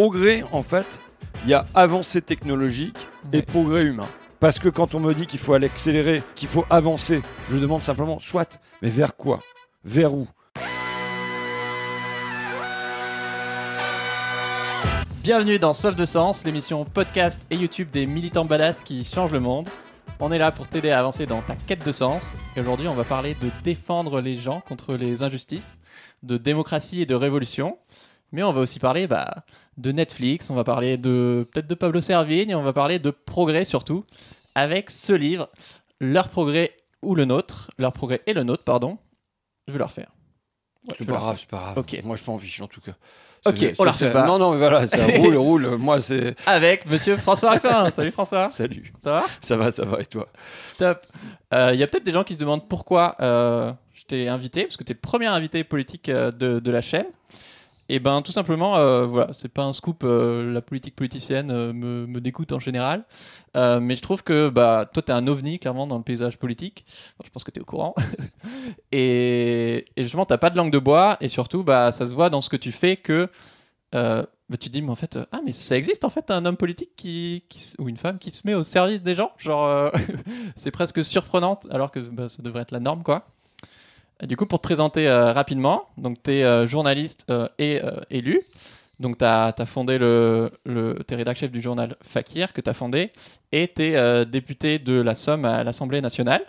progrès, 0.00 0.44
en 0.50 0.62
fait, 0.62 1.02
il 1.44 1.50
y 1.50 1.52
a 1.52 1.66
avancée 1.74 2.22
technologique 2.22 2.96
et 3.34 3.36
Ouais. 3.36 3.42
progrès 3.42 3.84
humain. 3.84 4.08
Parce 4.38 4.58
que 4.58 4.70
quand 4.70 4.94
on 4.94 4.98
me 5.00 5.12
dit 5.12 5.26
qu'il 5.26 5.38
faut 5.38 5.52
aller 5.52 5.66
accélérer, 5.66 6.22
qu'il 6.36 6.48
faut 6.48 6.64
avancer, 6.70 7.20
je 7.50 7.58
demande 7.58 7.82
simplement, 7.82 8.18
soit, 8.18 8.58
mais 8.80 8.88
vers 8.88 9.14
quoi? 9.14 9.40
Vers 9.84 10.14
où? 10.14 10.26
Bienvenue 15.22 15.58
dans 15.58 15.74
Soif 15.74 15.94
de 15.94 16.06
Sens, 16.06 16.44
l'émission 16.46 16.86
podcast 16.86 17.38
et 17.50 17.56
YouTube 17.56 17.90
des 17.90 18.06
militants 18.06 18.46
badass 18.46 18.82
qui 18.84 19.04
changent 19.04 19.32
le 19.32 19.40
monde. 19.40 19.68
On 20.18 20.32
est 20.32 20.38
là 20.38 20.50
pour 20.50 20.66
t'aider 20.66 20.92
à 20.92 21.00
avancer 21.00 21.26
dans 21.26 21.42
ta 21.42 21.56
quête 21.56 21.84
de 21.84 21.92
sens. 21.92 22.24
Et 22.56 22.60
aujourd'hui, 22.60 22.88
on 22.88 22.94
va 22.94 23.04
parler 23.04 23.34
de 23.34 23.50
défendre 23.62 24.22
les 24.22 24.38
gens 24.38 24.62
contre 24.66 24.94
les 24.94 25.22
injustices, 25.22 25.76
de 26.22 26.38
démocratie 26.38 27.02
et 27.02 27.06
de 27.06 27.14
révolution. 27.14 27.76
Mais 28.32 28.42
on 28.42 28.52
va 28.52 28.60
aussi 28.60 28.78
parler 28.78 29.06
bah, 29.06 29.44
de 29.76 29.92
Netflix, 29.92 30.50
on 30.50 30.54
va 30.54 30.64
parler 30.64 30.96
de 30.96 31.48
peut-être 31.52 31.66
de 31.68 31.74
Pablo 31.74 32.00
Servigne, 32.00 32.50
et 32.50 32.54
on 32.54 32.62
va 32.62 32.72
parler 32.72 32.98
de 32.98 33.10
progrès 33.10 33.64
surtout, 33.64 34.04
avec 34.54 34.90
ce 34.90 35.12
livre, 35.12 35.48
Leur 36.00 36.28
progrès 36.28 36.74
ou 37.02 37.14
le 37.14 37.24
nôtre, 37.24 37.70
Leur 37.78 37.92
progrès 37.92 38.20
et 38.26 38.32
le 38.34 38.42
nôtre, 38.42 38.64
pardon. 38.64 38.98
Je 39.68 39.72
vais 39.72 39.78
le 39.78 39.84
refaire. 39.84 40.10
Ouais, 40.88 40.94
C'est 40.98 41.06
pas 41.06 41.12
grave, 41.14 41.36
c'est 41.38 41.48
pas 41.48 41.58
grave. 41.58 41.78
Ok. 41.78 41.98
Moi, 42.04 42.16
je 42.16 42.22
m'en 42.30 42.38
fiche 42.38 42.60
en 42.62 42.66
tout 42.66 42.80
cas. 42.80 42.92
Ok, 43.46 43.74
on 43.78 43.84
la 43.84 43.92
c'est- 43.92 44.04
refait 44.06 44.12
pas. 44.12 44.26
Non, 44.26 44.38
non, 44.38 44.50
mais 44.52 44.58
voilà, 44.58 44.86
ça 44.86 44.98
roule, 45.16 45.36
roule. 45.36 45.76
Moi, 45.76 46.00
c'est. 46.00 46.34
Avec 46.46 46.86
monsieur 46.90 47.16
François 47.16 47.52
Ruffin. 47.52 47.90
Salut 47.90 48.10
François. 48.10 48.50
Salut. 48.50 48.92
Ça 49.02 49.12
va? 49.12 49.24
Ça 49.40 49.56
va, 49.56 49.70
ça 49.70 49.84
va, 49.84 50.00
et 50.00 50.06
toi? 50.06 50.26
Top. 50.78 51.06
Il 51.52 51.76
y 51.76 51.82
a 51.82 51.86
peut-être 51.86 52.04
des 52.04 52.12
gens 52.12 52.24
qui 52.24 52.34
se 52.34 52.38
demandent 52.38 52.66
pourquoi 52.68 53.16
euh, 53.20 53.72
je 53.94 54.04
t'ai 54.04 54.28
invité, 54.28 54.64
parce 54.64 54.76
que 54.76 54.84
tu 54.84 54.92
es 54.92 54.94
le 54.94 55.00
premier 55.00 55.26
invité 55.26 55.64
politique 55.64 56.08
euh, 56.08 56.30
de, 56.32 56.58
de 56.60 56.70
la 56.70 56.80
chaîne. 56.82 57.06
Et 57.92 57.98
ben 57.98 58.22
tout 58.22 58.30
simplement, 58.30 58.76
euh, 58.76 59.04
voilà, 59.04 59.32
c'est 59.32 59.48
pas 59.48 59.64
un 59.64 59.72
scoop, 59.72 60.04
euh, 60.04 60.52
la 60.52 60.62
politique 60.62 60.94
politicienne 60.94 61.50
euh, 61.50 61.72
me, 61.72 62.06
me 62.06 62.20
dégoûte 62.20 62.52
en 62.52 62.60
général. 62.60 63.04
Euh, 63.56 63.80
mais 63.80 63.96
je 63.96 64.00
trouve 64.00 64.22
que 64.22 64.48
bah, 64.48 64.88
toi, 64.92 65.02
tu 65.02 65.10
es 65.10 65.14
un 65.14 65.26
ovni 65.26 65.58
clairement 65.58 65.88
dans 65.88 65.98
le 65.98 66.04
paysage 66.04 66.38
politique. 66.38 66.84
Je 67.24 67.28
pense 67.30 67.42
que 67.42 67.50
tu 67.50 67.58
es 67.58 67.62
au 67.62 67.64
courant. 67.64 67.96
et, 68.92 69.86
et 69.96 70.02
justement, 70.04 70.24
tu 70.24 70.38
pas 70.38 70.50
de 70.50 70.56
langue 70.56 70.70
de 70.70 70.78
bois, 70.78 71.16
et 71.20 71.28
surtout, 71.28 71.64
bah, 71.64 71.90
ça 71.90 72.06
se 72.06 72.12
voit 72.12 72.30
dans 72.30 72.40
ce 72.40 72.48
que 72.48 72.56
tu 72.56 72.70
fais 72.70 72.96
que. 72.96 73.28
bah, 73.92 74.24
tu 74.60 74.68
dis, 74.68 74.82
mais 74.82 74.90
en 74.90 74.94
fait, 74.94 75.18
ah, 75.32 75.40
mais 75.44 75.50
ça 75.50 75.76
existe 75.76 76.04
en 76.04 76.10
fait 76.10 76.30
un 76.30 76.44
homme 76.44 76.56
politique 76.56 76.92
qui, 76.96 77.42
ou 77.80 77.88
une 77.88 77.96
femme 77.96 78.20
qui 78.20 78.30
se 78.30 78.46
met 78.46 78.54
au 78.54 78.62
service 78.62 79.02
des 79.02 79.16
gens. 79.16 79.32
Genre, 79.36 79.90
c'est 80.54 80.70
presque 80.70 81.04
surprenant, 81.04 81.58
alors 81.70 81.90
que 81.90 81.98
bah, 81.98 82.28
ça 82.28 82.40
devrait 82.40 82.62
être 82.62 82.70
la 82.70 82.78
norme, 82.78 83.02
quoi. 83.02 83.26
Du 84.26 84.36
coup, 84.36 84.46
pour 84.46 84.60
te 84.60 84.64
présenter 84.64 85.08
euh, 85.08 85.32
rapidement, 85.32 85.84
donc 85.96 86.22
tu 86.22 86.32
es 86.32 86.66
journaliste 86.66 87.24
euh, 87.30 87.48
et 87.58 87.80
euh, 87.82 88.00
élu. 88.10 88.42
Donc, 88.98 89.16
tu 89.16 89.24
as, 89.24 89.54
fondé 89.64 89.96
le. 89.96 90.50
le 90.64 90.98
es 91.08 91.14
rédacteur 91.14 91.40
chef 91.40 91.50
du 91.50 91.62
journal 91.62 91.96
Fakir, 92.02 92.52
que 92.52 92.60
tu 92.60 92.68
as 92.68 92.74
fondé, 92.74 93.12
et 93.50 93.72
tu 93.74 93.82
es 93.82 94.26
député 94.26 94.78
de 94.78 95.00
la 95.00 95.14
Somme 95.14 95.46
à 95.46 95.64
l'Assemblée 95.64 96.02
nationale. 96.02 96.42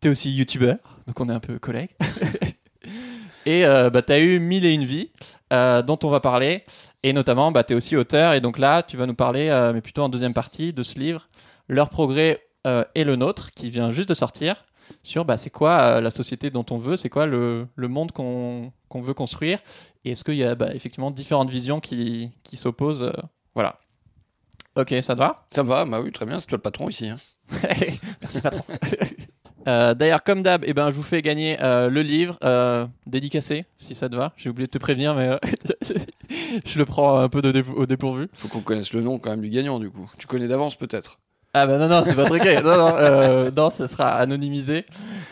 Tu 0.00 0.08
es 0.08 0.10
aussi 0.10 0.32
youtubeur, 0.32 0.78
donc 1.06 1.20
on 1.20 1.28
est 1.28 1.32
un 1.32 1.40
peu 1.40 1.58
collègues. 1.58 1.90
et 3.46 3.64
euh, 3.64 3.90
bah, 3.90 4.02
tu 4.02 4.12
as 4.12 4.18
eu 4.18 4.38
mille 4.38 4.64
et 4.64 4.72
une 4.72 4.84
vies 4.84 5.10
euh, 5.52 5.82
dont 5.82 5.98
on 6.02 6.10
va 6.10 6.20
parler. 6.20 6.64
Et 7.02 7.12
notamment, 7.12 7.52
bah, 7.52 7.64
tu 7.64 7.72
es 7.72 7.76
aussi 7.76 7.96
auteur. 7.96 8.32
Et 8.32 8.40
donc 8.40 8.58
là, 8.58 8.82
tu 8.82 8.96
vas 8.96 9.06
nous 9.06 9.14
parler, 9.14 9.48
euh, 9.48 9.72
mais 9.72 9.80
plutôt 9.80 10.02
en 10.02 10.08
deuxième 10.08 10.34
partie, 10.34 10.72
de 10.72 10.82
ce 10.82 10.98
livre, 10.98 11.28
Leur 11.68 11.90
progrès 11.90 12.46
euh, 12.66 12.84
et 12.94 13.04
le 13.04 13.16
nôtre, 13.16 13.50
qui 13.50 13.70
vient 13.70 13.90
juste 13.90 14.08
de 14.08 14.14
sortir, 14.14 14.64
sur 15.04 15.24
bah, 15.24 15.36
c'est 15.36 15.50
quoi 15.50 15.78
euh, 15.80 16.00
la 16.00 16.10
société 16.10 16.50
dont 16.50 16.66
on 16.72 16.78
veut, 16.78 16.96
c'est 16.96 17.08
quoi 17.10 17.26
le, 17.26 17.68
le 17.76 17.88
monde 17.88 18.10
qu'on 18.10 18.72
qu'on 18.88 19.00
veut 19.00 19.14
construire. 19.14 19.60
Et 20.04 20.10
est-ce 20.12 20.24
qu'il 20.24 20.34
y 20.34 20.42
a 20.44 20.54
bah, 20.56 20.74
effectivement 20.74 21.10
différentes 21.12 21.50
visions 21.50 21.78
qui, 21.80 22.30
qui 22.42 22.56
s'opposent 22.56 23.02
euh, 23.02 23.12
Voilà. 23.54 23.78
Ok, 24.76 24.92
ça 25.02 25.14
te 25.14 25.20
va? 25.20 25.46
Ça 25.52 25.62
va, 25.62 25.84
bah 25.84 26.00
oui, 26.00 26.10
très 26.10 26.26
bien, 26.26 26.40
c'est 26.40 26.46
toi 26.46 26.56
le 26.58 26.62
patron 26.62 26.88
ici. 26.88 27.08
hein. 27.08 27.16
Merci 28.20 28.40
patron. 28.40 28.64
Euh, 29.66 29.94
D'ailleurs, 29.94 30.22
comme 30.22 30.42
d'hab, 30.42 30.62
eh 30.66 30.74
ben, 30.74 30.90
je 30.90 30.94
vous 30.94 31.02
fais 31.02 31.22
gagner 31.22 31.56
euh, 31.62 31.88
le 31.88 32.02
livre 32.02 32.36
euh, 32.44 32.86
dédicacé, 33.06 33.64
si 33.78 33.94
ça 33.94 34.10
te 34.10 34.14
va. 34.14 34.34
J'ai 34.36 34.50
oublié 34.50 34.66
de 34.66 34.70
te 34.70 34.76
prévenir, 34.76 35.14
mais 35.14 35.30
je 36.66 36.78
le 36.78 36.84
prends 36.84 37.16
un 37.18 37.30
peu 37.30 37.40
de 37.40 37.50
dé- 37.50 37.64
au 37.74 37.86
dépourvu. 37.86 38.28
Faut 38.34 38.48
qu'on 38.48 38.60
connaisse 38.60 38.92
le 38.92 39.00
nom 39.00 39.18
quand 39.18 39.30
même 39.30 39.40
du 39.40 39.48
gagnant, 39.48 39.78
du 39.78 39.88
coup. 39.88 40.10
Tu 40.18 40.26
connais 40.26 40.48
d'avance 40.48 40.76
peut-être 40.76 41.18
Ah 41.56 41.68
bah 41.68 41.78
non, 41.78 41.88
non, 41.88 42.02
c'est 42.04 42.16
pas 42.16 42.24
truqué. 42.24 42.60
non, 42.62 42.76
non, 42.76 42.96
euh, 42.96 43.50
non, 43.52 43.70
ce 43.70 43.86
sera 43.86 44.14
anonymisé. 44.14 44.86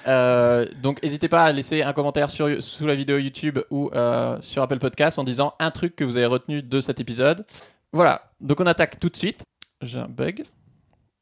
Euh, 0.07 0.67
donc 0.81 1.03
n'hésitez 1.03 1.29
pas 1.29 1.43
à 1.43 1.53
laisser 1.53 1.83
un 1.83 1.93
commentaire 1.93 2.31
sur, 2.31 2.63
sous 2.63 2.87
la 2.87 2.95
vidéo 2.95 3.19
YouTube 3.19 3.59
ou 3.71 3.91
euh, 3.93 4.39
sur 4.41 4.63
Apple 4.63 4.79
Podcast 4.79 5.19
en 5.19 5.25
disant 5.25 5.55
un 5.59 5.73
truc 5.73 5.97
que 5.97 6.05
vous 6.05 6.17
avez 6.17 6.27
retenu 6.27 6.63
de 6.63 6.81
cet 6.81 7.01
épisode. 7.01 7.45
Voilà, 7.93 8.23
donc 8.41 8.61
on 8.61 8.67
attaque 8.67 9.01
tout 9.01 9.09
de 9.09 9.17
suite. 9.17 9.43
J'ai 9.83 9.99
un 9.99 10.09
bug. 10.09 10.45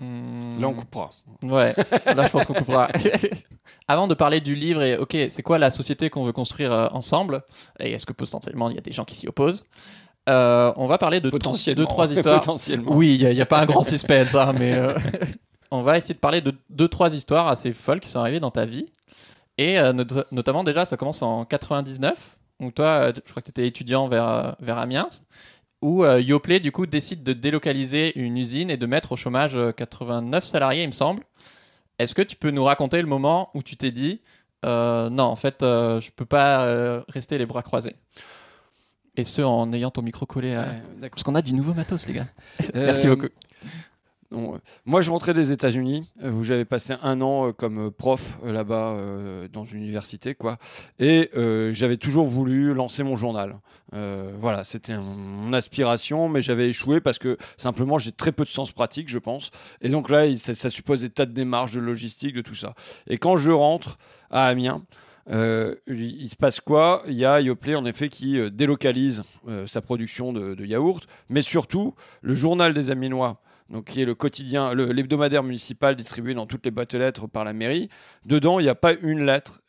Hmm. 0.01 0.61
Là, 0.61 0.69
on 0.69 0.75
coupera. 0.75 1.11
Ouais, 1.43 1.75
là 2.07 2.27
je 2.27 2.29
pense 2.29 2.45
qu'on 2.45 2.55
coupera. 2.55 2.89
Avant 3.89 4.07
de 4.07 4.15
parler 4.15 4.41
du 4.41 4.55
livre 4.55 4.83
et 4.83 4.97
ok, 4.97 5.17
c'est 5.31 5.43
quoi 5.43 5.59
la 5.59 5.71
société 5.71 6.11
qu'on 6.11 6.25
veut 6.25 6.33
construire 6.33 6.73
euh, 6.73 6.89
ensemble? 6.93 7.43
Et 7.79 7.93
est-ce 7.93 8.07
que 8.07 8.13
potentiellement 8.13 8.69
il 8.71 8.77
y 8.77 8.79
a 8.79 8.83
des 8.83 8.93
gens 8.93 9.05
qui 9.05 9.15
s'y 9.15 9.29
opposent? 9.29 9.67
Euh, 10.31 10.73
On 10.77 10.87
va 10.87 10.97
parler 10.99 11.21
de 11.21 11.29
Potentiellement. 11.31 11.83
deux 11.83 11.87
trois 11.87 12.07
histoires. 12.13 12.41
Potentiellement. 12.41 12.93
Oui, 12.95 13.19
il 13.21 13.29
n'y 13.35 13.41
a, 13.41 13.47
pas 13.47 13.61
un 13.61 13.67
grand 13.67 13.83
suspense, 13.85 14.35
hein, 14.35 14.53
mais 14.59 14.75
euh, 14.77 14.95
on 15.71 15.83
va 15.83 15.97
essayer 15.99 16.15
de 16.15 16.21
parler 16.21 16.41
de 16.41 16.55
deux, 16.71 16.89
trois 16.89 17.15
histoires 17.15 17.49
assez 17.49 17.73
folles 17.73 18.01
qui 18.01 18.09
sont 18.09 18.21
arrivées 18.21 18.41
dans 18.41 18.51
ta 18.51 18.65
vie. 18.65 18.87
Et 19.59 19.79
euh, 19.79 19.93
not- 19.93 20.25
notamment, 20.33 20.65
déjà, 20.65 20.85
ça 20.85 20.97
commence 20.97 21.21
en 21.23 21.45
99, 21.45 22.39
où 22.61 22.71
toi, 22.71 23.13
je 23.15 23.31
crois 23.31 23.43
que 23.43 23.47
tu 23.47 23.51
étais 23.51 23.67
étudiant 23.67 24.09
vers, 24.09 24.57
vers 24.61 24.79
Amiens, 24.79 25.09
où 25.83 26.05
euh, 26.05 26.21
Yoplait, 26.21 26.61
du 26.61 26.73
coup, 26.73 26.87
décide 26.87 27.23
de 27.23 27.33
délocaliser 27.33 28.19
une 28.19 28.37
usine 28.39 28.71
et 28.71 28.77
de 28.77 28.87
mettre 28.87 29.13
au 29.13 29.17
chômage 29.17 29.55
euh, 29.57 29.73
89 29.73 30.45
salariés, 30.45 30.83
il 30.85 30.89
me 30.89 30.93
semble. 30.93 31.25
Est-ce 31.99 32.15
que 32.15 32.23
tu 32.23 32.37
peux 32.37 32.51
nous 32.51 32.65
raconter 32.65 33.01
le 33.03 33.09
moment 33.09 33.51
où 33.55 33.63
tu 33.63 33.77
t'es 33.77 33.91
dit, 33.91 34.21
euh, 34.65 35.11
non, 35.11 35.25
en 35.25 35.37
fait, 35.37 35.63
euh, 35.63 36.01
je 36.01 36.11
peux 36.11 36.25
pas 36.27 36.63
euh, 36.65 37.03
rester 37.09 37.37
les 37.39 37.47
bras 37.47 37.63
croisés? 37.63 37.97
Et 39.17 39.25
ce, 39.25 39.43
en 39.43 39.73
ayant 39.73 39.91
ton 39.91 40.03
micro 40.03 40.25
collé 40.27 40.55
à... 40.55 40.61
Ouais, 40.63 40.67
d'accord. 41.01 41.11
Parce 41.11 41.23
qu'on 41.25 41.35
a 41.35 41.43
du 41.43 41.53
nouveau 41.53 41.75
matos, 41.75 42.07
les 42.07 42.15
gars. 42.15 42.27
Merci 42.75 43.07
Euh, 43.09 43.11
beaucoup. 43.17 43.27
non, 44.31 44.55
euh, 44.55 44.59
moi, 44.87 45.01
je 45.01 45.11
rentrais 45.11 45.35
des 45.35 45.51
États-Unis 45.51 46.11
euh, 46.23 46.31
où 46.31 46.45
j'avais 46.45 46.65
passé 46.65 46.95
un 47.03 47.21
an 47.21 47.49
euh, 47.49 47.53
comme 47.53 47.91
prof 47.91 48.39
euh, 48.45 48.53
là-bas 48.53 48.91
euh, 48.93 49.49
dans 49.49 49.65
une 49.65 49.81
université, 49.81 50.37
quoi. 50.37 50.59
Et 51.01 51.29
euh, 51.37 51.73
j'avais 51.73 51.97
toujours 51.97 52.27
voulu 52.27 52.73
lancer 52.73 53.03
mon 53.03 53.17
journal. 53.17 53.59
Euh, 53.95 54.33
voilà, 54.41 54.63
c'était 54.63 54.97
mon 54.97 55.53
aspiration, 55.53 56.29
mais 56.29 56.41
j'avais 56.41 56.69
échoué 56.69 57.01
parce 57.01 57.19
que 57.19 57.37
simplement 57.57 57.99
j'ai 57.99 58.13
très 58.13 58.31
peu 58.31 58.45
de 58.45 58.49
sens 58.51 58.71
pratique, 58.71 59.09
je 59.09 59.19
pense. 59.19 59.51
Et 59.83 59.89
donc 59.89 60.09
là, 60.09 60.27
il- 60.27 60.39
ça, 60.39 60.55
ça 60.55 60.71
suppose 60.71 61.01
des 61.01 61.11
tas 61.11 61.27
de 61.27 61.33
démarches, 61.33 61.73
de 61.73 61.81
logistique, 61.81 62.35
de 62.37 62.43
tout 62.43 62.55
ça. 62.55 62.75
Et 63.09 63.19
quand 63.19 63.37
je 63.37 63.51
rentre 63.51 63.99
à 64.31 64.47
Amiens, 64.47 64.85
euh, 65.31 65.77
il, 65.87 66.29
se 66.29 66.37
passe 66.37 66.61
quoi? 66.61 67.03
Il 67.07 67.15
y 67.15 67.25
a 67.25 67.41
Yoplait 67.41 67.77
en 67.77 67.85
effet 67.85 68.09
qui 68.09 68.39
euh, 68.39 68.51
délocalise 68.51 69.23
euh, 69.49 69.67
sa 69.67 69.81
production 69.81 70.33
de, 70.33 70.65
yaourts, 70.65 71.03
mais 71.29 71.43
surtout 71.43 71.95
le 72.21 72.35
journal 72.35 72.75
des 72.75 72.91
Amiénois 72.91 73.41
donc 73.69 73.85
qui 73.85 74.03
est 74.03 74.05
le 74.05 74.17
quotidien, 74.17 74.75
l'hebdomadaire 74.75 75.45
municipal 75.45 75.95
distribué 75.95 76.35
dans 76.35 76.47
toutes 76.47 76.65
les 76.65 76.73
boîtes 76.73 76.95
lettres 76.95 77.29
par 77.29 77.45
la 77.45 77.53
mairie. 77.53 77.89
Dedans, 78.27 78.59
il 78.59 78.65
n'y 78.65 78.69
a 78.69 78.75
pas 78.75 78.95
une 78.95 79.25
lettre, 79.25 79.63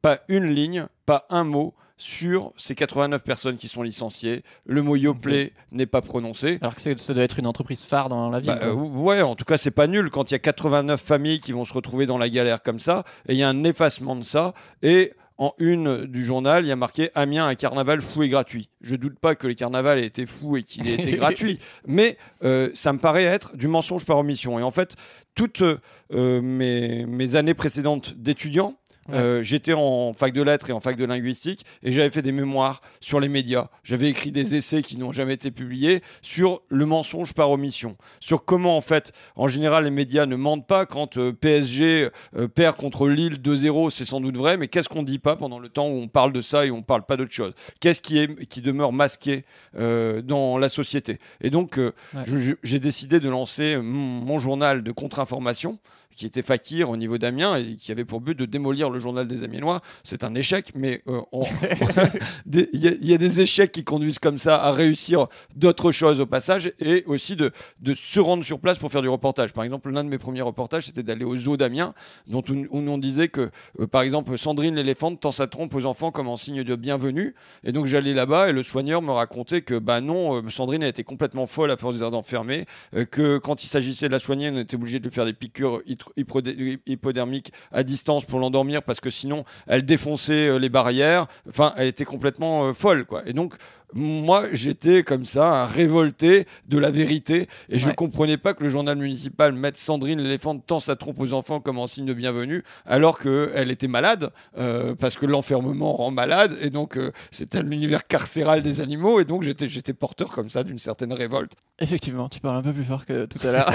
pas 0.00 0.20
une 0.28 0.44
ligne, 0.44 0.86
pas 1.06 1.26
un 1.28 1.42
mot 1.42 1.74
sur 2.02 2.52
ces 2.56 2.74
89 2.74 3.22
personnes 3.22 3.56
qui 3.56 3.68
sont 3.68 3.82
licenciées. 3.82 4.42
Le 4.66 4.82
mot 4.82 4.96
Yoplait 4.96 5.52
n'est 5.70 5.86
pas 5.86 6.00
prononcé. 6.00 6.58
Alors 6.60 6.74
que 6.74 6.80
ça 6.80 7.14
doit 7.14 7.22
être 7.22 7.38
une 7.38 7.46
entreprise 7.46 7.84
phare 7.84 8.08
dans 8.08 8.28
la 8.28 8.40
ville. 8.40 8.48
Bah, 8.48 8.58
euh, 8.62 8.72
ouais, 8.72 9.22
en 9.22 9.36
tout 9.36 9.44
cas, 9.44 9.56
c'est 9.56 9.70
pas 9.70 9.86
nul 9.86 10.10
quand 10.10 10.30
il 10.30 10.34
y 10.34 10.36
a 10.36 10.40
89 10.40 11.00
familles 11.00 11.40
qui 11.40 11.52
vont 11.52 11.64
se 11.64 11.72
retrouver 11.72 12.06
dans 12.06 12.18
la 12.18 12.28
galère 12.28 12.62
comme 12.62 12.80
ça, 12.80 13.04
et 13.28 13.34
il 13.34 13.38
y 13.38 13.44
a 13.44 13.48
un 13.48 13.62
effacement 13.62 14.16
de 14.16 14.24
ça, 14.24 14.52
et 14.82 15.12
en 15.38 15.54
une 15.58 16.06
du 16.06 16.24
journal, 16.24 16.64
il 16.64 16.68
y 16.68 16.72
a 16.72 16.76
marqué 16.76 17.10
Amiens, 17.14 17.46
un 17.46 17.54
carnaval 17.54 18.00
fou 18.00 18.22
et 18.22 18.28
gratuit. 18.28 18.68
Je 18.80 18.96
doute 18.96 19.18
pas 19.18 19.34
que 19.34 19.46
les 19.46 19.54
carnavals 19.54 19.98
aient 19.98 20.06
été 20.06 20.26
fous 20.26 20.56
et 20.56 20.62
qu'il 20.62 20.88
ait 20.88 20.94
été 20.94 21.12
gratuit, 21.16 21.58
mais 21.86 22.16
euh, 22.44 22.70
ça 22.74 22.92
me 22.92 22.98
paraît 22.98 23.24
être 23.24 23.56
du 23.56 23.68
mensonge 23.68 24.04
par 24.04 24.18
omission. 24.18 24.58
Et 24.58 24.62
en 24.62 24.70
fait, 24.70 24.96
toutes 25.34 25.62
euh, 25.62 26.42
mes, 26.42 27.06
mes 27.06 27.36
années 27.36 27.54
précédentes 27.54 28.14
d'étudiant, 28.16 28.74
Ouais. 29.08 29.16
Euh, 29.16 29.42
J'étais 29.42 29.72
en 29.72 30.12
fac 30.12 30.32
de 30.32 30.42
lettres 30.42 30.70
et 30.70 30.72
en 30.72 30.78
fac 30.80 30.96
de 30.96 31.04
linguistique 31.04 31.64
et 31.82 31.90
j'avais 31.90 32.10
fait 32.10 32.22
des 32.22 32.30
mémoires 32.30 32.80
sur 33.00 33.18
les 33.18 33.28
médias. 33.28 33.68
J'avais 33.82 34.08
écrit 34.08 34.30
des 34.30 34.54
essais 34.54 34.82
qui 34.82 34.96
n'ont 34.96 35.10
jamais 35.10 35.34
été 35.34 35.50
publiés 35.50 36.02
sur 36.22 36.62
le 36.68 36.86
mensonge 36.86 37.34
par 37.34 37.50
omission, 37.50 37.96
sur 38.20 38.44
comment 38.44 38.76
en 38.76 38.80
fait, 38.80 39.12
en 39.34 39.48
général, 39.48 39.84
les 39.84 39.90
médias 39.90 40.24
ne 40.26 40.36
mentent 40.36 40.66
pas 40.68 40.86
quand 40.86 41.16
euh, 41.18 41.32
PSG 41.32 42.10
euh, 42.36 42.46
perd 42.48 42.76
contre 42.76 43.08
Lille 43.08 43.38
2-0, 43.42 43.90
c'est 43.90 44.04
sans 44.04 44.20
doute 44.20 44.36
vrai, 44.36 44.56
mais 44.56 44.68
qu'est-ce 44.68 44.88
qu'on 44.88 45.02
dit 45.02 45.18
pas 45.18 45.34
pendant 45.34 45.58
le 45.58 45.68
temps 45.68 45.88
où 45.88 45.96
on 45.96 46.08
parle 46.08 46.32
de 46.32 46.40
ça 46.40 46.64
et 46.64 46.70
on 46.70 46.82
parle 46.82 47.02
pas 47.04 47.16
d'autre 47.16 47.32
chose? 47.32 47.54
Qu'est-ce 47.80 48.00
qui 48.00 48.18
est 48.18 48.46
qui 48.46 48.60
demeure 48.60 48.92
masqué 48.92 49.42
dans 49.76 50.58
la 50.58 50.68
société? 50.68 51.18
Et 51.40 51.50
donc, 51.50 51.76
Ouais. 51.78 52.24
j'ai 52.62 52.78
décidé 52.78 53.18
de 53.20 53.28
lancer 53.28 53.76
mon, 53.78 54.20
mon 54.24 54.38
journal 54.38 54.82
de 54.82 54.92
contre-information 54.92 55.78
qui 56.16 56.26
était 56.26 56.42
fakir 56.42 56.90
au 56.90 56.96
niveau 56.96 57.18
d'Amiens 57.18 57.56
et 57.56 57.76
qui 57.76 57.90
avait 57.92 58.04
pour 58.04 58.20
but 58.20 58.38
de 58.38 58.44
démolir 58.44 58.90
le 58.90 58.98
journal 58.98 59.26
des 59.26 59.44
Amiénois. 59.44 59.80
C'est 60.04 60.24
un 60.24 60.34
échec, 60.34 60.72
mais 60.74 61.02
euh, 61.08 61.20
on- 61.32 61.44
il 62.52 62.68
y, 62.74 62.88
a- 62.88 62.92
il 63.00 63.06
y 63.06 63.14
a 63.14 63.18
des 63.18 63.40
échecs 63.40 63.72
qui 63.72 63.84
conduisent 63.84 64.18
comme 64.18 64.38
ça 64.38 64.62
à 64.62 64.72
réussir 64.72 65.26
d'autres 65.56 65.92
choses 65.92 66.20
au 66.20 66.26
passage 66.26 66.72
et 66.78 67.04
aussi 67.06 67.36
de, 67.36 67.50
de 67.80 67.94
se 67.94 68.20
rendre 68.20 68.44
sur 68.44 68.60
place 68.60 68.78
pour 68.78 68.90
faire 68.92 69.02
du 69.02 69.08
reportage. 69.08 69.52
Par 69.52 69.64
exemple, 69.64 69.90
l'un 69.90 70.04
de 70.04 70.08
mes 70.08 70.18
premiers 70.18 70.42
reportages, 70.42 70.86
c'était 70.86 71.02
d'aller 71.02 71.24
au 71.24 71.36
zoo 71.36 71.56
d'Amiens, 71.56 71.94
dont 72.26 72.42
on, 72.50 72.64
où 72.70 72.78
on 72.90 72.98
disait 72.98 73.28
que, 73.28 73.50
euh, 73.80 73.86
par 73.86 74.02
exemple, 74.02 74.36
Sandrine 74.36 74.74
l'éléphante 74.74 75.20
tend 75.20 75.30
sa 75.30 75.46
trompe 75.46 75.74
aux 75.74 75.86
enfants 75.86 76.10
comme 76.10 76.28
en 76.28 76.36
signe 76.36 76.62
de 76.64 76.74
bienvenue. 76.76 77.34
Et 77.64 77.72
donc 77.72 77.86
j'allais 77.86 78.14
là-bas 78.14 78.50
et 78.50 78.52
le 78.52 78.62
soigneur 78.62 79.02
me 79.02 79.12
racontait 79.12 79.62
que, 79.62 79.78
bah 79.78 80.00
non, 80.00 80.36
euh, 80.36 80.48
Sandrine 80.50 80.82
a 80.84 80.88
été 80.88 81.04
complètement 81.04 81.46
folle 81.46 81.70
à 81.70 81.76
force 81.76 81.96
fermés, 82.24 82.66
euh, 82.94 83.04
que 83.04 83.38
quand 83.38 83.64
il 83.64 83.68
s'agissait 83.68 84.06
de 84.08 84.12
la 84.12 84.18
soigner, 84.18 84.50
on 84.50 84.58
était 84.58 84.74
obligé 84.76 84.98
de 84.98 85.04
lui 85.04 85.14
faire 85.14 85.24
des 85.24 85.32
piqûres 85.32 85.80
hypodermiques 86.16 87.52
à 87.70 87.82
distance 87.82 88.24
pour 88.24 88.38
l'endormir 88.38 88.82
parce 88.82 89.00
que 89.00 89.10
sinon 89.10 89.44
elle 89.66 89.84
défonçait 89.84 90.48
euh, 90.48 90.58
les 90.58 90.68
barrières. 90.68 91.26
Enfin, 91.48 91.72
elle 91.76 91.88
était 91.88 92.04
complètement 92.04 92.66
euh, 92.66 92.72
folle, 92.72 93.04
quoi. 93.04 93.22
Et 93.26 93.32
donc, 93.32 93.54
moi, 93.94 94.46
j'étais 94.52 95.02
comme 95.02 95.24
ça, 95.24 95.62
un 95.62 95.66
révolté 95.66 96.46
de 96.68 96.78
la 96.78 96.90
vérité, 96.90 97.48
et 97.68 97.78
je 97.78 97.88
Ouais. 97.88 97.94
comprenais 97.94 98.36
pas 98.36 98.54
que 98.54 98.62
le 98.62 98.68
journal 98.68 98.96
municipal 98.98 99.52
mette 99.52 99.76
Sandrine 99.76 100.20
l'éléphant 100.20 100.58
tend 100.58 100.78
sa 100.78 100.96
trompe 100.96 101.20
aux 101.20 101.32
enfants 101.34 101.60
comme 101.60 101.78
en 101.78 101.86
signe 101.86 102.06
de 102.06 102.14
bienvenue, 102.14 102.62
alors 102.86 103.18
qu'elle 103.18 103.70
était 103.70 103.88
malade, 103.88 104.30
euh, 104.58 104.94
parce 104.94 105.16
que 105.16 105.26
l'enfermement 105.26 105.92
rend 105.94 106.10
malade, 106.10 106.56
et 106.60 106.70
donc 106.70 106.96
euh, 106.96 107.12
c'était 107.30 107.62
l'univers 107.62 108.06
carcéral 108.06 108.62
des 108.62 108.80
animaux, 108.80 109.20
et 109.20 109.24
donc 109.24 109.42
j'étais 109.42 109.68
j'étais 109.68 109.92
porteur 109.92 110.30
comme 110.32 110.48
ça 110.50 110.64
d'une 110.64 110.78
certaine 110.78 111.12
révolte. 111.12 111.52
Effectivement, 111.78 112.28
tu 112.28 112.40
parles 112.40 112.56
un 112.58 112.62
peu 112.62 112.72
plus 112.72 112.84
fort 112.84 113.04
que 113.06 113.26
tout 113.26 113.38
à 113.46 113.52
l'heure. 113.52 113.70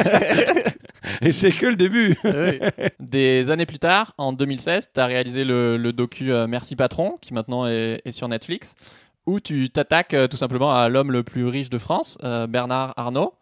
Et 1.22 1.32
c'est 1.32 1.52
que 1.52 1.66
le 1.68 1.76
début. 1.76 2.16
Oui. 2.24 2.60
Des 3.00 3.50
années 3.50 3.66
plus 3.66 3.80
tard, 3.80 4.14
en 4.18 4.34
2016, 4.34 4.90
tu 4.94 5.00
as 5.00 5.06
réalisé 5.06 5.44
le, 5.44 5.78
le 5.78 5.94
docu 5.94 6.32
euh, 6.32 6.46
Merci 6.48 6.76
Patron, 6.76 7.18
qui 7.22 7.34
maintenant 7.34 7.66
est, 7.68 8.02
est 8.06 8.12
sur 8.12 8.28
Netflix, 8.28 8.76
où 9.28 9.40
tu 9.40 9.70
t'attaques 9.70 10.14
euh, 10.14 10.28
tout 10.28 10.38
simplement 10.38 10.74
à 10.74 10.90
l'homme 10.90 11.12
le 11.12 11.22
plus 11.22 11.46
riche 11.46 11.70
de 11.70 11.78
France, 11.78 12.18
euh, 12.24 12.48
Bernard 12.48 12.94
Arnault. 12.98 13.36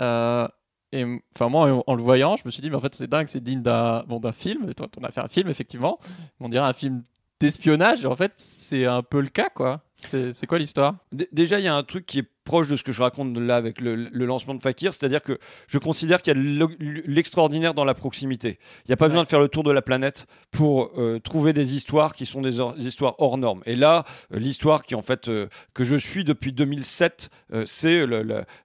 Euh, 0.00 0.46
et 0.92 1.04
enfin 1.34 1.48
moi, 1.48 1.82
en, 1.86 1.94
le 1.94 2.02
voyant, 2.02 2.36
je 2.36 2.42
me 2.44 2.50
suis 2.50 2.62
dit, 2.62 2.70
mais 2.70 2.76
en 2.76 2.80
fait, 2.80 2.94
c'est 2.94 3.08
dingue, 3.08 3.26
c'est 3.28 3.42
digne 3.42 3.62
d'un 3.62 4.04
bon, 4.06 4.20
film. 4.32 4.72
On 4.98 5.04
a 5.04 5.10
fait 5.10 5.20
un 5.20 5.28
film, 5.28 5.48
effectivement. 5.48 5.98
On 6.40 6.48
dirait 6.48 6.64
un 6.64 6.72
film 6.72 7.02
d'espionnage. 7.38 8.04
En 8.06 8.16
fait, 8.16 8.32
c'est 8.36 8.86
un 8.86 9.02
peu 9.02 9.20
le 9.20 9.28
cas, 9.28 9.50
quoi. 9.50 9.82
C'est 10.02 10.46
quoi 10.46 10.58
l'histoire? 10.58 10.96
Déjà, 11.12 11.58
il 11.58 11.64
y 11.64 11.68
a 11.68 11.74
un 11.74 11.82
truc 11.84 12.06
qui 12.06 12.18
est 12.18 12.28
proche 12.50 12.66
de 12.66 12.74
ce 12.74 12.82
que 12.82 12.90
je 12.90 13.00
raconte 13.00 13.38
là 13.38 13.54
avec 13.54 13.80
le, 13.80 13.94
le 13.94 14.26
lancement 14.26 14.54
de 14.54 14.60
Fakir, 14.60 14.92
c'est-à-dire 14.92 15.22
que 15.22 15.38
je 15.68 15.78
considère 15.78 16.20
qu'il 16.20 16.36
y 16.36 16.36
a 16.36 16.66
l'extraordinaire 17.06 17.74
dans 17.74 17.84
la 17.84 17.94
proximité. 17.94 18.58
Il 18.84 18.88
n'y 18.88 18.92
a 18.92 18.96
pas 18.96 19.06
besoin 19.06 19.22
de 19.22 19.28
faire 19.28 19.38
le 19.38 19.46
tour 19.46 19.62
de 19.62 19.70
la 19.70 19.82
planète 19.82 20.26
pour 20.50 20.90
euh, 20.98 21.20
trouver 21.20 21.52
des 21.52 21.76
histoires 21.76 22.12
qui 22.12 22.26
sont 22.26 22.40
des, 22.40 22.58
or- 22.58 22.74
des 22.74 22.88
histoires 22.88 23.14
hors 23.18 23.38
normes. 23.38 23.62
Et 23.66 23.76
là, 23.76 24.04
euh, 24.34 24.40
l'histoire 24.40 24.82
qui 24.82 24.96
en 24.96 25.02
fait 25.02 25.28
euh, 25.28 25.46
que 25.74 25.84
je 25.84 25.94
suis 25.94 26.24
depuis 26.24 26.52
2007, 26.52 27.30
euh, 27.52 27.62
c'est 27.66 28.00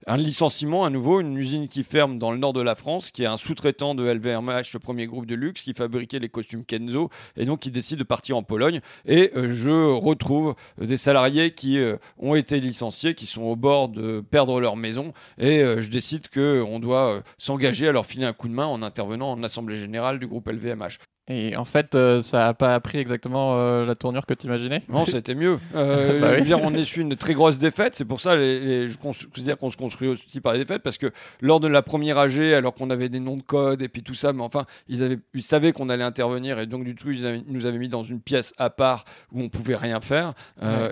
un 0.08 0.16
licenciement 0.16 0.84
à 0.84 0.90
nouveau, 0.90 1.20
une 1.20 1.36
usine 1.36 1.68
qui 1.68 1.84
ferme 1.84 2.18
dans 2.18 2.32
le 2.32 2.38
nord 2.38 2.54
de 2.54 2.62
la 2.62 2.74
France, 2.74 3.12
qui 3.12 3.22
est 3.22 3.26
un 3.26 3.36
sous-traitant 3.36 3.94
de 3.94 4.02
LVMH, 4.04 4.72
le 4.74 4.78
premier 4.80 5.06
groupe 5.06 5.26
de 5.26 5.36
luxe, 5.36 5.62
qui 5.62 5.74
fabriquait 5.74 6.18
les 6.18 6.28
costumes 6.28 6.64
Kenzo, 6.64 7.08
et 7.36 7.44
donc 7.44 7.60
qui 7.60 7.70
décide 7.70 8.00
de 8.00 8.04
partir 8.04 8.36
en 8.36 8.42
Pologne. 8.42 8.80
Et 9.06 9.30
je 9.34 9.92
retrouve 9.94 10.56
des 10.80 10.96
salariés 10.96 11.52
qui 11.52 11.78
ont 12.18 12.34
été 12.34 12.58
licenciés, 12.58 13.14
qui 13.14 13.26
sont 13.26 13.42
au 13.42 13.54
bord 13.54 13.75
de 13.88 14.20
perdre 14.20 14.60
leur 14.60 14.76
maison, 14.76 15.12
et 15.38 15.62
euh, 15.62 15.80
je 15.80 15.88
décide 15.88 16.28
qu'on 16.28 16.78
doit 16.78 17.16
euh, 17.16 17.20
s'engager 17.38 17.88
à 17.88 17.92
leur 17.92 18.06
filer 18.06 18.24
un 18.24 18.32
coup 18.32 18.48
de 18.48 18.54
main 18.54 18.66
en 18.66 18.82
intervenant 18.82 19.30
en 19.30 19.42
assemblée 19.42 19.76
générale 19.76 20.18
du 20.18 20.26
groupe 20.26 20.48
LVMH. 20.48 20.98
Et 21.28 21.56
en 21.56 21.64
fait, 21.64 21.96
euh, 21.96 22.22
ça 22.22 22.46
a 22.46 22.54
pas 22.54 22.78
pris 22.78 22.98
exactement 22.98 23.56
euh, 23.58 23.84
la 23.84 23.96
tournure 23.96 24.26
que 24.26 24.34
tu 24.34 24.46
imaginais 24.46 24.82
Non, 24.88 25.04
c'était 25.04 25.34
mieux. 25.34 25.58
Euh, 25.74 26.20
Bah 26.20 26.30
oui. 26.36 26.42
dire, 26.42 26.60
on 26.62 26.72
essuie 26.74 27.02
une 27.02 27.16
très 27.16 27.34
grosse 27.34 27.58
défaite. 27.58 27.96
C'est 27.96 28.04
pour 28.04 28.20
ça, 28.20 28.36
les, 28.36 28.60
les- 28.60 28.88
je 28.88 28.96
considère 28.96 29.58
qu'on 29.58 29.68
se 29.70 29.76
construit 29.76 30.08
aussi 30.08 30.40
par 30.40 30.52
les 30.52 30.60
défaites, 30.60 30.82
parce 30.82 30.98
que 30.98 31.10
lors 31.40 31.58
de 31.60 31.66
la 31.66 31.82
première 31.82 32.18
AG, 32.18 32.38
alors 32.54 32.74
qu'on 32.74 32.90
avait 32.90 33.08
des 33.08 33.18
noms 33.20 33.36
de 33.36 33.42
code 33.42 33.82
et 33.82 33.88
puis 33.88 34.02
tout 34.04 34.14
ça, 34.14 34.32
mais 34.32 34.42
enfin, 34.42 34.66
ils, 34.88 35.02
avaient, 35.02 35.18
ils 35.34 35.42
savaient 35.42 35.72
qu'on 35.72 35.88
allait 35.88 36.04
intervenir 36.04 36.58
et 36.60 36.66
donc 36.66 36.84
du 36.84 36.94
coup, 36.94 37.10
ils 37.10 37.26
avaient- 37.26 37.42
nous 37.48 37.66
avaient 37.66 37.78
mis 37.78 37.88
dans 37.88 38.04
une 38.04 38.20
pièce 38.20 38.54
à 38.56 38.70
part 38.70 39.04
où 39.32 39.42
on 39.42 39.48
pouvait 39.48 39.76
rien 39.76 40.00
faire 40.00 40.32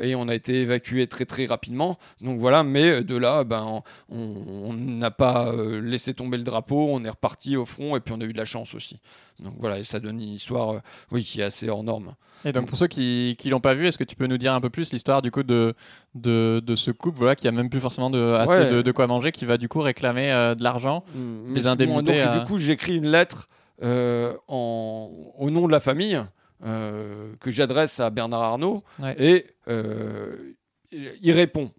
et 0.02 0.14
on 0.16 0.28
a 0.28 0.34
été 0.34 0.62
évacué 0.62 1.06
très 1.06 1.24
très 1.26 1.46
rapidement. 1.46 1.96
Donc 2.20 2.38
voilà, 2.40 2.62
mais 2.64 3.02
de 3.04 3.16
là, 3.16 3.44
ben, 3.44 3.82
on 4.10 4.72
n'a 4.74 5.10
pas 5.10 5.52
laissé 5.82 6.12
tomber 6.14 6.36
le 6.38 6.42
drapeau, 6.44 6.88
on 6.90 7.04
est 7.04 7.10
reparti 7.10 7.56
au 7.56 7.64
front 7.66 7.96
et 7.96 8.00
puis 8.00 8.14
on 8.16 8.20
a 8.20 8.24
eu 8.24 8.32
de 8.32 8.38
la 8.38 8.44
chance 8.44 8.74
aussi. 8.74 8.98
Donc 9.40 9.54
voilà, 9.58 9.78
et 9.80 9.84
ça 9.84 9.98
donne 10.00 10.20
une 10.20 10.34
histoire, 10.34 10.70
euh, 10.74 10.78
oui, 11.10 11.24
qui 11.24 11.40
est 11.40 11.44
assez 11.44 11.68
hors 11.68 11.82
norme. 11.82 12.14
Et 12.44 12.52
donc 12.52 12.66
pour 12.66 12.78
ceux 12.78 12.86
qui 12.86 13.34
qui 13.38 13.48
l'ont 13.50 13.60
pas 13.60 13.74
vu, 13.74 13.86
est-ce 13.88 13.98
que 13.98 14.04
tu 14.04 14.14
peux 14.16 14.26
nous 14.26 14.38
dire 14.38 14.52
un 14.54 14.60
peu 14.60 14.70
plus 14.70 14.92
l'histoire 14.92 15.22
du 15.22 15.30
coup 15.30 15.42
de 15.42 15.74
de, 16.14 16.62
de 16.64 16.76
ce 16.76 16.90
couple 16.92 17.18
voilà 17.18 17.34
qui 17.34 17.48
a 17.48 17.52
même 17.52 17.68
plus 17.70 17.80
forcément 17.80 18.10
de 18.10 18.18
assez 18.34 18.52
Ouais. 18.52 18.70
de, 18.70 18.82
de 18.82 18.92
quoi 18.92 19.06
manger, 19.06 19.32
qui 19.32 19.44
va 19.44 19.56
du 19.56 19.68
coup 19.68 19.80
réclamer 19.80 20.30
euh, 20.30 20.54
de 20.54 20.62
l'argent. 20.62 21.04
Mm, 21.14 21.54
des 21.54 21.60
bon. 21.62 21.68
indemnités 21.68 22.22
Donc, 22.24 22.34
à- 22.34 22.38
Du 22.38 22.44
coup, 22.44 22.58
j'écris 22.58 22.96
une 22.96 23.06
lettre 23.10 23.48
euh, 23.82 24.34
en, 24.46 25.10
au 25.38 25.50
nom 25.50 25.66
de 25.66 25.72
la 25.72 25.80
famille 25.80 26.20
euh, 26.64 27.32
que 27.40 27.50
j'adresse 27.50 27.98
à 28.00 28.10
Bernard 28.10 28.42
Arnault 28.42 28.84
Ouais. 29.00 29.14
et 29.18 29.46
euh, 29.68 30.54
il 30.92 31.32
répond. 31.32 31.70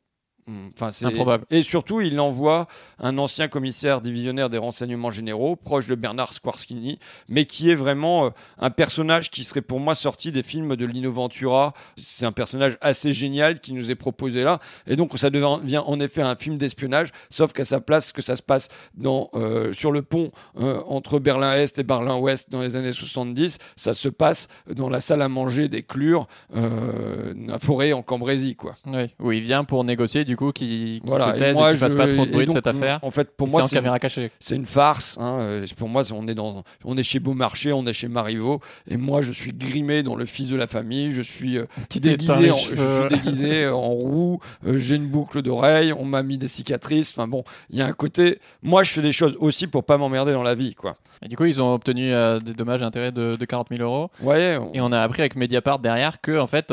Mm, 0.48 0.68
Enfin, 0.74 0.92
c'est 0.92 1.06
Improbable. 1.06 1.46
Et 1.50 1.64
surtout, 1.64 2.02
il 2.02 2.20
envoie 2.20 2.68
un 3.00 3.18
ancien 3.18 3.48
commissaire 3.48 4.02
divisionnaire 4.02 4.50
des 4.50 4.58
renseignements 4.58 5.10
généraux, 5.10 5.56
proche 5.56 5.88
de 5.88 5.96
Bernard 5.96 6.34
Squarskini, 6.34 7.00
mais 7.30 7.46
qui 7.46 7.70
est 7.72 7.76
vraiment 7.76 8.26
euh, 8.26 8.30
un 8.60 8.70
personnage 8.70 9.32
qui 9.32 9.44
serait 9.44 9.62
pour 9.62 9.80
moi 9.80 9.96
sorti 9.96 10.32
des 10.32 10.44
films 10.44 10.76
de 10.76 10.86
Lino 10.86 11.12
Ventura. 11.12 11.74
C'est 11.98 12.26
un 12.26 12.32
personnage 12.32 12.78
assez 12.82 13.12
génial 13.12 13.60
qui 13.60 13.74
nous 13.74 13.90
est 13.90 13.96
proposé 13.96 14.44
là. 14.44 14.60
Et 14.88 14.96
donc, 14.96 15.18
ça 15.18 15.30
devient 15.30 15.82
en 15.86 16.00
effet 16.00 16.22
un 16.22 16.36
film 16.36 16.58
d'espionnage, 16.58 17.12
sauf 17.30 17.54
qu'à 17.54 17.64
sa 17.64 17.80
place, 17.80 18.12
que 18.12 18.22
ça 18.22 18.36
se 18.36 18.44
passe 18.44 18.70
dans, 18.96 19.30
euh, 19.34 19.74
sur 19.74 19.92
le 19.92 20.02
pont 20.02 20.32
euh, 20.60 20.82
entre 20.88 21.20
Berlin-Est 21.20 21.80
et 21.80 21.84
Berlin-Ouest 21.84 22.52
dans 22.52 22.62
les 22.62 22.76
années 22.76 22.94
70. 22.94 23.58
Ça 23.76 23.94
se 23.94 24.10
passe 24.10 24.48
dans 24.72 24.90
la 24.90 25.00
salle 25.00 25.22
à 25.22 25.30
manger 25.30 25.70
des 25.70 25.82
Clures, 25.84 26.28
euh, 26.56 27.34
la 27.48 27.60
forêt 27.60 27.94
en 27.94 28.02
Cambrésie, 28.04 28.56
quoi. 28.56 28.76
Oui. 28.86 29.14
Où 29.20 29.32
il 29.32 29.42
vient 29.42 29.64
pour 29.64 29.84
négocier 29.84 30.24
du 30.26 30.35
coup 30.36 30.52
qui, 30.52 30.66
qui 30.66 31.02
Voilà. 31.06 31.34
se 31.34 31.40
taise 31.40 31.56
et, 31.56 31.60
moi, 31.60 31.74
je- 31.76 31.86
pas 31.96 32.08
trop 32.08 32.26
de 32.26 32.32
bruit 32.32 32.46
de 32.48 32.52
cette 32.52 32.68
affaire. 32.68 33.00
En 33.02 33.12
fait, 33.12 33.30
pour 33.36 33.48
Et 33.48 33.52
moi, 33.52 33.62
c'est 33.64 33.76
caméra 33.76 34.00
cachée. 34.00 34.32
c'est 34.40 34.56
une 34.56 34.66
farce. 34.66 35.18
hein, 35.20 35.38
euh, 35.42 35.66
Pour 35.78 35.90
moi, 35.90 36.04
on 36.14 36.28
est, 36.28 36.34
dans, 36.36 36.64
on 36.84 36.98
est 36.98 37.04
chez 37.04 37.20
Beaumarchais, 37.20 37.72
on 37.72 37.86
est 37.86 37.94
chez 37.94 38.08
Marivaux. 38.08 38.60
Et 38.90 38.98
moi, 38.98 39.22
je 39.22 39.32
suis 39.32 39.54
grimé 39.54 40.04
dans 40.04 40.16
le 40.16 40.26
fils 40.26 40.50
de 40.50 40.56
la 40.56 40.68
famille. 40.68 41.12
Je 41.12 41.22
suis 41.22 41.58
euh, 41.58 41.66
déguisé, 42.00 42.52
en, 42.52 42.58
je 42.58 42.76
suis 42.76 43.08
déguisé 43.10 43.64
euh, 43.66 43.74
en 43.76 43.90
roux. 43.90 44.40
euh, 44.66 44.76
J'ai 44.78 44.96
une 44.96 45.08
boucle 45.08 45.42
d'oreille. 45.42 45.94
On 45.94 46.06
m'a 46.06 46.24
mis 46.24 46.38
des 46.38 46.48
cicatrices. 46.48 47.12
Enfin 47.18 47.28
bon, 47.28 47.44
il 47.70 47.78
y 47.78 47.82
a 47.82 47.86
un 47.86 47.94
côté. 47.94 48.40
Moi, 48.64 48.84
je 48.84 48.92
fais 48.92 49.02
des 49.02 49.12
choses 49.12 49.36
aussi 49.40 49.68
pour 49.68 49.84
pas 49.84 49.98
m'emmerder 49.98 50.32
dans 50.34 50.44
la 50.44 50.56
vie, 50.56 50.76
quoi. 50.76 50.96
Et 51.24 51.28
du 51.28 51.38
coup, 51.38 51.46
ils 51.46 51.62
ont 51.62 51.74
obtenu 51.74 52.14
euh, 52.14 52.40
des 52.40 52.54
dommages 52.54 52.82
et 52.82 52.86
intérêts 52.86 53.12
de, 53.12 53.36
de 53.36 53.46
40 53.46 53.68
000 53.76 53.82
euros. 53.82 54.10
Ouais. 54.22 54.58
on- 54.60 54.72
Et 54.74 54.82
on 54.82 54.92
a 54.92 55.00
appris 55.02 55.22
avec 55.22 55.36
Mediapart 55.36 55.80
derrière 55.80 56.20
que 56.22 56.38
en 56.38 56.48
fait, 56.48 56.72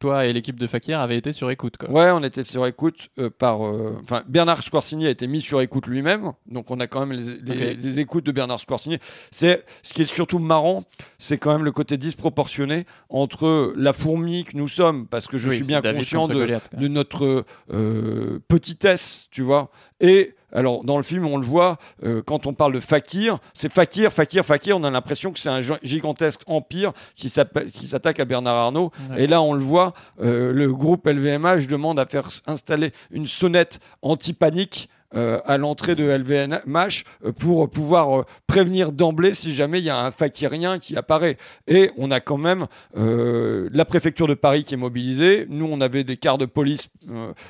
toi 0.00 0.26
et 0.26 0.32
l'équipe 0.32 0.58
de 0.58 0.66
Fakir 0.66 0.98
avaient 0.98 1.16
été 1.16 1.32
sur 1.32 1.50
écoute. 1.50 1.76
Quoi. 1.76 1.88
Ouais, 1.90 2.10
on 2.10 2.24
était 2.24 2.42
sur 2.42 2.66
écoute 2.66 3.08
euh, 3.20 3.30
par. 3.30 3.64
euh, 3.64 3.96
Enfin, 4.02 4.22
Bernard 4.26 4.64
Squarcini 4.64 5.06
a 5.06 5.10
été 5.10 5.28
mis 5.28 5.40
sur 5.40 5.60
écoute 5.60 5.86
lui-même, 5.86 6.32
donc 6.50 6.70
on 6.72 6.80
a 6.80 6.88
quand 6.88 7.06
même 7.06 7.12
les, 7.12 7.34
les- 7.54 7.72
Ok. 7.74 7.76
les 7.80 8.00
écoutes 8.00 8.24
de 8.26 8.32
Bernard 8.32 8.58
Squarcini. 8.58 8.98
C'est 9.30 9.64
ce 9.82 9.92
qui 9.92 10.02
est 10.02 10.06
surtout 10.12 10.40
marrant, 10.40 10.82
c'est 11.18 11.38
quand 11.38 11.52
même 11.52 11.64
le 11.64 11.70
côté 11.72 11.96
disproportionné 11.96 12.86
entre 13.08 13.72
la 13.76 13.92
fourmi 13.92 14.44
que 14.44 14.56
nous 14.56 14.68
sommes, 14.68 15.06
parce 15.06 15.28
que 15.28 15.38
je 15.38 15.48
Oui, 15.50 15.56
suis 15.56 15.64
bien 15.66 15.80
conscient 15.82 16.26
Goliath, 16.26 16.70
de 16.74 16.88
notre 16.88 17.44
euh, 17.72 18.40
petitesse, 18.48 19.28
tu 19.30 19.42
vois. 19.42 19.70
Et 20.00 20.34
alors, 20.52 20.84
dans 20.84 20.96
le 20.96 21.02
film, 21.02 21.26
on 21.26 21.36
le 21.36 21.44
voit, 21.46 21.78
euh, 22.04 22.22
quand 22.24 22.46
on 22.46 22.52
parle 22.54 22.72
de 22.72 22.80
Fakir, 22.80 23.38
c'est 23.54 23.72
Fakir, 23.72 24.12
Fakir, 24.12 24.44
Fakir, 24.44 24.76
on 24.76 24.84
a 24.84 24.90
l'impression 24.90 25.32
que 25.32 25.38
c'est 25.38 25.48
un 25.48 25.60
gi- 25.60 25.72
gigantesque 25.82 26.40
empire 26.46 26.92
qui 27.14 27.28
s'attaque 27.28 28.20
à 28.20 28.24
Bernard 28.24 28.56
Arnault. 28.56 28.90
Et 29.16 29.26
là, 29.26 29.42
on 29.42 29.52
le 29.52 29.60
voit, 29.60 29.92
euh, 30.22 30.52
le 30.52 30.72
groupe 30.72 31.06
LVMH 31.06 31.66
demande 31.68 31.98
à 31.98 32.06
faire 32.06 32.28
installer 32.46 32.92
une 33.10 33.26
sonnette 33.26 33.80
anti-panique. 34.02 34.88
Euh, 35.16 35.40
à 35.44 35.58
l'entrée 35.58 35.96
de 35.96 36.04
LVMH 36.04 37.02
euh, 37.24 37.32
pour 37.32 37.68
pouvoir 37.68 38.20
euh, 38.20 38.24
prévenir 38.46 38.92
d'emblée 38.92 39.34
si 39.34 39.52
jamais 39.52 39.80
il 39.80 39.84
y 39.84 39.90
a 39.90 39.98
un 39.98 40.12
fakirien 40.12 40.78
qui 40.78 40.96
apparaît. 40.96 41.36
Et 41.66 41.90
on 41.96 42.12
a 42.12 42.20
quand 42.20 42.36
même 42.36 42.66
la 42.94 43.84
préfecture 43.84 44.28
de 44.28 44.34
Paris 44.34 44.62
qui 44.62 44.74
est 44.74 44.76
mobilisée. 44.76 45.46
Nous, 45.48 45.66
on 45.68 45.80
avait 45.80 46.04
des 46.04 46.16
quarts 46.16 46.38
de 46.38 46.46
police, 46.46 46.90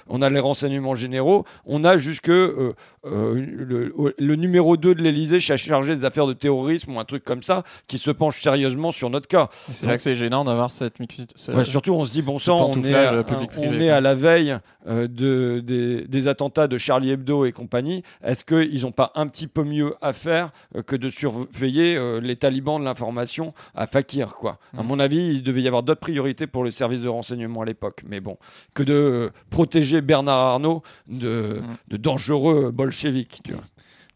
on 0.08 0.22
a 0.22 0.30
les 0.30 0.40
renseignements 0.40 0.94
généraux. 0.94 1.44
On 1.66 1.84
a 1.84 1.96
jusque 1.98 2.28
le, 2.28 2.74
le 3.04 4.36
numéro 4.36 4.76
2 4.76 4.94
de 4.94 5.02
l'Elysée 5.02 5.40
chargé 5.40 5.96
des 5.96 6.04
affaires 6.04 6.26
de 6.26 6.32
terrorisme 6.32 6.94
ou 6.94 7.00
un 7.00 7.04
truc 7.04 7.24
comme 7.24 7.42
ça 7.42 7.62
qui 7.88 7.98
se 7.98 8.10
penche 8.10 8.40
sérieusement 8.40 8.90
sur 8.90 9.10
notre 9.10 9.28
cas. 9.28 9.48
C'est 9.72 9.86
là 9.86 9.96
que 9.96 10.02
c'est 10.02 10.16
gênant 10.16 10.44
d'avoir 10.44 10.72
cette 10.72 11.00
mixité. 11.00 11.34
Ouais, 11.52 11.64
surtout, 11.64 11.92
on 11.92 12.04
se 12.04 12.12
dit, 12.12 12.22
bon 12.22 12.38
sang, 12.38 12.70
on 12.74 12.84
est, 12.84 12.94
à, 12.94 13.22
public-privé, 13.22 13.68
on 13.68 13.74
est 13.74 13.86
quoi. 13.86 13.96
à 13.96 14.00
la 14.00 14.14
veille 14.14 14.56
de, 14.86 15.60
des, 15.64 16.06
des 16.06 16.28
attentats 16.28 16.68
de 16.68 16.78
Charlie 16.78 17.10
Hebdo 17.10 17.44
et 17.44 17.49
et 17.50 17.52
compagnie, 17.52 18.02
est-ce 18.24 18.44
qu'ils 18.44 18.82
n'ont 18.82 18.92
pas 18.92 19.12
un 19.14 19.26
petit 19.26 19.46
peu 19.46 19.62
mieux 19.64 19.94
à 20.00 20.12
faire 20.14 20.50
euh, 20.76 20.82
que 20.82 20.96
de 20.96 21.10
surveiller 21.10 21.96
euh, 21.96 22.20
les 22.20 22.36
talibans 22.36 22.78
de 22.80 22.84
l'information 22.84 23.52
à 23.74 23.86
Fakir 23.86 24.36
quoi? 24.36 24.58
À 24.76 24.82
Mhm. 24.82 24.88
mon 24.88 24.98
avis, 24.98 25.34
il 25.34 25.42
devait 25.42 25.60
y 25.62 25.66
avoir 25.66 25.82
d'autres 25.82 26.00
priorités 26.00 26.46
pour 26.46 26.64
le 26.64 26.70
service 26.70 27.00
de 27.02 27.08
renseignement 27.08 27.62
à 27.62 27.64
l'époque. 27.66 28.02
Mais 28.08 28.20
bon, 28.20 28.38
que 28.74 28.82
de 28.82 28.92
euh, 28.94 29.30
protéger 29.50 30.00
Bernard 30.00 30.38
Arnault 30.38 30.82
de, 31.08 31.60
de 31.88 31.96
dangereux 31.96 32.70
bolcheviques. 32.70 33.40
Tu 33.44 33.52
vois. 33.52 33.62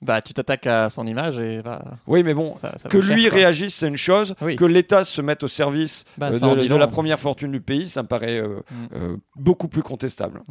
Bah, 0.03 0.21
tu 0.21 0.35
t'attaques 0.35 0.67
à 0.67 0.91
son 0.91 1.07
image 1.07 1.39
et 1.39 1.63
bah, 1.63 1.83
Oui, 2.07 2.23
mais 2.23 2.35
bon, 2.35 2.55
ça, 2.55 2.75
ça 2.77 2.89
que 2.91 2.99
lui 2.99 3.27
réagisse, 3.29 3.75
c'est 3.75 3.89
une 3.89 3.97
chose. 3.97 4.35
Oui. 4.43 4.55
Que 4.55 4.67
l'État 4.67 5.03
se 5.03 5.23
mette 5.23 5.43
au 5.43 5.49
service 5.49 6.05
Bah, 6.19 6.31
euh, 6.31 6.57
de, 6.69 6.75
la 6.75 6.87
première 6.89 7.19
fortune 7.19 7.51
du 7.53 7.61
pays, 7.63 7.89
ça 7.89 8.03
me 8.03 8.09
paraît 8.09 8.39
euh, 8.39 8.61
Mm. 8.71 8.87
euh, 8.97 9.17
beaucoup 9.37 9.69
plus 9.69 9.83
contestable. 9.83 10.43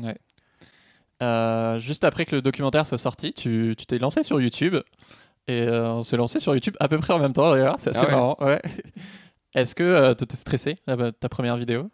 Euh, 1.24 1.80
juste 1.80 2.03
après 2.03 2.25
que 2.25 2.36
le 2.36 2.42
documentaire 2.42 2.86
soit 2.86 2.98
sorti, 2.98 3.34
tu 3.34 3.75
tu 3.77 3.86
t'es 3.86 3.98
lancé 4.00 4.24
sur 4.24 4.39
YouTube. 4.42 4.75
Et 5.48 5.62
euh, 5.62 5.89
on 5.92 6.03
s'est 6.03 6.18
lancé 6.18 6.39
sur 6.39 6.53
YouTube 6.53 6.75
à 6.80 6.88
peu 6.88 6.98
près 7.00 7.13
en 7.13 7.20
même 7.20 7.34
temps 7.34 7.51
d'ailleurs, 7.51 7.75
c'est 7.80 7.89
assez 7.92 8.00
Ah 8.01 8.06
ouais. 8.06 8.12
marrant. 8.12 8.38
Ouais. 8.42 8.62
Est-ce 9.56 9.75
que 9.75 9.84
euh, 9.84 10.13
t'étais 10.13 10.38
stressé 10.38 10.77
là, 10.88 11.12
ta 11.12 11.30
première 11.30 11.58
vidéo? 11.58 11.89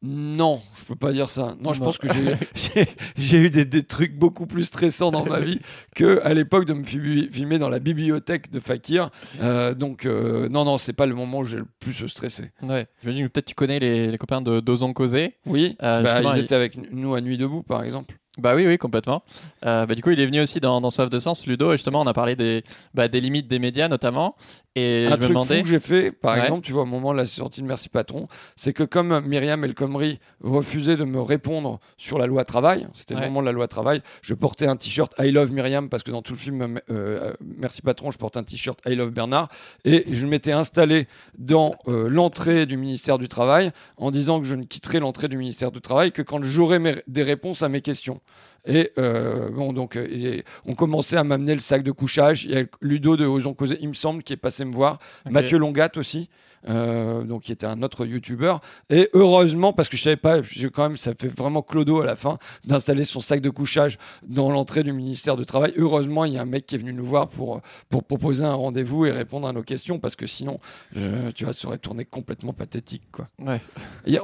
Non, 0.00 0.60
je 0.80 0.84
peux 0.84 0.94
pas 0.94 1.12
dire 1.12 1.28
ça. 1.28 1.56
Non, 1.60 1.72
je 1.72 1.80
Non. 1.80 1.86
pense 1.86 1.98
que 1.98 2.06
j'ai- 3.16 3.36
eu 3.38 3.50
des, 3.50 3.64
des 3.64 3.82
trucs 3.82 4.16
beaucoup 4.16 4.46
plus 4.46 4.62
stressants 4.62 5.10
dans 5.10 5.24
ma 5.24 5.40
vie 5.40 5.58
que 5.96 6.20
à 6.22 6.34
l'époque 6.34 6.66
de 6.66 6.72
me 6.72 6.84
fi- 6.84 7.28
filmer 7.32 7.58
dans 7.58 7.68
la 7.68 7.80
bibliothèque 7.80 8.48
de 8.52 8.60
Fakir. 8.60 9.10
Euh, 9.42 9.74
donc 9.74 10.06
euh, 10.06 10.48
non, 10.48 10.64
non, 10.64 10.78
c'est 10.78 10.92
pas 10.92 11.06
le 11.06 11.16
moment 11.16 11.38
où 11.40 11.44
j'ai 11.44 11.56
le 11.58 11.66
plus 11.80 12.06
stressé. 12.06 12.52
Ouais. 12.62 12.86
Je 13.02 13.08
me 13.08 13.14
dis 13.14 13.22
que 13.22 13.26
peut-être 13.26 13.46
tu 13.46 13.56
connais 13.56 13.80
les, 13.80 14.08
les 14.12 14.18
copains 14.18 14.40
de 14.40 14.60
d'Ozon 14.60 14.92
Causé. 14.92 15.34
Oui, 15.46 15.76
Euh, 15.82 16.02
bah, 16.04 16.20
ils 16.22 16.38
il- 16.38 16.44
étaient 16.44 16.54
avec 16.54 16.78
nous 16.92 17.16
à 17.16 17.20
Nuit 17.20 17.36
debout, 17.36 17.64
par 17.64 17.82
exemple. 17.82 18.14
Bah 18.38 18.54
oui, 18.54 18.66
oui, 18.66 18.78
complètement. 18.78 19.22
Euh, 19.66 19.84
bah, 19.86 19.94
du 19.94 20.02
coup, 20.02 20.10
il 20.10 20.20
est 20.20 20.26
venu 20.26 20.40
aussi 20.40 20.60
dans, 20.60 20.80
dans 20.80 20.90
Soif 20.90 21.10
de 21.10 21.18
Sens, 21.18 21.46
Ludo, 21.46 21.72
et 21.72 21.76
justement, 21.76 22.00
on 22.00 22.06
a 22.06 22.14
parlé 22.14 22.36
des, 22.36 22.62
bah, 22.94 23.08
des 23.08 23.20
limites 23.20 23.48
des 23.48 23.58
médias 23.58 23.88
notamment. 23.88 24.36
Et 24.76 25.06
un 25.06 25.10
je 25.10 25.14
me 25.14 25.16
truc 25.16 25.28
demandais. 25.30 25.56
fou 25.56 25.62
que 25.62 25.68
j'ai 25.68 25.80
fait, 25.80 26.12
par 26.12 26.34
Ouais. 26.36 26.42
exemple, 26.42 26.64
tu 26.64 26.72
vois, 26.72 26.82
au 26.82 26.86
moment 26.86 27.12
de 27.12 27.16
la 27.18 27.24
sortie 27.24 27.62
de 27.62 27.66
Merci 27.66 27.88
Patron, 27.88 28.28
c'est 28.54 28.72
que 28.72 28.84
comme 28.84 29.20
Myriam 29.26 29.64
El 29.64 29.74
Khomri 29.74 30.20
refusait 30.40 30.94
de 30.96 31.02
me 31.02 31.20
répondre 31.20 31.80
sur 31.96 32.16
la 32.18 32.26
loi 32.26 32.44
travail, 32.44 32.86
c'était 32.92 33.14
Ouais. 33.16 33.22
le 33.22 33.26
moment 33.26 33.40
de 33.40 33.46
la 33.46 33.52
loi 33.52 33.66
travail, 33.66 34.02
je 34.22 34.34
portais 34.34 34.68
un 34.68 34.76
t-shirt 34.76 35.12
I 35.18 35.32
love 35.32 35.50
Myriam 35.52 35.88
parce 35.88 36.04
que 36.04 36.12
dans 36.12 36.22
tout 36.22 36.32
le 36.34 36.38
film 36.38 36.80
euh, 36.90 37.32
Merci 37.56 37.82
Patron, 37.82 38.12
je 38.12 38.18
porte 38.18 38.36
un 38.36 38.44
t-shirt 38.44 38.78
I 38.86 38.94
love 38.94 39.10
Bernard 39.10 39.48
et 39.84 40.04
je 40.12 40.26
m'étais 40.26 40.52
installé 40.52 41.08
dans 41.38 41.74
euh, 41.88 42.08
l'entrée 42.08 42.64
du 42.66 42.76
ministère 42.76 43.18
du 43.18 43.26
Travail 43.26 43.72
en 43.96 44.12
disant 44.12 44.38
que 44.38 44.46
je 44.46 44.54
ne 44.54 44.62
quitterais 44.62 45.00
l'entrée 45.00 45.26
du 45.26 45.36
ministère 45.38 45.72
du 45.72 45.80
Travail 45.80 46.12
que 46.12 46.22
quand 46.22 46.40
j'aurais 46.44 46.78
des 47.08 47.22
réponses 47.24 47.62
à 47.62 47.68
mes 47.68 47.80
questions. 47.80 48.20
Et 48.66 48.92
euh, 48.98 49.48
bon, 49.50 49.72
donc, 49.72 49.96
euh, 49.96 50.06
et 50.10 50.44
on 50.66 50.74
commençait 50.74 51.16
à 51.16 51.24
m'amener 51.24 51.54
le 51.54 51.60
sac 51.60 51.82
de 51.82 51.90
couchage. 51.90 52.44
Il 52.44 52.50
y 52.50 52.58
a 52.58 52.64
Ludo 52.82 53.16
de 53.16 53.24
Osons 53.24 53.54
Causer, 53.54 53.78
il 53.80 53.88
me 53.88 53.94
semble, 53.94 54.22
qui 54.22 54.32
est 54.32 54.36
passé 54.38 54.64
me 54.64 54.72
voir. 54.72 54.98
Mathieu 55.30 55.58
Longat 55.58 55.92
aussi, 55.96 56.28
euh, 56.68 57.22
donc 57.24 57.42
qui 57.42 57.52
était 57.52 57.66
un 57.66 57.82
autre 57.82 58.06
youtubeur. 58.06 58.60
Et 58.90 59.08
heureusement, 59.12 59.72
parce 59.72 59.88
que 59.88 59.96
je 59.96 60.02
savais 60.02 60.16
pas, 60.16 60.42
j'ai 60.42 60.70
quand 60.70 60.82
même, 60.88 60.96
ça 60.96 61.12
fait 61.18 61.28
vraiment 61.28 61.62
clodo 61.62 62.00
à 62.00 62.06
la 62.06 62.16
fin 62.16 62.38
d'installer 62.64 63.04
son 63.04 63.20
sac 63.20 63.40
de 63.40 63.50
couchage 63.50 63.98
dans 64.26 64.50
l'entrée 64.50 64.82
du 64.82 64.92
ministère 64.92 65.36
du 65.36 65.44
Travail. 65.46 65.72
Heureusement, 65.76 66.24
il 66.24 66.32
y 66.32 66.38
a 66.38 66.42
un 66.42 66.46
mec 66.46 66.66
qui 66.66 66.74
est 66.74 66.78
venu 66.78 66.92
nous 66.92 67.04
voir 67.04 67.28
pour, 67.28 67.60
pour 67.88 68.04
proposer 68.04 68.44
un 68.44 68.54
rendez-vous 68.54 69.06
et 69.06 69.10
répondre 69.10 69.46
à 69.48 69.52
nos 69.52 69.62
questions, 69.62 69.98
parce 69.98 70.16
que 70.16 70.26
sinon, 70.26 70.58
je- 70.94 71.30
tu 71.32 71.44
vois, 71.44 71.54
ça 71.54 71.68
aurait 71.68 71.78
tourné 71.78 72.04
complètement 72.04 72.52
pathétique, 72.52 73.02
quoi. 73.12 73.28
Ouais. 73.38 73.60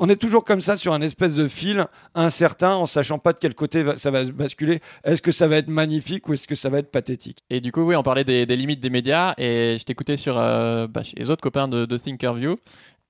On 0.00 0.08
est 0.08 0.16
toujours 0.16 0.44
comme 0.44 0.60
ça 0.60 0.76
sur 0.76 0.92
un 0.92 1.00
espèce 1.02 1.34
de 1.34 1.48
fil 1.48 1.86
incertain, 2.14 2.74
en 2.74 2.86
sachant 2.86 3.18
pas 3.18 3.32
de 3.32 3.38
quel 3.38 3.54
côté 3.54 3.82
va- 3.82 3.96
ça 3.96 4.10
va 4.10 4.24
basculer. 4.24 4.80
Est-ce 5.04 5.22
que 5.22 5.32
ça 5.32 5.48
va 5.48 5.56
être 5.56 5.68
magnifique 5.68 6.28
ou 6.28 6.34
est-ce 6.34 6.46
que 6.48 6.54
ça 6.54 6.68
va 6.68 6.78
être 6.78 6.90
pathétique? 6.90 7.38
Et 7.50 7.60
du 7.60 7.72
coup, 7.72 7.82
oui, 7.82 7.96
on 7.96 8.02
parlait 8.02 8.24
des, 8.24 8.46
des 8.46 8.56
limites 8.56 8.80
des 8.80 8.90
médias, 8.90 9.34
et 9.38 9.76
je 9.78 9.84
t'écoutais 9.84 10.16
sur 10.16 10.38
euh, 10.38 10.86
bah, 10.86 11.02
les 11.16 11.30
autres 11.30 11.42
copains 11.42 11.68
de, 11.68 11.84
de 11.86 11.96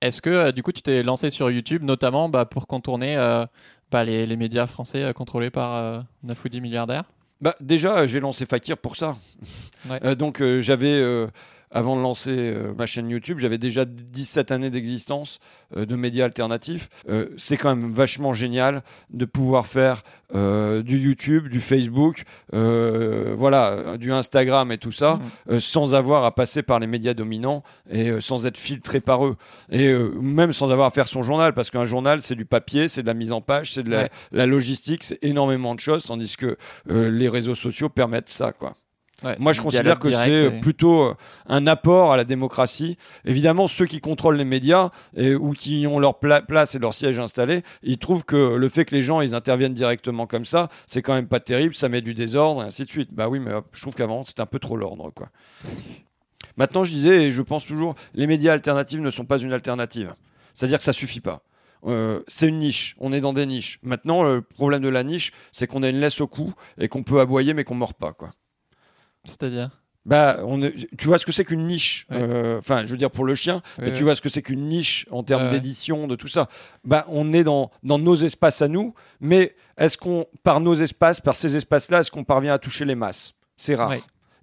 Est-ce 0.01 0.21
que, 0.21 0.29
euh, 0.29 0.51
du 0.51 0.61
coup, 0.63 0.71
tu 0.71 0.81
t'es 0.81 1.03
lancé 1.03 1.29
sur 1.29 1.49
YouTube, 1.49 1.83
notamment 1.83 2.29
bah, 2.29 2.45
pour 2.45 2.67
contourner 2.67 3.17
euh, 3.17 3.45
bah, 3.91 4.03
les, 4.03 4.25
les 4.25 4.35
médias 4.35 4.67
français 4.67 5.03
euh, 5.03 5.13
contrôlés 5.13 5.49
par 5.49 5.75
euh, 5.75 5.99
9 6.23 6.45
ou 6.45 6.49
10 6.49 6.61
milliardaires 6.61 7.05
Bah, 7.41 7.55
déjà, 7.61 8.05
j'ai 8.05 8.19
lancé 8.19 8.45
Fakir 8.45 8.77
pour 8.77 8.95
ça. 8.95 9.13
Ouais. 9.89 9.99
Euh, 10.03 10.15
donc, 10.15 10.41
euh, 10.41 10.61
j'avais, 10.61 10.93
euh, 10.93 11.27
avant 11.75 11.95
de 11.97 12.01
lancer 12.01 12.31
euh, 12.31 12.73
ma 12.77 12.85
chaîne 12.85 13.09
YouTube, 13.09 13.37
j'avais 13.37 13.57
déjà 13.57 13.85
17 13.85 14.51
années 14.51 14.69
d'existence 14.69 15.39
euh, 15.75 15.85
de 15.85 15.95
médias 15.95 16.25
alternatifs. 16.25 16.89
Euh, 17.09 17.27
c'est 17.37 17.57
quand 17.57 17.75
même 17.75 17.91
vachement 17.93 18.33
génial 18.33 18.81
de 19.11 19.25
pouvoir 19.25 19.67
faire 19.67 20.01
du 20.33 20.97
YouTube, 20.97 21.47
du 21.47 21.61
Facebook, 21.61 22.23
voilà, 22.51 23.97
du 23.97 24.11
Instagram 24.11 24.71
et 24.71 24.77
tout 24.77 24.91
ça, 24.91 25.19
euh, 25.49 25.59
sans 25.59 25.93
avoir 25.95 26.25
à 26.25 26.33
passer 26.33 26.63
par 26.63 26.79
les 26.79 26.87
médias 26.87 27.13
dominants 27.13 27.63
et 27.89 28.19
sans 28.21 28.45
être 28.45 28.57
filtré 28.57 29.01
par 29.01 29.25
eux. 29.25 29.35
Et 29.71 29.93
même 30.19 30.51
sans 30.53 30.71
avoir 30.71 30.87
à 30.87 30.91
faire 30.91 31.07
son 31.07 31.21
journal, 31.23 31.53
parce 31.53 31.69
qu'un 31.69 31.85
journal, 31.85 32.21
c'est 32.21 32.35
du 32.35 32.45
papier, 32.45 32.87
c'est 32.87 33.01
de 33.01 33.07
la 33.07 33.13
mise 33.13 33.31
en 33.31 33.41
page, 33.41 33.73
c'est 33.73 33.83
de 33.83 33.89
la, 33.91 33.95
Ouais. 33.95 34.09
la 34.31 34.45
logistique, 34.45 35.03
c'est 35.03 35.19
énormément 35.23 35.73
de 35.75 35.79
choses, 35.79 36.05
tandis 36.05 36.35
que 36.35 36.57
euh, 36.89 37.09
les 37.09 37.29
réseaux 37.29 37.55
sociaux 37.55 37.87
permettent 37.89 38.29
ça, 38.29 38.51
quoi. 38.51 38.73
Ouais, 39.23 39.37
Moi, 39.39 39.53
je 39.53 39.61
considère 39.61 39.97
que 39.99 40.09
c'est 40.25 40.57
et- 40.57 40.59
plutôt 40.59 41.03
euh, 41.03 41.13
un 41.47 41.67
apport 41.67 42.11
à 42.11 42.17
la 42.17 42.25
démocratie. 42.25 42.97
Évidemment, 43.23 43.67
ceux 43.67 43.85
qui 43.85 44.01
contrôlent 44.01 44.35
les 44.35 44.43
médias 44.45 44.89
et, 45.15 45.33
ou 45.35 45.51
qui 45.51 45.87
ont 45.87 45.99
leur 45.99 46.19
pla- 46.19 46.41
place 46.41 46.75
et 46.75 46.79
leur 46.79 46.93
siège 46.93 47.17
installé, 47.17 47.61
ils 47.81 47.97
trouvent 47.97 48.25
que 48.25 48.55
le 48.55 48.69
fait 48.69 48.83
que 48.83 48.93
les 48.93 49.01
gens 49.01 49.21
ils 49.21 49.33
interviennent 49.33 49.73
directement 49.73 50.27
comme 50.27 50.43
ça, 50.43 50.67
c'est 50.85 51.01
quand 51.01 51.13
même 51.13 51.27
pas 51.27 51.39
terrible, 51.39 51.73
ça 51.75 51.87
met 51.87 52.01
du 52.01 52.13
désordre 52.13 52.61
et 52.63 52.65
ainsi 52.65 52.83
de 52.83 52.89
suite. 52.89 53.09
Bah 53.13 53.29
oui, 53.29 53.39
mais 53.39 53.51
je 53.71 53.81
trouve 53.81 53.95
qu'avant 53.95 54.25
c'était 54.25 54.41
un 54.41 54.45
peu 54.45 54.59
trop 54.59 54.75
l'ordre, 54.75 55.09
quoi. 55.11 55.29
Maintenant, 56.57 56.83
je 56.83 56.91
disais 56.91 57.23
et 57.25 57.31
je 57.31 57.41
pense 57.41 57.65
toujours, 57.65 57.95
les 58.13 58.27
médias 58.27 58.53
alternatifs 58.53 58.99
ne 58.99 59.09
sont 59.11 59.25
pas 59.25 59.37
une 59.39 59.53
alternative. 59.53 60.13
C'est-à-dire 60.53 60.77
que 60.77 60.83
ça 60.83 60.93
suffit 60.93 61.19
pas. 61.21 61.41
Euh, 61.85 62.21
c'est 62.27 62.47
une 62.47 62.59
niche, 62.59 62.95
on 62.99 63.13
est 63.13 63.19
dans 63.21 63.33
des 63.33 63.45
niches. 63.45 63.79
Maintenant, 63.83 64.23
le 64.23 64.41
problème 64.41 64.81
de 64.81 64.89
la 64.89 65.03
niche, 65.03 65.31
c'est 65.51 65.67
qu'on 65.67 65.83
a 65.83 65.89
une 65.89 65.99
laisse 65.99 66.19
au 66.21 66.27
cou 66.27 66.53
et 66.77 66.87
qu'on 66.87 67.03
peut 67.03 67.19
aboyer 67.19 67.53
mais 67.53 67.63
qu'on 67.63 67.75
mord 67.75 67.93
pas, 67.93 68.13
quoi. 68.13 68.31
C'est-à-dire 69.27 69.69
Bah, 70.05 70.37
on 70.45 70.61
est- 70.61 70.87
tu 70.97 71.07
vois 71.07 71.17
ce 71.17 71.25
que 71.25 71.31
c'est 71.31 71.45
qu'une 71.45 71.65
niche. 71.65 72.05
Ouais. 72.11 72.17
euh, 72.21 72.59
Enfin, 72.59 72.83
je 72.85 72.91
veux 72.91 72.97
dire 72.97 73.09
pour 73.09 73.25
le 73.25 73.33
chien, 73.33 73.63
mais 73.79 73.91
tu 73.93 74.03
vois 74.03 74.13
ce 74.13 74.21
que 74.21 74.29
c'est 74.29 74.43
qu'une 74.43 74.67
niche 74.67 75.07
en 75.09 75.23
termes 75.23 75.45
d'édition, 75.49 76.05
de 76.05 76.15
tout 76.15 76.27
ça. 76.27 76.47
Bah, 76.83 77.05
on 77.09 77.33
est 77.33 77.43
dans, 77.43 77.71
dans 77.81 77.97
nos 77.97 78.15
espaces 78.15 78.61
à 78.61 78.67
nous, 78.67 78.93
mais 79.19 79.55
est-ce 79.79 79.97
qu'on, 79.97 80.27
par 80.43 80.59
nos 80.59 80.75
espaces, 80.75 81.21
par 81.21 81.35
ces 81.35 81.57
espaces-là, 81.57 82.01
est-ce 82.01 82.11
qu'on 82.11 82.23
parvient 82.23 82.53
à 82.53 82.59
toucher 82.59 82.85
les 82.85 82.93
masses? 82.93 83.33
C'est 83.55 83.73
rare. 83.73 83.89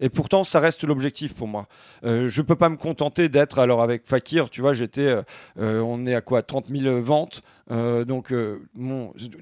Et 0.01 0.09
pourtant, 0.09 0.43
ça 0.43 0.59
reste 0.59 0.83
l'objectif 0.83 1.33
pour 1.33 1.47
moi. 1.47 1.69
Euh, 2.05 2.27
je 2.27 2.43
peux 2.43 2.57
pas 2.57 2.69
me 2.69 2.77
contenter 2.77 3.29
d'être, 3.29 3.61
alors 3.61 3.85
avec 3.85 4.05
Fakir, 4.05 4.51
tu 4.51 4.61
vois, 4.62 4.73
j'étais, 4.73 5.15
euh, 5.61 5.81
on 5.81 6.07
est 6.07 6.15
à 6.17 6.21
quoi 6.21 6.43
30 6.43 6.67
000 6.77 6.99
ventes. 7.01 7.43
Euh, 7.71 8.05
donc, 8.05 8.33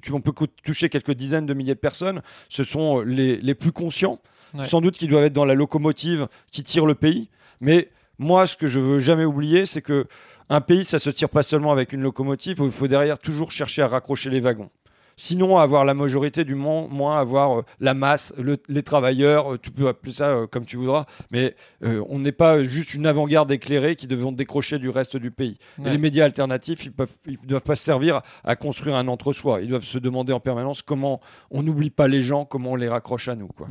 tu, 0.02 0.12
on 0.12 0.20
peut 0.20 0.32
toucher 0.62 0.90
quelques 0.90 1.12
dizaines 1.14 1.46
de 1.46 1.54
milliers 1.54 1.74
de 1.74 1.78
personnes. 1.80 2.20
Ce 2.50 2.62
sont 2.62 3.00
les, 3.00 3.36
les 3.38 3.54
plus 3.54 3.72
conscients, 3.72 4.18
Ouais. 4.54 4.66
sans 4.66 4.80
doute 4.80 4.96
qui 4.98 5.06
doivent 5.06 5.24
être 5.24 5.32
dans 5.32 5.44
la 5.44 5.54
locomotive 5.54 6.28
qui 6.50 6.62
tire 6.62 6.86
le 6.86 6.94
pays. 6.94 7.28
Mais 7.60 7.88
moi, 8.18 8.46
ce 8.46 8.56
que 8.56 8.66
je 8.66 8.80
veux 8.80 8.98
jamais 8.98 9.24
oublier, 9.24 9.64
c'est 9.66 9.82
que 9.82 10.06
un 10.48 10.60
pays, 10.60 10.84
ça 10.84 10.98
se 10.98 11.10
tire 11.10 11.28
pas 11.28 11.42
seulement 11.44 11.70
avec 11.72 11.92
une 11.92 12.02
locomotive. 12.02 12.60
Il 12.64 12.70
faut 12.72 12.88
derrière 12.88 13.18
toujours 13.18 13.52
chercher 13.52 13.82
à 13.82 13.88
raccrocher 13.88 14.30
les 14.30 14.40
wagons. 14.40 14.68
Sinon, 15.16 15.58
avoir 15.58 15.84
la 15.84 15.92
majorité 15.92 16.44
du 16.44 16.54
monde, 16.54 16.90
moins 16.90 17.20
avoir 17.20 17.58
euh, 17.58 17.62
la 17.78 17.92
masse, 17.92 18.32
le- 18.38 18.56
les 18.68 18.82
travailleurs, 18.82 19.52
euh, 19.52 19.58
tu 19.58 19.70
peux 19.70 19.86
appeler 19.86 20.14
ça 20.14 20.30
euh, 20.30 20.46
comme 20.46 20.64
tu 20.64 20.76
voudras, 20.78 21.04
mais 21.30 21.54
on 21.82 22.18
n'est 22.18 22.32
pas 22.32 22.64
juste 22.64 22.94
une 22.94 23.06
avant-garde 23.06 23.50
éclairée 23.52 23.96
qui 23.96 24.06
devront 24.06 24.32
décrocher 24.32 24.78
du 24.78 24.88
reste 24.88 25.18
du 25.18 25.30
pays. 25.30 25.58
Ouais. 25.78 25.92
les 25.92 25.98
médias 25.98 26.24
alternatifs, 26.24 26.86
ils 27.26 27.38
ne 27.42 27.46
doivent 27.46 27.60
pas 27.62 27.76
servir 27.76 28.22
à 28.44 28.56
construire 28.56 28.96
un 28.96 29.08
entre-soi. 29.08 29.60
Ils 29.60 29.68
doivent 29.68 29.84
se 29.84 29.98
demander 29.98 30.32
en 30.32 30.40
permanence 30.40 30.80
comment 30.80 31.20
on 31.50 31.62
n'oublie 31.62 31.90
pas 31.90 32.08
les 32.08 32.22
gens, 32.22 32.46
comment 32.46 32.72
on 32.72 32.76
les 32.76 32.88
raccroche 32.88 33.28
à 33.28 33.34
nous. 33.36 33.48
Quoi. 33.48 33.68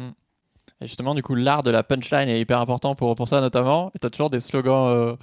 Et 0.81 0.87
justement, 0.87 1.13
du 1.13 1.21
coup, 1.21 1.35
l'art 1.35 1.63
de 1.63 1.71
la 1.71 1.83
punchline 1.83 2.29
est 2.29 2.39
hyper 2.39 2.59
important 2.59 2.95
pour, 2.95 3.13
pour 3.15 3.27
ça 3.27 3.41
notamment. 3.41 3.91
Et 3.95 3.99
tu 3.99 4.07
as 4.07 4.09
toujours 4.09 4.29
des 4.29 4.39
slogans 4.39 4.87
euh, 4.87 5.15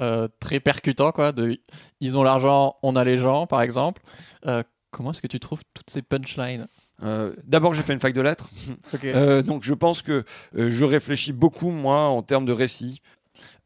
euh, 0.00 0.28
très 0.40 0.60
percutants, 0.60 1.12
quoi. 1.12 1.32
De, 1.32 1.58
ils 2.00 2.16
ont 2.16 2.22
l'argent, 2.22 2.76
on 2.82 2.94
a 2.94 3.04
les 3.04 3.18
gens, 3.18 3.46
par 3.46 3.62
exemple. 3.62 4.02
Euh, 4.46 4.62
comment 4.90 5.10
est-ce 5.12 5.22
que 5.22 5.26
tu 5.26 5.40
trouves 5.40 5.62
toutes 5.74 5.90
ces 5.90 6.02
punchlines? 6.02 6.66
Euh, 7.02 7.32
D'abord, 7.44 7.74
j'ai 7.74 7.82
fait 7.82 7.92
une 7.92 8.00
fac 8.00 8.12
de 8.12 8.20
lettres. 8.20 8.50
Euh, 9.04 9.42
donc, 9.42 9.62
je 9.62 9.74
pense 9.74 10.02
que 10.02 10.24
euh, 10.56 10.70
je 10.70 10.84
réfléchis 10.84 11.32
beaucoup, 11.32 11.70
moi, 11.70 12.00
en 12.02 12.22
termes 12.22 12.44
de 12.44 12.52
récit. 12.52 13.00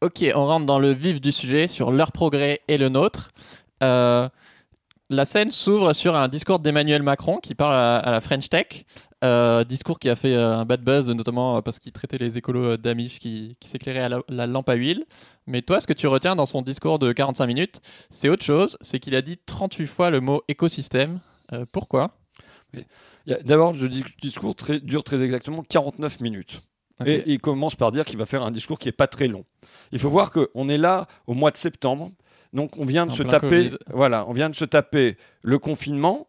Ok, 0.01 0.23
on 0.35 0.45
rentre 0.45 0.65
dans 0.65 0.79
le 0.79 0.91
vif 0.91 1.19
du 1.19 1.31
sujet 1.31 1.67
sur 1.67 1.91
leur 1.91 2.11
progrès 2.11 2.61
et 2.67 2.77
le 2.77 2.89
nôtre. 2.89 3.31
La 5.09 5.25
scène 5.25 5.51
s'ouvre 5.51 5.93
sur 5.93 6.15
un 6.15 6.27
discours 6.27 6.59
d'Emmanuel 6.59 7.03
Macron 7.03 7.37
qui 7.37 7.53
parle 7.55 7.75
à, 7.75 7.97
à 7.97 8.11
la 8.11 8.21
French 8.21 8.49
Tech. 8.49 8.85
Euh, 9.23 9.63
discours 9.63 9.99
qui 9.99 10.09
a 10.09 10.15
fait 10.17 10.35
euh, 10.35 10.57
un 10.57 10.65
bad 10.65 10.81
buzz, 10.83 11.07
notamment 11.09 11.57
euh, 11.57 11.61
parce 11.61 11.79
qu'il 11.79 11.91
traitait 11.93 12.17
les 12.17 12.37
écolos 12.37 12.65
euh, 12.71 12.77
d'amiches 12.77 13.19
qui, 13.19 13.55
qui 13.61 13.69
s'éclairaient 13.69 14.01
à 14.01 14.09
la, 14.09 14.19
la 14.27 14.47
lampe 14.47 14.67
à 14.67 14.73
huile. 14.73 15.05
Mais 15.47 15.61
toi, 15.61 15.79
ce 15.79 15.87
que 15.87 15.93
tu 15.93 16.07
retiens 16.07 16.35
dans 16.35 16.45
son 16.45 16.61
discours 16.61 16.99
de 16.99 17.11
45 17.13 17.45
minutes, 17.47 17.79
c'est 18.09 18.27
autre 18.27 18.43
chose. 18.43 18.77
C'est 18.81 18.99
qu'il 18.99 19.15
a 19.15 19.21
dit 19.21 19.37
38 19.45 19.87
fois 19.87 20.09
le 20.09 20.19
mot 20.19 20.41
écosystème. 20.49 21.19
Euh, 21.53 21.65
pourquoi? 21.71 22.17
D'abord, 23.45 23.73
le 23.73 23.87
di- 23.87 24.03
discours 24.21 24.55
très- 24.55 24.79
dure 24.79 25.03
très 25.03 25.21
exactement 25.21 25.63
49 25.63 26.19
minutes. 26.19 26.61
Et 27.05 27.23
il 27.25 27.39
commence 27.39 27.75
par 27.75 27.91
dire 27.91 28.05
qu'il 28.05 28.17
va 28.17 28.25
faire 28.25 28.43
un 28.43 28.51
discours 28.51 28.77
qui 28.79 28.87
est 28.89 28.93
pas 28.93 29.07
très 29.07 29.27
long. 29.27 29.45
Il 29.91 29.99
faut 29.99 30.09
voir 30.09 30.31
qu'on 30.31 30.69
est 30.69 30.77
là 30.77 31.07
au 31.27 31.33
mois 31.33 31.51
de 31.51 31.57
septembre. 31.57 32.11
Donc 32.53 32.77
on 32.77 32.85
vient 32.85 33.05
de 33.05 33.11
En 33.11 33.15
se 33.15 33.23
taper, 33.23 33.47
Covid. 33.69 33.77
voilà, 33.91 34.25
on 34.27 34.33
vient 34.33 34.49
de 34.49 34.55
se 34.55 34.65
taper 34.65 35.17
le 35.41 35.57
confinement. 35.59 36.27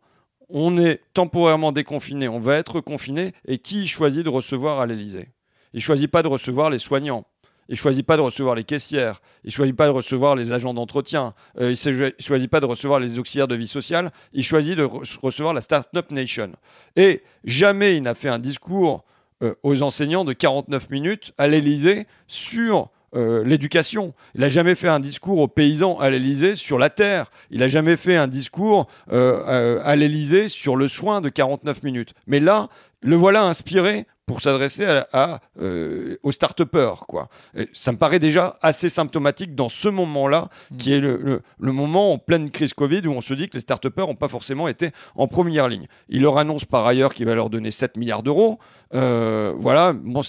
On 0.56 0.76
est 0.76 1.00
temporairement 1.14 1.72
déconfiné, 1.72 2.28
on 2.28 2.38
va 2.38 2.54
être 2.54 2.80
confiné. 2.80 3.32
Et 3.46 3.58
qui 3.58 3.88
choisit 3.88 4.24
de 4.24 4.30
recevoir 4.30 4.78
à 4.80 4.86
l'Élysée? 4.86 5.28
Il 5.74 5.80
choisit 5.82 6.08
pas 6.08 6.22
de 6.22 6.28
recevoir 6.28 6.70
les 6.70 6.78
soignants. 6.78 7.26
Il 7.68 7.76
choisit 7.76 8.06
pas 8.06 8.16
de 8.16 8.22
recevoir 8.22 8.54
les 8.54 8.62
caissières. 8.62 9.20
Il 9.42 9.50
choisit 9.50 9.74
pas 9.74 9.86
de 9.86 9.90
recevoir 9.90 10.36
les 10.36 10.52
agents 10.52 10.72
d'entretien. 10.72 11.34
Euh, 11.58 11.72
il 11.72 11.92
ne 11.98 12.10
choisit 12.20 12.48
pas 12.48 12.60
de 12.60 12.66
recevoir 12.66 13.00
les 13.00 13.18
auxiliaires 13.18 13.48
de 13.48 13.56
vie 13.56 13.66
sociale. 13.66 14.12
Il 14.32 14.44
choisit 14.44 14.76
de 14.76 14.84
re- 14.84 15.18
recevoir 15.20 15.54
la 15.54 15.60
Startup 15.60 16.08
Nation. 16.12 16.52
Et 16.94 17.22
jamais 17.42 17.96
il 17.96 18.02
n'a 18.02 18.14
fait 18.14 18.28
un 18.28 18.38
discours 18.38 19.04
euh, 19.42 19.54
aux 19.64 19.82
enseignants 19.82 20.24
de 20.24 20.34
49 20.34 20.88
minutes 20.90 21.32
à 21.36 21.48
l'Élysée 21.48 22.06
sur 22.28 22.90
euh, 23.14 23.44
l'éducation. 23.44 24.14
Il 24.34 24.40
n'a 24.42 24.48
jamais 24.48 24.74
fait 24.74 24.88
un 24.88 25.00
discours 25.00 25.38
aux 25.40 25.48
paysans 25.48 25.98
à 25.98 26.10
l'Élysée 26.10 26.56
sur 26.56 26.78
la 26.78 26.90
terre. 26.90 27.30
Il 27.50 27.60
n'a 27.60 27.68
jamais 27.68 27.96
fait 27.96 28.16
un 28.16 28.28
discours 28.28 28.86
euh, 29.12 29.42
euh, 29.46 29.80
à 29.84 29.96
l'Élysée 29.96 30.48
sur 30.48 30.76
le 30.76 30.88
soin 30.88 31.20
de 31.20 31.28
49 31.28 31.82
minutes. 31.82 32.14
Mais 32.26 32.40
là, 32.40 32.68
le 33.02 33.16
voilà 33.16 33.44
inspiré 33.44 34.06
pour 34.26 34.40
s'adresser 34.40 34.86
à, 34.86 35.06
à, 35.12 35.40
euh, 35.60 36.16
aux 36.22 36.32
start-upers. 36.32 37.04
Quoi. 37.06 37.28
Et 37.54 37.68
ça 37.74 37.92
me 37.92 37.98
paraît 37.98 38.18
déjà 38.18 38.58
assez 38.62 38.88
symptomatique 38.88 39.54
dans 39.54 39.68
ce 39.68 39.90
moment-là, 39.90 40.48
qui 40.78 40.94
est 40.94 41.00
le, 41.00 41.18
le- 41.22 41.42
le 41.60 41.72
moment 41.72 42.14
en 42.14 42.16
pleine 42.18 42.48
crise 42.50 42.72
Covid 42.72 43.06
où 43.06 43.12
on 43.12 43.20
se 43.20 43.34
dit 43.34 43.48
que 43.50 43.54
les 43.54 43.60
start-upers 43.60 44.06
n'ont 44.06 44.14
pas 44.14 44.28
forcément 44.28 44.66
été 44.66 44.92
en 45.14 45.26
première 45.28 45.68
ligne. 45.68 45.88
Il 46.08 46.22
leur 46.22 46.38
annonce 46.38 46.64
par 46.64 46.86
ailleurs 46.86 47.12
qu'il 47.12 47.26
va 47.26 47.34
leur 47.34 47.50
donner 47.50 47.70
7 47.70 47.98
milliards 47.98 48.22
d'euros. 48.22 48.58
Euh, 48.94 49.52
voilà, 49.58 49.92
bon, 49.92 50.22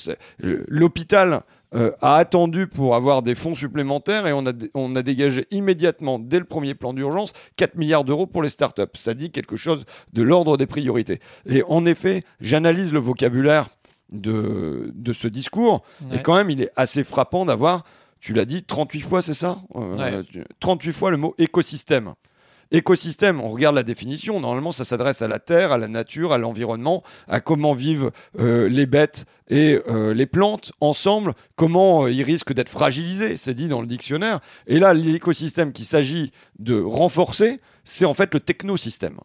l'hôpital 0.68 1.44
euh, 1.74 1.91
a 2.01 2.15
attendu 2.17 2.67
pour 2.67 2.95
avoir 2.95 3.22
des 3.22 3.36
fonds 3.36 3.55
supplémentaires 3.55 4.27
et 4.27 4.34
on 4.34 4.45
a, 4.45 4.53
on 4.75 4.95
a 4.95 5.01
dégagé 5.01 5.45
immédiatement, 5.51 6.19
dès 6.19 6.39
le 6.39 6.45
premier 6.45 6.75
plan 6.75 6.93
d'urgence, 6.93 7.34
4 7.57 7.75
milliards 7.75 8.03
d'euros 8.03 8.27
pour 8.27 8.43
les 8.43 8.50
startups. 8.50 8.84
Ça 8.95 9.13
dit 9.13 9.31
quelque 9.31 9.55
chose 9.55 9.86
de 10.13 10.22
l'ordre 10.22 10.57
des 10.57 10.67
priorités. 10.67 11.19
Et 11.48 11.63
en 11.67 11.86
effet, 11.86 12.24
j'analyse 12.39 12.93
le 12.93 13.00
vocabulaire 13.00 13.69
de, 14.12 14.91
de 14.93 15.13
ce 15.13 15.27
discours 15.27 15.81
Ouais. 16.10 16.17
et 16.17 16.22
quand 16.22 16.36
même, 16.36 16.50
il 16.50 16.62
est 16.62 16.69
assez 16.75 17.03
frappant 17.03 17.45
d'avoir, 17.45 17.84
tu 18.19 18.34
l'as 18.34 18.45
dit, 18.45 18.63
38 18.63 19.01
fois, 19.01 19.22
c'est 19.22 19.34
ça? 19.34 19.57
Euh, 19.75 19.98
Ouais. 19.98 20.24
tu- 20.31 20.43
38 20.60 20.93
fois 20.93 21.12
le 21.12 21.17
mot 21.17 21.34
écosystème. 21.38 22.13
Écosystème, 22.72 23.41
on 23.41 23.50
regarde 23.50 23.75
la 23.75 23.84
définition, 23.84 24.39
normalement 24.39 24.72
ça 24.72 24.84
s'adresse 24.84 25.22
à 25.22 25.27
la 25.27 25.39
terre, 25.39 25.72
à 25.72 25.77
la 25.77 25.88
nature, 25.88 26.34
à 26.34 26.38
l'environnement, 26.38 27.03
à 27.27 27.39
comment 27.39 27.74
vivent 27.74 28.12
euh, 28.39 28.67
les 28.67 28.86
bêtes 28.86 29.25
et 29.50 29.79
euh, 29.88 30.13
les 30.13 30.25
plantes 30.25 30.72
ensemble, 30.81 31.34
comment 31.55 32.05
euh, 32.05 32.12
ils 32.12 32.24
risquent 32.24 32.53
d'être 32.53 32.69
fragilisés, 32.69 33.38
c'est 33.38 33.53
dit 33.53 33.67
dans 33.67 33.81
le 33.81 33.88
dictionnaire. 33.88 34.39
Et 34.67 34.79
là, 34.79 34.93
l'écosystème 34.93 35.72
qu'il 35.72 35.86
s'agit 35.86 36.31
de 36.60 36.79
renforcer, 36.79 37.60
c'est 37.84 38.05
en 38.05 38.13
fait 38.13 38.34
le 38.34 38.39
technosystème. 38.39 39.19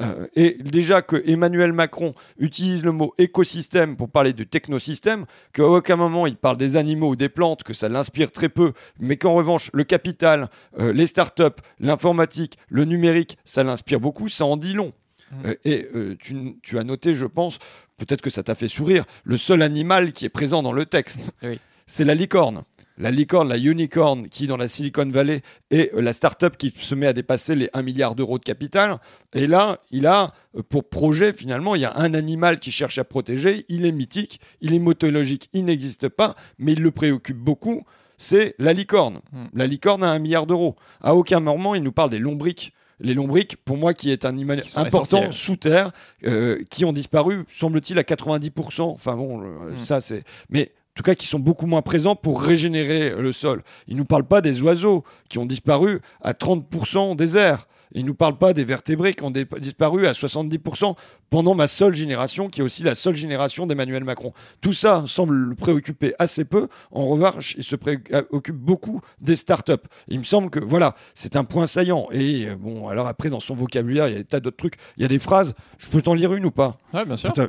Euh, 0.00 0.26
et 0.34 0.56
déjà 0.60 1.02
que 1.02 1.22
Emmanuel 1.26 1.72
Macron 1.72 2.14
utilise 2.38 2.84
le 2.84 2.92
mot 2.92 3.14
écosystème 3.18 3.96
pour 3.96 4.08
parler 4.08 4.32
du 4.32 4.46
technosystème, 4.46 5.24
qu'à 5.52 5.66
aucun 5.66 5.96
moment 5.96 6.26
il 6.26 6.36
parle 6.36 6.56
des 6.56 6.76
animaux 6.76 7.10
ou 7.10 7.16
des 7.16 7.28
plantes, 7.28 7.62
que 7.62 7.72
ça 7.72 7.88
l'inspire 7.88 8.32
très 8.32 8.48
peu, 8.48 8.72
mais 8.98 9.16
qu'en 9.16 9.34
revanche 9.34 9.70
le 9.72 9.84
capital, 9.84 10.48
euh, 10.80 10.92
les 10.92 11.06
startups, 11.06 11.60
l'informatique, 11.78 12.58
le 12.68 12.84
numérique, 12.84 13.38
ça 13.44 13.62
l'inspire 13.62 14.00
beaucoup, 14.00 14.28
ça 14.28 14.44
en 14.44 14.56
dit 14.56 14.72
long. 14.72 14.92
Mm. 15.30 15.46
Euh, 15.46 15.54
et 15.64 15.88
tu, 16.18 16.56
tu 16.62 16.78
as 16.78 16.84
noté, 16.84 17.14
je 17.14 17.26
pense, 17.26 17.58
peut-être 17.96 18.20
que 18.22 18.30
ça 18.30 18.42
t'a 18.42 18.54
fait 18.54 18.68
sourire, 18.68 19.04
le 19.22 19.36
seul 19.36 19.62
animal 19.62 20.12
qui 20.12 20.24
est 20.24 20.30
présent 20.30 20.62
dans 20.62 20.72
le 20.72 20.86
texte, 20.86 21.32
Oui. 21.42 21.60
c'est 21.86 22.04
la 22.04 22.14
licorne. 22.14 22.64
La 22.96 23.10
licorne, 23.10 23.48
la 23.48 23.58
unicorn, 23.58 24.28
qui 24.28 24.46
dans 24.46 24.56
la 24.56 24.68
Silicon 24.68 25.08
Valley 25.08 25.42
est 25.70 25.92
euh, 25.94 26.00
la 26.00 26.12
start-up 26.12 26.56
qui 26.56 26.72
se 26.80 26.94
met 26.94 27.06
à 27.08 27.12
dépasser 27.12 27.56
les 27.56 27.68
1 27.72 27.82
milliard 27.82 28.14
d'euros 28.14 28.38
de 28.38 28.44
capital. 28.44 28.98
Et 29.32 29.48
là, 29.48 29.80
il 29.90 30.06
a 30.06 30.32
euh, 30.56 30.62
pour 30.62 30.88
projet, 30.88 31.32
finalement, 31.32 31.74
il 31.74 31.80
y 31.82 31.86
a 31.86 31.96
un 31.96 32.14
animal 32.14 32.60
qui 32.60 32.70
cherche 32.70 32.98
à 32.98 33.04
protéger. 33.04 33.64
Il 33.68 33.84
est 33.84 33.92
mythique, 33.92 34.40
il 34.60 34.74
est 34.74 34.78
mythologique, 34.78 35.48
il 35.52 35.64
n'existe 35.64 36.08
pas, 36.08 36.36
mais 36.58 36.72
il 36.72 36.82
le 36.82 36.92
préoccupe 36.92 37.36
beaucoup. 37.38 37.82
C'est 38.16 38.54
la 38.58 38.72
licorne. 38.72 39.20
Hmm. 39.32 39.46
La 39.54 39.66
licorne 39.66 40.04
a 40.04 40.10
un 40.10 40.20
milliard 40.20 40.46
d'euros. 40.46 40.76
À 41.00 41.16
aucun 41.16 41.40
moment, 41.40 41.74
il 41.74 41.82
nous 41.82 41.90
parle 41.92 42.10
des 42.10 42.20
lombriques. 42.20 42.72
Les 43.00 43.12
lombriques, 43.12 43.56
pour 43.64 43.76
moi, 43.76 43.92
qui 43.92 44.12
est 44.12 44.24
un 44.24 44.28
animal 44.28 44.62
important 44.76 45.32
sous 45.32 45.56
terre, 45.56 45.90
euh, 46.24 46.62
qui 46.70 46.84
ont 46.84 46.92
disparu, 46.92 47.44
semble-t-il, 47.48 47.98
à 47.98 48.04
90%. 48.04 48.82
Enfin 48.82 49.16
bon, 49.16 49.38
Hmm. 49.38 49.76
ça 49.78 50.00
c'est. 50.00 50.22
Mais 50.48 50.70
tout 50.94 51.02
cas, 51.02 51.14
qui 51.14 51.26
sont 51.26 51.38
beaucoup 51.38 51.66
moins 51.66 51.82
présents 51.82 52.16
pour 52.16 52.40
régénérer 52.40 53.10
le 53.10 53.32
sol. 53.32 53.62
Il 53.88 53.94
ne 53.94 53.98
nous 53.98 54.04
parle 54.04 54.24
pas 54.24 54.40
des 54.40 54.62
oiseaux 54.62 55.04
qui 55.28 55.38
ont 55.38 55.46
disparu 55.46 56.00
à 56.22 56.32
30% 56.32 57.16
des 57.16 57.36
airs. 57.36 57.66
Il 57.94 58.02
ne 58.02 58.08
nous 58.08 58.14
parle 58.14 58.36
pas 58.36 58.52
des 58.52 58.64
vertébrés 58.64 59.14
qui 59.14 59.22
ont 59.22 59.30
disparu 59.30 60.06
à 60.06 60.12
70% 60.12 60.96
pendant 61.30 61.54
ma 61.54 61.68
seule 61.68 61.94
génération, 61.94 62.48
qui 62.48 62.60
est 62.60 62.64
aussi 62.64 62.82
la 62.82 62.96
seule 62.96 63.14
génération 63.14 63.66
d'Emmanuel 63.66 64.02
Macron. 64.02 64.32
Tout 64.60 64.72
ça 64.72 65.04
semble 65.06 65.34
le 65.34 65.54
préoccuper 65.54 66.12
assez 66.18 66.44
peu. 66.44 66.68
En 66.90 67.06
revanche, 67.06 67.54
il 67.56 67.62
se 67.62 67.76
préoccupe 67.76 68.56
beaucoup 68.56 69.00
des 69.20 69.36
startups. 69.36 69.72
Il 70.08 70.18
me 70.18 70.24
semble 70.24 70.50
que 70.50 70.58
voilà, 70.58 70.96
c'est 71.14 71.36
un 71.36 71.44
point 71.44 71.68
saillant. 71.68 72.08
Et 72.10 72.48
euh, 72.48 72.56
bon, 72.56 72.88
alors 72.88 73.06
après, 73.06 73.30
dans 73.30 73.40
son 73.40 73.54
vocabulaire, 73.54 74.08
il 74.08 74.12
y 74.12 74.16
a 74.16 74.18
des 74.18 74.24
tas 74.24 74.40
d'autres 74.40 74.56
trucs. 74.56 74.74
Il 74.96 75.02
y 75.02 75.04
a 75.04 75.08
des 75.08 75.20
phrases. 75.20 75.54
Je 75.78 75.88
peux 75.88 76.02
t'en 76.02 76.14
lire 76.14 76.34
une 76.34 76.46
ou 76.46 76.50
pas? 76.50 76.78
Ouais, 76.92 77.04
bien 77.04 77.16
sûr. 77.16 77.32
Putain, 77.32 77.48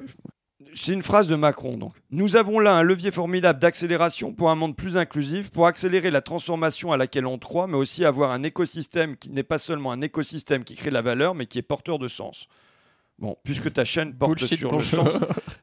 c'est 0.76 0.92
une 0.92 1.04
phrase 1.04 1.28
de 1.28 1.36
Macron. 1.36 1.78
Donc. 1.78 1.94
Nous 2.12 2.36
avons 2.36 2.60
là 2.60 2.74
un 2.74 2.84
levier 2.84 3.12
formidable 3.12 3.60
d'accélération 3.60 4.34
pour 4.34 4.50
un 4.50 4.56
monde 4.56 4.76
plus 4.76 4.98
inclusif, 4.98 5.50
pour 5.50 5.68
accélérer 5.68 6.12
la 6.12 6.22
transformation 6.22 6.92
à 6.92 6.98
laquelle 6.98 7.26
on 7.26 7.40
croit, 7.40 7.68
mais 7.68 7.78
aussi 7.78 8.06
avoir 8.06 8.32
un 8.32 8.44
écosystème 8.44 9.16
qui 9.16 9.30
n'est 9.30 9.44
pas 9.44 9.58
seulement 9.58 9.92
un 9.92 10.02
écosystème 10.02 10.64
qui 10.64 10.76
crée 10.76 10.90
de 10.90 10.94
la 10.94 11.02
valeur, 11.02 11.34
mais 11.34 11.46
qui 11.46 11.58
est 11.58 11.64
porteur 11.64 11.98
de 11.98 12.08
sens. 12.08 12.48
Bon, 13.18 13.38
puisque 13.44 13.72
ta 13.72 13.86
chaîne 13.86 14.14
porte 14.14 14.40
Bullshit 14.40 14.60
sur 14.60 14.78
le 14.78 14.84
sens, 14.84 15.14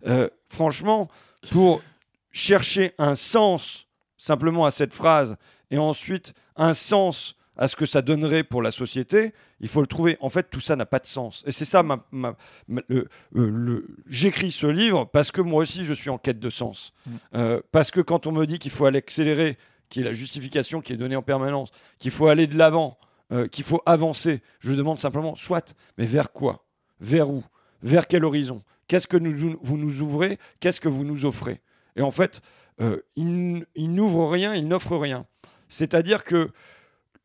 euh, 0.07 0.29
franchement, 0.49 1.09
pour 1.51 1.83
chercher 2.31 2.93
un 2.99 3.15
sens 3.15 3.87
simplement 4.17 4.65
à 4.65 4.71
cette 4.71 4.95
phrase 4.95 5.37
et 5.71 5.77
ensuite 5.77 6.33
un 6.57 6.73
sens 6.73 7.37
à 7.57 7.69
ce 7.69 7.77
que 7.77 7.85
ça 7.85 8.01
donnerait 8.01 8.45
pour 8.45 8.63
la 8.63 8.71
société, 8.71 9.35
il 9.63 9.69
faut 9.69 9.81
le 9.81 9.87
trouver. 9.87 10.17
En 10.21 10.29
fait, 10.29 10.51
tout 10.51 10.61
ça 10.61 10.77
n'a 10.77 10.85
pas 10.87 10.99
de 10.99 11.07
sens. 11.07 11.43
Et 11.47 11.53
c'est 11.53 11.65
ça, 11.65 11.83
ma, 11.83 12.05
ma- 12.13 12.37
ma- 12.69 12.83
le- 12.89 13.09
euh, 13.37 13.49
le- 13.51 13.87
j'écris 14.07 14.51
ce 14.51 14.67
livre 14.67 15.05
parce 15.07 15.31
que 15.33 15.41
moi 15.41 15.63
aussi, 15.63 15.85
je 15.85 15.95
suis 15.95 16.11
en 16.11 16.19
quête 16.19 16.39
de 16.41 16.51
sens. 16.51 16.93
Mm. 17.07 17.11
Euh, 17.37 17.61
parce 17.73 17.91
que 17.91 18.01
quand 18.01 18.27
on 18.27 18.33
me 18.33 18.45
dit 18.47 18.59
qu'il 18.59 18.71
faut 18.73 18.85
aller 18.85 18.99
accélérer, 18.99 19.57
qui 19.89 20.01
est 20.01 20.05
la 20.05 20.13
justification 20.13 20.81
qui 20.81 20.93
est 20.93 20.97
donnée 20.97 21.17
en 21.17 21.23
permanence, 21.23 21.71
qu'il 21.99 22.11
faut 22.11 22.27
aller 22.27 22.47
de 22.47 22.59
l'avant, 22.59 22.99
euh, 23.33 23.47
qu'il 23.49 23.65
faut 23.65 23.81
avancer, 23.87 24.43
je 24.61 24.73
demande 24.75 24.99
simplement, 24.99 25.35
soit, 25.35 25.75
mais 25.97 26.05
vers 26.07 26.33
quoi? 26.33 26.67
Vers 27.01 27.31
où? 27.31 27.43
Vers 27.83 28.07
quel 28.07 28.25
horizon? 28.25 28.63
Qu'est-ce 28.89 29.07
que 29.09 29.17
nous, 29.17 29.57
vous 29.63 29.79
nous 29.79 30.01
ouvrez? 30.03 30.39
Qu'est-ce 30.61 30.81
que 30.81 30.89
vous 30.89 31.05
nous 31.05 31.25
offrez? 31.25 31.61
Et 31.97 32.03
en 32.03 32.11
fait, 32.11 32.43
euh, 32.81 33.01
il 33.17 33.65
n'ouvre 33.77 34.29
rien, 34.31 34.55
il 34.55 34.67
n'offre 34.67 34.97
rien. 34.97 35.27
C'est-à-dire 35.69 36.25
que 36.25 36.51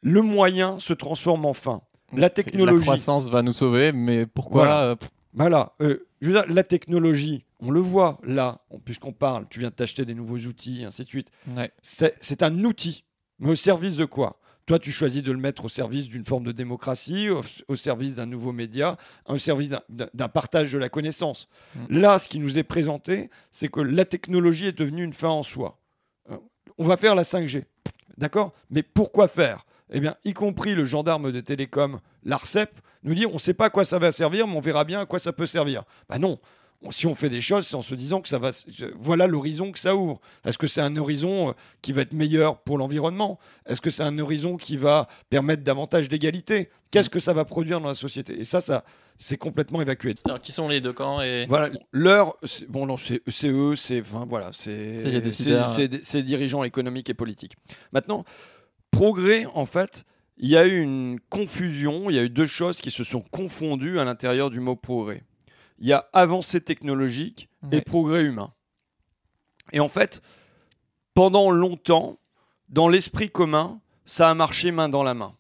le 0.01 0.21
moyen 0.21 0.79
se 0.79 0.93
transforme 0.93 1.45
en 1.45 1.53
fin. 1.53 1.81
La 2.13 2.21
La 2.21 2.29
technologie, 2.29 2.81
croissance 2.83 3.27
va 3.29 3.41
nous 3.41 3.51
sauver, 3.51 3.91
mais 3.91 4.25
pourquoi 4.25 4.65
Voilà. 4.65 4.81
euh, 4.83 4.95
voilà, 5.33 5.73
euh, 5.81 6.07
je 6.21 6.27
veux 6.31 6.33
dire, 6.33 6.45
la 6.51 6.63
technologie, 6.63 7.43
on 7.59 7.69
le 7.69 7.79
voit 7.79 8.17
là, 8.23 8.61
on- 8.69 8.79
puisqu'on 8.79 9.11
parle, 9.13 9.45
tu 9.49 9.59
viens 9.59 9.69
de 9.69 9.73
t'acheter 9.75 10.05
des 10.05 10.13
nouveaux 10.15 10.37
outils, 10.37 10.83
ainsi 10.85 11.03
de 11.03 11.07
suite. 11.07 11.29
ouais. 11.55 11.71
C'est 11.81 12.43
un 12.43 12.63
outil, 12.63 13.03
mais 13.39 13.49
au 13.49 13.55
service 13.55 13.97
de 13.97 14.05
quoi? 14.05 14.39
Toi, 14.65 14.79
tu 14.79 14.91
choisis 14.91 15.23
de 15.23 15.31
le 15.31 15.37
mettre 15.37 15.63
au 15.65 15.69
service 15.69 16.09
d'une 16.09 16.25
forme 16.25 16.43
de 16.43 16.51
démocratie, 16.51 17.29
au, 17.29 17.41
au 17.69 17.75
service 17.77 18.15
d'un 18.15 18.25
nouveau 18.25 18.51
média, 18.51 18.97
au 19.27 19.37
service 19.37 19.73
d'un 19.89 20.27
partage 20.27 20.73
de 20.73 20.77
la 20.77 20.89
connaissance. 20.89 21.47
Mm. 21.75 21.99
Là, 21.99 22.17
ce 22.17 22.27
qui 22.27 22.39
nous 22.39 22.57
est 22.57 22.63
présenté, 22.63 23.29
c'est 23.51 23.69
que 23.69 23.79
la 23.79 24.03
technologie 24.05 24.65
est 24.67 24.77
devenue 24.77 25.03
une 25.05 25.13
fin 25.13 25.29
en 25.29 25.43
soi. 25.43 25.79
Euh, 26.31 26.37
On 26.77 26.83
va 26.83 26.97
faire 26.97 27.15
la 27.15 27.23
5G, 27.23 27.63
d'accord? 28.17 28.53
Mais 28.69 28.83
pourquoi 28.83 29.27
faire? 29.29 29.65
Eh 29.91 29.99
bien, 29.99 30.15
y 30.25 30.33
compris 30.33 30.75
le 30.75 30.83
gendarme 30.83 31.31
de 31.31 31.39
télécom, 31.39 31.99
l'ARCEP, 32.23 32.71
nous 33.03 33.13
dit 33.13 33.25
on 33.25 33.33
ne 33.33 33.37
sait 33.37 33.53
pas 33.53 33.65
à 33.65 33.69
quoi 33.69 33.85
ça 33.85 33.99
va 33.99 34.11
servir, 34.11 34.47
mais 34.47 34.55
on 34.55 34.59
verra 34.59 34.83
bien 34.83 35.01
à 35.01 35.05
quoi 35.05 35.19
ça 35.19 35.31
peut 35.31 35.45
servir. 35.45 35.83
Bah 36.09 36.19
non, 36.19 36.39
on- 36.81 36.91
si 36.91 37.07
on 37.07 37.15
fait 37.15 37.29
des 37.29 37.39
choses, 37.41 37.65
c'est 37.65 37.75
en 37.75 37.81
se 37.81 37.95
disant 37.95 38.21
que 38.21 38.27
ça 38.27 38.37
va. 38.37 38.51
Voilà 38.99 39.27
l'horizon 39.27 39.71
que 39.71 39.79
ça 39.79 39.95
ouvre. 39.95 40.19
Est-ce 40.45 40.57
que 40.57 40.67
c'est 40.67 40.81
un 40.81 40.95
horizon 40.97 41.49
euh, 41.49 41.53
qui 41.81 41.93
va 41.93 42.01
être 42.01 42.13
meilleur 42.13 42.59
pour 42.59 42.77
l'environnement? 42.77 43.39
Est-ce 43.65 43.79
que 43.81 43.89
c'est 43.89 44.03
un 44.03 44.17
horizon 44.19 44.57
qui 44.57 44.75
va 44.77 45.07
permettre 45.29 45.63
davantage 45.63 46.09
d'égalité? 46.09 46.69
Qu'est-ce 46.91 47.09
que 47.09 47.19
ça 47.19 47.31
va 47.33 47.45
produire 47.45 47.79
dans 47.79 47.87
la 47.87 47.95
société? 47.95 48.39
Et 48.39 48.43
ça, 48.43 48.59
ça, 48.61 48.83
c'est 49.17 49.37
complètement 49.37 49.81
évacué. 49.81 50.13
Alors, 50.25 50.41
qui 50.41 50.51
sont 50.51 50.67
les 50.67 50.79
deux 50.81 50.93
camps 50.93 51.21
et... 51.21 51.45
Voilà, 51.47 51.69
l'heure, 51.91 52.35
c'est- 52.43 52.67
bon, 52.69 52.85
non, 52.85 52.97
c'est 52.97 53.21
eux, 53.45 53.75
c'est, 53.75 54.01
enfin, 54.01 54.25
voilà, 54.29 54.49
c'est, 54.53 54.99
C'est 54.99 55.11
les 55.11 55.21
décideurs. 55.21 55.67
c'est- 55.69 55.91
c'est- 55.91 56.03
c'est 56.03 56.23
dirigeants 56.23 56.63
économiques 56.63 57.09
et 57.09 57.13
politiques. 57.15 57.55
Maintenant, 57.91 58.23
progrès, 58.91 59.45
en 59.53 59.65
fait, 59.65 60.05
il 60.37 60.49
y 60.49 60.57
a 60.57 60.65
eu 60.65 60.79
une 60.79 61.19
confusion, 61.29 62.09
il 62.09 62.15
y 62.15 62.19
a 62.19 62.23
eu 62.23 62.29
deux 62.29 62.45
choses 62.45 62.79
qui 62.81 62.91
se 62.91 63.03
sont 63.03 63.21
confondues 63.21 63.99
à 63.99 64.05
l'intérieur 64.05 64.49
du 64.49 64.59
mot 64.59 64.75
progrès. 64.75 65.23
il 65.79 65.87
y 65.87 65.93
a 65.93 66.07
avancée 66.13 66.61
technologique 66.61 67.49
et 67.71 67.81
progrès 67.81 68.23
humain. 68.23 68.53
Et 69.73 69.79
en 69.79 69.89
fait, 69.89 70.21
pendant 71.13 71.51
longtemps, 71.51 72.17
dans 72.69 72.89
l'esprit 72.89 73.29
commun, 73.29 73.79
ça 74.05 74.29
a 74.29 74.33
marché 74.33 74.71
main 74.71 74.89
dans 74.89 75.03
la 75.03 75.13
main. 75.13 75.33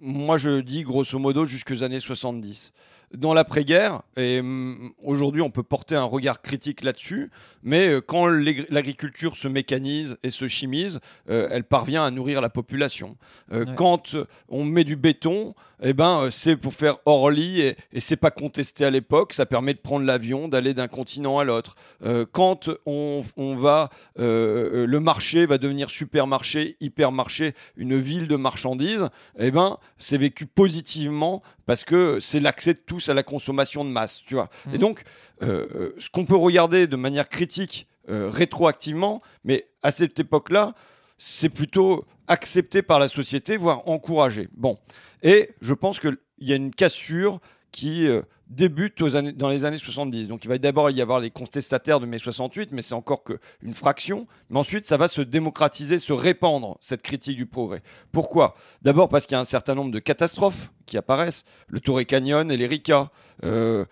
Moi, 0.00 0.36
je 0.36 0.60
dis 0.60 0.82
grosso 0.82 1.18
modo 1.18 1.44
jusqu'aux 1.44 1.82
années 1.82 2.00
70. 2.00 2.72
Dans 3.14 3.34
l'après-guerre, 3.34 4.02
et 4.16 4.40
hum, 4.40 4.92
aujourd'hui 5.02 5.42
on 5.42 5.50
peut 5.50 5.62
porter 5.62 5.94
un 5.96 6.04
regard 6.04 6.40
critique 6.40 6.82
là-dessus, 6.82 7.30
mais 7.62 7.88
euh, 7.88 8.00
quand 8.00 8.26
l'agri- 8.26 8.66
l'agriculture 8.70 9.36
se 9.36 9.48
mécanise 9.48 10.16
et 10.22 10.30
se 10.30 10.48
chimise, 10.48 10.98
euh, 11.28 11.48
elle 11.50 11.64
parvient 11.64 12.04
à 12.04 12.10
nourrir 12.10 12.40
la 12.40 12.48
population. 12.48 13.16
Euh, 13.52 13.66
Ouais. 13.66 13.74
Quand 13.76 14.16
on 14.48 14.64
met 14.64 14.84
du 14.84 14.96
béton, 14.96 15.54
eh 15.82 15.92
ben, 15.92 16.30
c'est 16.30 16.56
pour 16.56 16.72
faire 16.74 16.96
hors-lit 17.06 17.60
et, 17.60 17.76
et 17.92 18.00
c'est 18.00 18.16
pas 18.16 18.30
contesté 18.30 18.84
à 18.84 18.90
l'époque. 18.90 19.32
Ça 19.34 19.46
permet 19.46 19.74
de 19.74 19.78
prendre 19.78 20.04
l'avion, 20.06 20.48
d'aller 20.48 20.74
d'un 20.74 20.88
continent 20.88 21.38
à 21.38 21.44
l'autre. 21.44 21.74
Euh, 22.04 22.24
quand 22.30 22.70
on, 22.86 23.22
on 23.36 23.56
va, 23.56 23.88
le 24.16 24.98
marché 24.98 25.44
va 25.46 25.58
devenir 25.58 25.90
supermarché, 25.90 26.76
hypermarché, 26.80 27.54
une 27.76 27.96
ville 27.98 28.26
de 28.28 28.36
marchandises, 28.36 29.08
eh 29.38 29.50
ben, 29.50 29.76
c'est 29.98 30.18
vécu 30.18 30.46
positivement 30.46 31.42
parce 31.66 31.84
que 31.84 32.20
c'est 32.20 32.40
l'accès 32.40 32.74
de 32.74 32.78
tous 32.78 33.08
à 33.08 33.14
la 33.14 33.22
consommation 33.22 33.84
de 33.84 33.90
masse, 33.90 34.22
tu 34.24 34.34
vois. 34.34 34.48
Mhm. 34.66 34.74
Et 34.74 34.78
donc, 34.78 35.02
euh, 35.42 35.66
euh, 35.74 35.94
ce 35.98 36.10
qu'on 36.10 36.24
peut 36.24 36.36
regarder 36.36 36.86
de 36.86 36.96
manière 36.96 37.28
critique 37.28 37.86
euh, 38.08 38.28
rétroactivement, 38.30 39.22
mais 39.44 39.68
à 39.82 39.90
cette 39.90 40.18
époque-là, 40.18 40.74
c'est 41.18 41.48
plutôt 41.48 42.04
accepté 42.26 42.82
par 42.82 42.98
la 42.98 43.06
société, 43.08 43.56
voire 43.56 43.88
encouragé. 43.88 44.48
Bon, 44.56 44.78
et 45.22 45.50
je 45.60 45.72
pense 45.72 46.00
qu'il 46.00 46.16
y 46.38 46.52
a 46.52 46.56
une 46.56 46.72
cassure 46.72 47.40
qui 47.70 48.06
euh, 48.06 48.22
débute 48.54 49.00
aux 49.02 49.16
années, 49.16 49.32
dans 49.32 49.48
les 49.48 49.64
années 49.64 49.78
70. 49.78 50.28
Donc 50.28 50.44
il 50.44 50.48
va 50.48 50.58
d'abord 50.58 50.90
y 50.90 51.00
avoir 51.00 51.20
les 51.20 51.30
contestataires 51.30 52.00
de 52.00 52.06
mai 52.06 52.18
68, 52.18 52.70
mais 52.72 52.82
c'est 52.82 52.94
encore 52.94 53.24
qu'une 53.24 53.74
fraction. 53.74 54.26
Mais 54.50 54.58
ensuite, 54.58 54.86
ça 54.86 54.96
va 54.96 55.08
se 55.08 55.22
démocratiser, 55.22 55.98
se 55.98 56.12
répandre, 56.12 56.76
cette 56.80 57.02
critique 57.02 57.36
du 57.36 57.46
progrès. 57.46 57.82
Pourquoi? 58.12 58.54
D'abord 58.82 59.08
parce 59.08 59.26
qu'il 59.26 59.34
y 59.34 59.38
a 59.38 59.40
un 59.40 59.44
certain 59.44 59.74
nombre 59.74 59.90
de 59.90 59.98
catastrophes 59.98 60.70
qui 60.86 60.96
apparaissent. 60.96 61.44
Le 61.68 61.80
Torrey 61.80 62.04
Canyon 62.04 62.50
et 62.50 62.56
l'Erika. 62.56 63.10
Euh, 63.44 63.84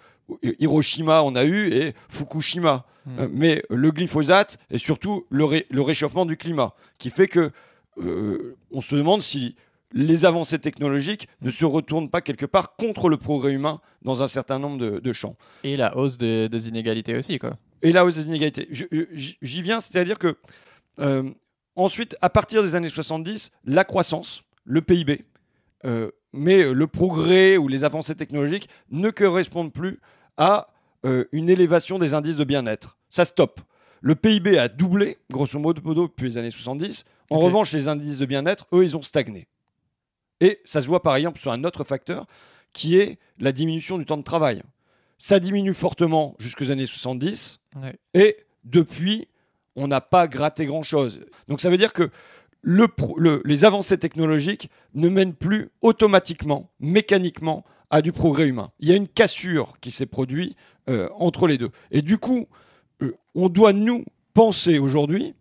Hiroshima, 0.58 1.22
on 1.22 1.34
a 1.34 1.44
eu, 1.44 1.72
et 1.72 1.94
Fukushima. 2.08 2.84
Mm. 3.06 3.18
Euh, 3.18 3.28
mais 3.32 3.62
le 3.70 3.90
glyphosate 3.90 4.58
et 4.70 4.78
surtout 4.78 5.26
le, 5.30 5.44
ré- 5.44 5.66
le 5.70 5.80
réchauffement 5.80 6.26
du 6.26 6.36
climat, 6.36 6.74
qui 6.98 7.10
fait 7.10 7.28
que 7.28 7.50
euh, 7.98 8.56
on 8.70 8.80
se 8.80 8.94
demande 8.94 9.22
si 9.22 9.56
les 9.92 10.24
avancées 10.24 10.58
technologiques 10.58 11.28
ne 11.42 11.50
se 11.50 11.64
retournent 11.64 12.10
pas 12.10 12.20
quelque 12.20 12.46
part 12.46 12.76
contre 12.76 13.08
le 13.08 13.16
progrès 13.16 13.52
humain 13.52 13.80
dans 14.02 14.22
un 14.22 14.26
certain 14.28 14.58
nombre 14.58 14.78
de, 14.78 14.98
de 15.00 15.12
champs. 15.12 15.36
Et 15.64 15.76
la 15.76 15.96
hausse 15.96 16.16
des, 16.18 16.48
des 16.48 16.68
inégalités 16.68 17.16
aussi, 17.16 17.38
quoi. 17.38 17.56
Et 17.82 17.92
là, 17.92 18.04
aux 18.04 18.10
inégalités, 18.10 18.68
Je- 18.70 18.84
je- 19.12 19.32
j'y 19.42 19.62
viens, 19.62 19.80
c'est-à-dire 19.80 20.18
que 20.18 20.36
euh, 20.98 21.30
ensuite, 21.76 22.16
à 22.20 22.28
partir 22.30 22.62
des 22.62 22.74
années 22.74 22.90
70, 22.90 23.50
la 23.64 23.84
croissance, 23.84 24.42
le 24.64 24.82
PIB, 24.82 25.24
euh, 25.86 26.10
mais 26.32 26.72
le 26.72 26.86
progrès 26.86 27.56
ou 27.56 27.66
les 27.68 27.82
avancées 27.84 28.14
technologiques 28.14 28.68
ne 28.90 29.10
correspondent 29.10 29.72
plus 29.72 29.98
à 30.36 30.68
euh, 31.06 31.24
une 31.32 31.48
élévation 31.48 31.98
des 31.98 32.12
indices 32.14 32.36
de 32.36 32.44
bien-être. 32.44 32.98
Ça 33.08 33.24
stoppe. 33.24 33.60
Le 34.02 34.14
PIB 34.14 34.58
a 34.58 34.68
doublé, 34.68 35.16
grosso 35.30 35.58
modo, 35.58 35.80
depuis 36.06 36.26
les 36.28 36.38
années 36.38 36.50
70. 36.50 37.04
En 37.30 37.38
revanche, 37.38 37.72
les 37.72 37.88
indices 37.88 38.18
de 38.18 38.26
bien-être, 38.26 38.66
eux, 38.72 38.84
ils 38.84 38.96
ont 38.96 39.02
stagné. 39.02 39.46
Et 40.40 40.60
ça 40.64 40.80
se 40.82 40.86
voit 40.86 41.02
par 41.02 41.16
exemple 41.16 41.38
sur 41.38 41.52
un 41.52 41.64
autre 41.64 41.84
facteur 41.84 42.26
qui 42.72 42.96
est 42.96 43.18
la 43.38 43.52
diminution 43.52 43.98
du 43.98 44.04
temps 44.06 44.16
de 44.16 44.22
travail. 44.22 44.62
Ça 45.18 45.38
diminue 45.40 45.74
fortement 45.74 46.34
jusqu'aux 46.38 46.70
années 46.70 46.86
70. 46.86 47.60
Ouais. 47.82 47.98
Et 48.14 48.36
depuis, 48.64 49.28
on 49.76 49.88
n'a 49.88 50.00
pas 50.00 50.26
gratté 50.28 50.64
grand-chose. 50.66 51.20
Donc 51.48 51.60
ça 51.60 51.68
veut 51.68 51.76
dire 51.76 51.92
que 51.92 52.10
le 52.62 52.88
pro- 52.88 53.18
le- 53.18 53.42
les 53.44 53.64
avancées 53.64 53.98
technologiques 53.98 54.70
ne 54.94 55.08
mènent 55.08 55.34
plus 55.34 55.70
automatiquement, 55.82 56.70
mécaniquement, 56.80 57.64
à 57.90 58.02
du 58.02 58.12
progrès 58.12 58.46
humain. 58.46 58.70
Il 58.78 58.88
y 58.88 58.92
a 58.92 58.96
une 58.96 59.08
cassure 59.08 59.78
qui 59.80 59.90
s'est 59.90 60.06
produite 60.06 60.56
euh, 60.88 61.08
entre 61.16 61.46
les 61.48 61.58
deux. 61.58 61.70
Et 61.90 62.02
du 62.02 62.18
coup, 62.18 62.46
euh, 63.02 63.14
on 63.34 63.48
doit, 63.48 63.72
nous, 63.72 64.04
penser 64.32 64.78
aujourd'hui 64.78 65.34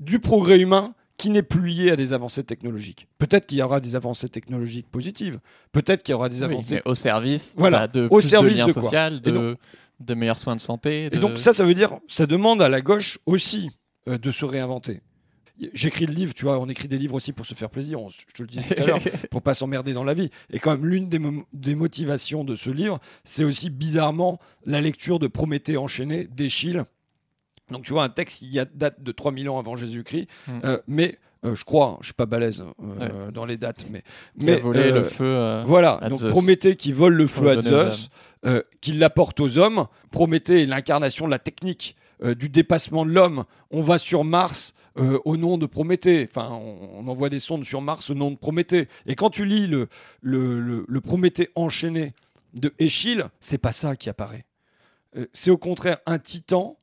du 0.00 0.18
progrès 0.18 0.58
humain 0.60 0.94
qui 1.22 1.30
n'est 1.30 1.42
plus 1.42 1.66
lié 1.68 1.90
à 1.92 1.96
des 1.96 2.12
avancées 2.12 2.42
technologiques. 2.42 3.06
Peut-être 3.18 3.46
qu'il 3.46 3.58
y 3.58 3.62
aura 3.62 3.78
des 3.80 3.94
avancées 3.94 4.28
technologiques 4.28 4.88
positives, 4.90 5.38
peut-être 5.70 6.02
qu'il 6.02 6.12
y 6.12 6.14
aura 6.16 6.28
des 6.28 6.42
avancées 6.42 6.82
au 6.84 6.94
service, 6.94 7.54
Voilà, 7.56 7.78
bah, 7.80 7.88
de 7.88 8.06
au 8.10 8.18
plus 8.18 8.28
service 8.28 8.52
de 8.54 8.58
liens 8.58 8.66
de 8.66 9.30
de, 9.30 9.56
de 10.00 10.14
meilleurs 10.14 10.38
soins 10.38 10.56
de 10.56 10.60
santé. 10.60 11.04
Et 11.04 11.10
de- 11.10 11.18
donc 11.18 11.38
ça, 11.38 11.52
ça 11.52 11.64
veut 11.64 11.74
dire, 11.74 11.92
ça 12.08 12.26
demande 12.26 12.60
à 12.60 12.68
la 12.68 12.80
gauche 12.80 13.18
aussi 13.24 13.70
euh, 14.08 14.18
de 14.18 14.30
se 14.32 14.44
réinventer. 14.44 15.00
J'écris 15.74 16.06
le 16.06 16.12
livre, 16.14 16.34
tu 16.34 16.44
vois, 16.44 16.58
on 16.58 16.68
écrit 16.68 16.88
des 16.88 16.98
livres 16.98 17.14
aussi 17.14 17.32
pour 17.32 17.46
se 17.46 17.54
faire 17.54 17.70
plaisir, 17.70 18.02
on- 18.02 18.08
je 18.08 18.24
te 18.34 18.42
le 18.42 18.48
dis 18.48 18.58
tout 18.58 18.82
à 18.82 18.84
l'heure, 18.86 18.98
pour 19.30 19.42
pas 19.42 19.54
s'emmerder 19.54 19.92
dans 19.92 20.02
la 20.02 20.14
vie. 20.14 20.30
Et 20.50 20.58
quand 20.58 20.72
même, 20.72 20.86
l'une 20.86 21.08
des, 21.08 21.20
mo- 21.20 21.44
des 21.52 21.76
motivations 21.76 22.42
de 22.42 22.56
ce 22.56 22.70
livre, 22.70 22.98
c'est 23.22 23.44
aussi 23.44 23.70
bizarrement 23.70 24.40
la 24.66 24.80
lecture 24.80 25.20
de 25.20 25.28
Prométhée 25.28 25.76
enchaîné 25.76 26.24
d'Échille. 26.24 26.82
Donc 27.72 27.84
tu 27.84 27.92
vois, 27.92 28.04
un 28.04 28.08
texte 28.08 28.38
qui 28.40 28.58
a- 28.58 28.64
date 28.64 29.02
de 29.02 29.12
3000 29.12 29.48
ans 29.48 29.58
avant 29.58 29.74
Jésus-Christ, 29.76 30.28
Mm. 30.46 30.50
euh, 30.64 30.78
mais 30.86 31.18
euh, 31.44 31.54
je 31.56 31.64
crois, 31.64 31.98
je 32.00 32.06
suis 32.06 32.14
pas 32.14 32.26
balèze 32.26 32.64
euh, 33.00 33.30
dans 33.32 33.44
les 33.44 33.56
dates, 33.56 33.86
mais... 33.90 34.02
qui 34.38 34.46
mais 34.46 34.52
a 34.52 34.58
volé 34.60 34.90
le 34.92 35.02
feu. 35.02 35.62
voilà, 35.66 35.98
donc 36.08 36.18
Zeus. 36.20 36.30
Prométhée 36.30 36.76
qui 36.76 36.92
vole 36.92 37.14
le 37.14 37.26
feu 37.26 37.50
à 37.50 37.60
Zeus, 37.62 38.10
qui 38.80 38.92
l'apporte 38.92 39.40
aux 39.40 39.58
hommes. 39.58 39.86
Prométhée 40.12 40.62
est 40.62 40.66
l'incarnation 40.66 41.26
de 41.26 41.30
la 41.32 41.38
technique, 41.40 41.96
du 42.38 42.48
dépassement 42.48 43.04
de 43.04 43.10
l'homme. 43.10 43.44
On 43.72 43.82
va 43.82 43.98
sur 43.98 44.22
Mars 44.22 44.74
au 44.96 45.36
nom 45.36 45.58
de 45.58 45.66
Prométhée. 45.66 46.28
Enfin, 46.30 46.48
on, 46.52 47.00
on 47.00 47.08
envoie 47.08 47.28
des 47.28 47.40
sondes 47.40 47.64
sur 47.64 47.80
Mars 47.80 48.10
au 48.10 48.14
nom 48.14 48.30
de 48.30 48.36
Prométhée. 48.36 48.86
Et 49.06 49.16
quand 49.16 49.30
tu 49.30 49.44
lis 49.44 49.66
le, 49.66 49.88
le, 50.20 50.60
le- 50.60 50.84
le 50.86 51.00
Prométhée 51.00 51.50
enchaîné 51.56 52.12
de 52.54 52.72
Échille, 52.78 53.24
c'est 53.40 53.58
pas 53.58 53.72
ça 53.72 53.96
qui 53.96 54.08
apparaît. 54.08 54.44
C'est 55.32 55.50
au 55.50 55.56
contraire 55.58 55.98
un 56.06 56.18
titan 56.20 56.78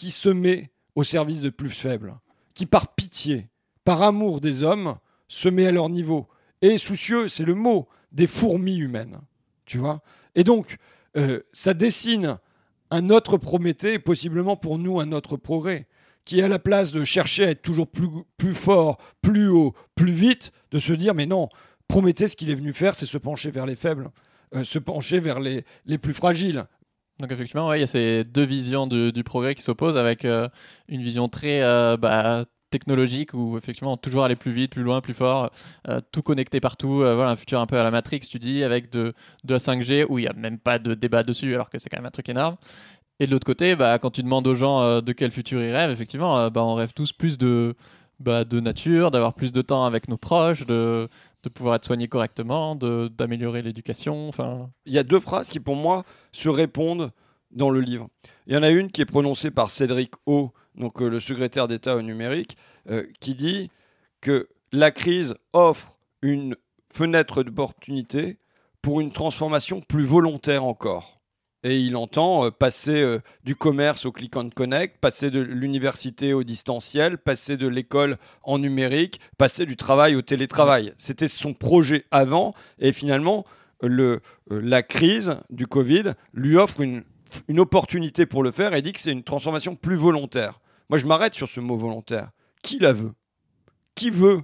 qui 0.00 0.10
se 0.10 0.30
met 0.30 0.70
au 0.94 1.02
service 1.02 1.42
de 1.42 1.50
plus 1.50 1.68
faibles, 1.68 2.14
qui 2.54 2.64
par 2.64 2.94
pitié, 2.94 3.48
par 3.84 4.02
amour 4.02 4.40
des 4.40 4.62
hommes, 4.62 4.96
se 5.28 5.50
met 5.50 5.66
à 5.66 5.72
leur 5.72 5.90
niveau. 5.90 6.26
Et 6.62 6.78
soucieux, 6.78 7.28
c'est 7.28 7.44
le 7.44 7.54
mot, 7.54 7.86
des 8.10 8.26
fourmis 8.26 8.78
humaines. 8.78 9.20
Tu 9.66 9.76
vois 9.76 10.00
Et 10.34 10.42
donc, 10.42 10.78
euh, 11.18 11.42
ça 11.52 11.74
dessine 11.74 12.38
un 12.90 13.10
autre 13.10 13.36
Prométhée, 13.36 13.94
et 13.94 13.98
possiblement 13.98 14.56
pour 14.56 14.78
nous 14.78 15.00
un 15.00 15.12
autre 15.12 15.36
progrès, 15.36 15.86
qui 16.24 16.40
à 16.40 16.48
la 16.48 16.58
place 16.58 16.92
de 16.92 17.04
chercher 17.04 17.44
à 17.44 17.50
être 17.50 17.60
toujours 17.60 17.86
plus, 17.86 18.54
fort, 18.54 18.96
plus 19.20 19.48
haut, 19.48 19.74
plus 19.96 20.12
vite, 20.12 20.54
de 20.70 20.78
se 20.78 20.94
dire, 20.94 21.12
mais 21.14 21.26
non, 21.26 21.50
Prométhée, 21.88 22.26
ce 22.26 22.36
qu'il 22.36 22.48
est 22.48 22.54
venu 22.54 22.72
faire, 22.72 22.94
c'est 22.94 23.04
se 23.04 23.18
pencher 23.18 23.50
vers 23.50 23.66
les 23.66 23.76
faibles, 23.76 24.10
euh, 24.54 24.64
se 24.64 24.78
pencher 24.78 25.20
vers 25.20 25.40
les 25.40 25.98
plus 25.98 26.14
fragiles. 26.14 26.64
Donc 27.20 27.30
effectivement, 27.32 27.68
ouais, 27.68 27.78
il 27.78 27.80
y 27.80 27.84
a 27.84 27.86
ces 27.86 28.24
deux 28.24 28.44
visions 28.44 28.86
du 28.86 29.24
progrès 29.24 29.54
qui 29.54 29.62
s'opposent 29.62 29.98
avec 29.98 30.24
euh, 30.24 30.48
une 30.88 31.02
vision 31.02 31.28
très 31.28 31.60
euh, 31.62 31.98
bah, 31.98 32.46
technologique 32.70 33.34
où 33.34 33.58
effectivement 33.58 33.96
toujours 33.98 34.24
aller 34.24 34.36
plus 34.36 34.52
vite, 34.52 34.72
plus 34.72 34.82
loin, 34.82 35.02
plus 35.02 35.12
fort, 35.12 35.50
euh, 35.88 36.00
tout 36.12 36.22
connecté 36.22 36.60
partout, 36.60 36.96
voilà 36.96 37.28
un 37.28 37.36
futur 37.36 37.60
un 37.60 37.66
peu 37.66 37.78
à 37.78 37.82
la 37.82 37.90
Matrix, 37.90 38.20
tu 38.20 38.38
dis, 38.38 38.64
avec 38.64 38.90
de, 38.90 39.12
de 39.44 39.52
la 39.52 39.58
5G 39.58 40.06
où 40.08 40.18
il 40.18 40.22
n'y 40.22 40.28
a 40.28 40.32
même 40.32 40.58
pas 40.58 40.78
de 40.78 40.94
débat 40.94 41.22
dessus 41.22 41.52
alors 41.54 41.68
que 41.68 41.78
c'est 41.78 41.90
quand 41.90 41.98
même 41.98 42.06
un 42.06 42.10
truc 42.10 42.28
énorme. 42.28 42.56
Et 43.18 43.26
de 43.26 43.32
l'autre 43.32 43.46
côté, 43.46 43.76
bah, 43.76 43.98
quand 43.98 44.10
tu 44.10 44.22
demandes 44.22 44.46
aux 44.46 44.56
gens 44.56 45.02
de 45.02 45.12
quel 45.12 45.30
futur 45.30 45.62
ils 45.62 45.72
rêvent, 45.72 45.90
effectivement, 45.90 46.50
bah, 46.50 46.64
on 46.64 46.74
rêve 46.74 46.94
tous 46.94 47.12
plus 47.12 47.36
bah, 48.18 48.44
de 48.44 48.60
nature, 48.60 49.10
d'avoir 49.10 49.34
plus 49.34 49.52
de 49.52 49.60
temps 49.60 49.84
avec 49.84 50.08
nos 50.08 50.16
proches, 50.16 50.64
de, 50.64 51.08
de 51.42 51.48
pouvoir 51.48 51.76
être 51.76 51.86
soigné 51.86 52.08
correctement, 52.08 52.74
d'améliorer 52.76 53.62
l'éducation. 53.62 54.28
Enfin, 54.28 54.70
Il 54.86 54.92
y 54.92 54.98
a 54.98 55.02
deux 55.02 55.20
phrases 55.20 55.48
qui, 55.48 55.60
pour 55.60 55.76
moi, 55.76 56.04
se 56.32 56.48
répondent 56.48 57.12
dans 57.50 57.70
le 57.70 57.80
livre. 57.80 58.08
Il 58.46 58.54
y 58.54 58.56
en 58.56 58.62
a 58.62 58.70
une 58.70 58.90
qui 58.90 59.00
est 59.00 59.06
prononcée 59.06 59.50
par 59.50 59.70
Cédric 59.70 60.12
O, 60.26 60.52
donc 60.74 61.02
euh, 61.02 61.08
le 61.08 61.20
secrétaire 61.20 61.68
d'État 61.68 61.96
au 61.96 62.02
numérique, 62.02 62.56
euh, 62.88 63.06
qui 63.20 63.34
dit 63.34 63.70
que 64.20 64.48
la 64.72 64.90
crise 64.90 65.34
offre 65.52 65.98
une 66.22 66.56
fenêtre 66.92 67.42
d'opportunité 67.42 68.38
pour 68.82 69.00
une 69.00 69.12
transformation 69.12 69.80
plus 69.80 70.04
volontaire 70.04 70.64
encore. 70.64 71.19
Et 71.62 71.78
il 71.78 71.94
entend 71.96 72.46
euh, 72.46 72.50
passer 72.50 73.02
euh, 73.02 73.20
du 73.44 73.54
commerce 73.54 74.06
au 74.06 74.12
click 74.12 74.34
and 74.36 74.50
connect, 74.50 74.98
passer 74.98 75.30
de 75.30 75.40
l'université 75.40 76.32
au 76.32 76.42
distanciel, 76.42 77.18
passer 77.18 77.58
de 77.58 77.68
l'école 77.68 78.16
en 78.42 78.58
numérique, 78.58 79.20
passer 79.36 79.66
du 79.66 79.76
travail 79.76 80.16
au 80.16 80.22
télétravail. 80.22 80.94
C'était 80.96 81.28
son 81.28 81.52
projet 81.52 82.06
avant, 82.10 82.54
et 82.78 82.92
finalement, 82.92 83.44
le, 83.82 84.20
euh, 84.50 84.60
la 84.62 84.82
crise 84.82 85.36
du 85.50 85.66
Covid 85.66 86.14
lui 86.32 86.56
offre 86.56 86.80
une, 86.80 87.04
une 87.48 87.60
opportunité 87.60 88.24
pour 88.24 88.42
le 88.42 88.52
faire 88.52 88.74
et 88.74 88.80
dit 88.80 88.92
que 88.92 89.00
c'est 89.00 89.12
une 89.12 89.22
transformation 89.22 89.76
plus 89.76 89.96
volontaire. 89.96 90.60
Moi, 90.88 90.98
je 90.98 91.06
m'arrête 91.06 91.34
sur 91.34 91.48
ce 91.48 91.60
mot 91.60 91.76
volontaire. 91.76 92.30
Qui 92.62 92.78
la 92.78 92.92
veut? 92.92 93.12
Qui 93.94 94.10
veut? 94.10 94.42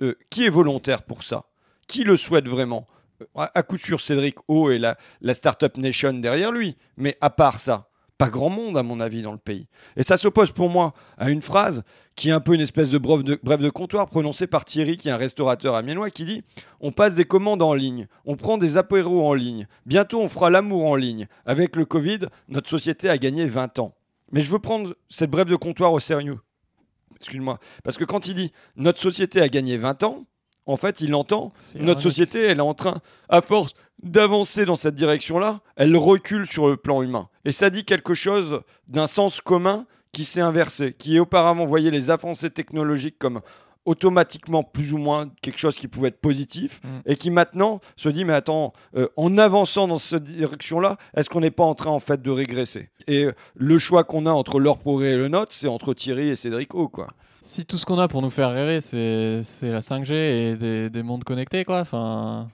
Euh, 0.00 0.14
Qui 0.30 0.44
est 0.44 0.50
volontaire 0.50 1.02
pour 1.02 1.22
ça? 1.22 1.46
Qui 1.88 2.04
le 2.04 2.16
souhaite 2.16 2.48
vraiment? 2.48 2.86
À 3.34 3.62
coup 3.62 3.76
sûr 3.76 4.00
Cédric 4.00 4.36
O 4.48 4.70
et 4.70 4.78
la, 4.78 4.96
la 5.20 5.34
Startup 5.34 5.76
Nation 5.76 6.14
derrière 6.14 6.52
lui. 6.52 6.76
Mais 6.96 7.16
à 7.20 7.30
part 7.30 7.58
ça, 7.58 7.88
pas 8.18 8.28
grand 8.28 8.48
monde, 8.48 8.78
à 8.78 8.82
mon 8.82 9.00
avis, 9.00 9.20
dans 9.22 9.32
le 9.32 9.38
pays. 9.38 9.66
Et 9.96 10.02
ça 10.02 10.16
s'oppose 10.16 10.50
pour 10.50 10.70
moi 10.70 10.94
à 11.18 11.28
une 11.28 11.42
phrase 11.42 11.82
qui 12.14 12.30
est 12.30 12.32
un 12.32 12.40
peu 12.40 12.54
une 12.54 12.62
espèce 12.62 12.88
de 12.88 12.96
bref 12.96 13.22
de, 13.22 13.36
de 13.36 13.70
comptoir 13.70 14.08
prononcée 14.08 14.46
par 14.46 14.64
Thierry, 14.64 14.96
qui 14.96 15.08
est 15.08 15.12
un 15.12 15.18
restaurateur 15.18 15.74
amiénois, 15.74 16.10
qui 16.10 16.24
dit 16.24 16.42
On 16.80 16.92
passe 16.92 17.14
des 17.14 17.26
commandes 17.26 17.62
en 17.62 17.74
ligne, 17.74 18.06
on 18.24 18.36
prend 18.36 18.56
des 18.56 18.78
apéros 18.78 19.26
en 19.26 19.34
ligne, 19.34 19.66
bientôt 19.84 20.20
on 20.20 20.28
fera 20.28 20.48
l'amour 20.48 20.86
en 20.86 20.96
ligne. 20.96 21.26
Avec 21.44 21.76
le 21.76 21.84
Covid, 21.84 22.20
notre 22.48 22.70
société 22.70 23.10
a 23.10 23.18
gagné 23.18 23.46
20 23.46 23.80
ans. 23.80 23.94
Mais 24.32 24.40
je 24.40 24.50
veux 24.50 24.58
prendre 24.58 24.94
cette 25.10 25.30
brève 25.30 25.48
de 25.48 25.56
comptoir 25.56 25.92
au 25.92 26.00
sérieux. 26.00 26.38
Excuse-moi. 27.16 27.58
Parce 27.84 27.98
que 27.98 28.04
quand 28.04 28.26
il 28.28 28.34
dit 28.34 28.52
Notre 28.76 29.00
société 29.00 29.40
a 29.42 29.48
gagné 29.48 29.76
20 29.76 30.02
ans, 30.04 30.24
en 30.66 30.76
fait, 30.76 31.00
il 31.00 31.14
entend 31.14 31.52
notre 31.76 32.00
société, 32.00 32.42
elle 32.42 32.58
est 32.58 32.60
en 32.60 32.74
train, 32.74 33.00
à 33.28 33.40
force 33.40 33.74
d'avancer 34.02 34.64
dans 34.66 34.74
cette 34.76 34.94
direction-là, 34.94 35.60
elle 35.76 35.96
recule 35.96 36.46
sur 36.46 36.68
le 36.68 36.76
plan 36.76 37.02
humain. 37.02 37.28
Et 37.44 37.52
ça 37.52 37.70
dit 37.70 37.84
quelque 37.84 38.14
chose 38.14 38.60
d'un 38.88 39.06
sens 39.06 39.40
commun 39.40 39.86
qui 40.12 40.24
s'est 40.24 40.40
inversé, 40.40 40.92
qui 40.92 41.18
auparavant 41.18 41.66
voyait 41.66 41.90
les 41.90 42.10
avancées 42.10 42.50
technologiques 42.50 43.18
comme 43.18 43.40
automatiquement 43.84 44.64
plus 44.64 44.92
ou 44.92 44.98
moins 44.98 45.30
quelque 45.40 45.58
chose 45.58 45.76
qui 45.76 45.88
pouvait 45.88 46.08
être 46.08 46.20
positif 46.20 46.80
mm. 46.82 46.88
et 47.06 47.16
qui 47.16 47.30
maintenant 47.30 47.80
se 47.96 48.08
dit 48.08 48.24
mais 48.24 48.32
attends 48.32 48.72
euh, 48.96 49.08
en 49.16 49.38
avançant 49.38 49.86
dans 49.86 49.98
cette 49.98 50.24
direction 50.24 50.80
là 50.80 50.96
est-ce 51.16 51.30
qu'on 51.30 51.40
n'est 51.40 51.52
pas 51.52 51.64
en 51.64 51.74
train 51.74 51.90
en 51.90 52.00
fait 52.00 52.20
de 52.20 52.30
régresser? 52.30 52.90
Et 53.06 53.28
le 53.54 53.78
choix 53.78 54.02
qu'on 54.02 54.26
a 54.26 54.32
entre 54.32 54.58
leur 54.58 54.78
progrès 54.78 55.10
et 55.12 55.16
le 55.16 55.28
nôtre 55.28 55.52
c'est 55.52 55.68
entre 55.68 55.94
Thierry 55.94 56.28
et 56.28 56.34
Cédric 56.34 56.74
O 56.74 56.88
quoi 56.88 57.08
si 57.46 57.64
tout 57.64 57.78
ce 57.78 57.86
qu'on 57.86 57.98
a 57.98 58.08
pour 58.08 58.22
nous 58.22 58.30
faire 58.30 58.50
rêver, 58.50 58.80
c'est, 58.80 59.40
la 59.62 59.80
5G 59.80 60.12
et 60.12 60.90
des, 60.90 61.02
mondes 61.02 61.24
connectés, 61.24 61.64
quoi. 61.64 61.80
Enfin, 61.80 62.48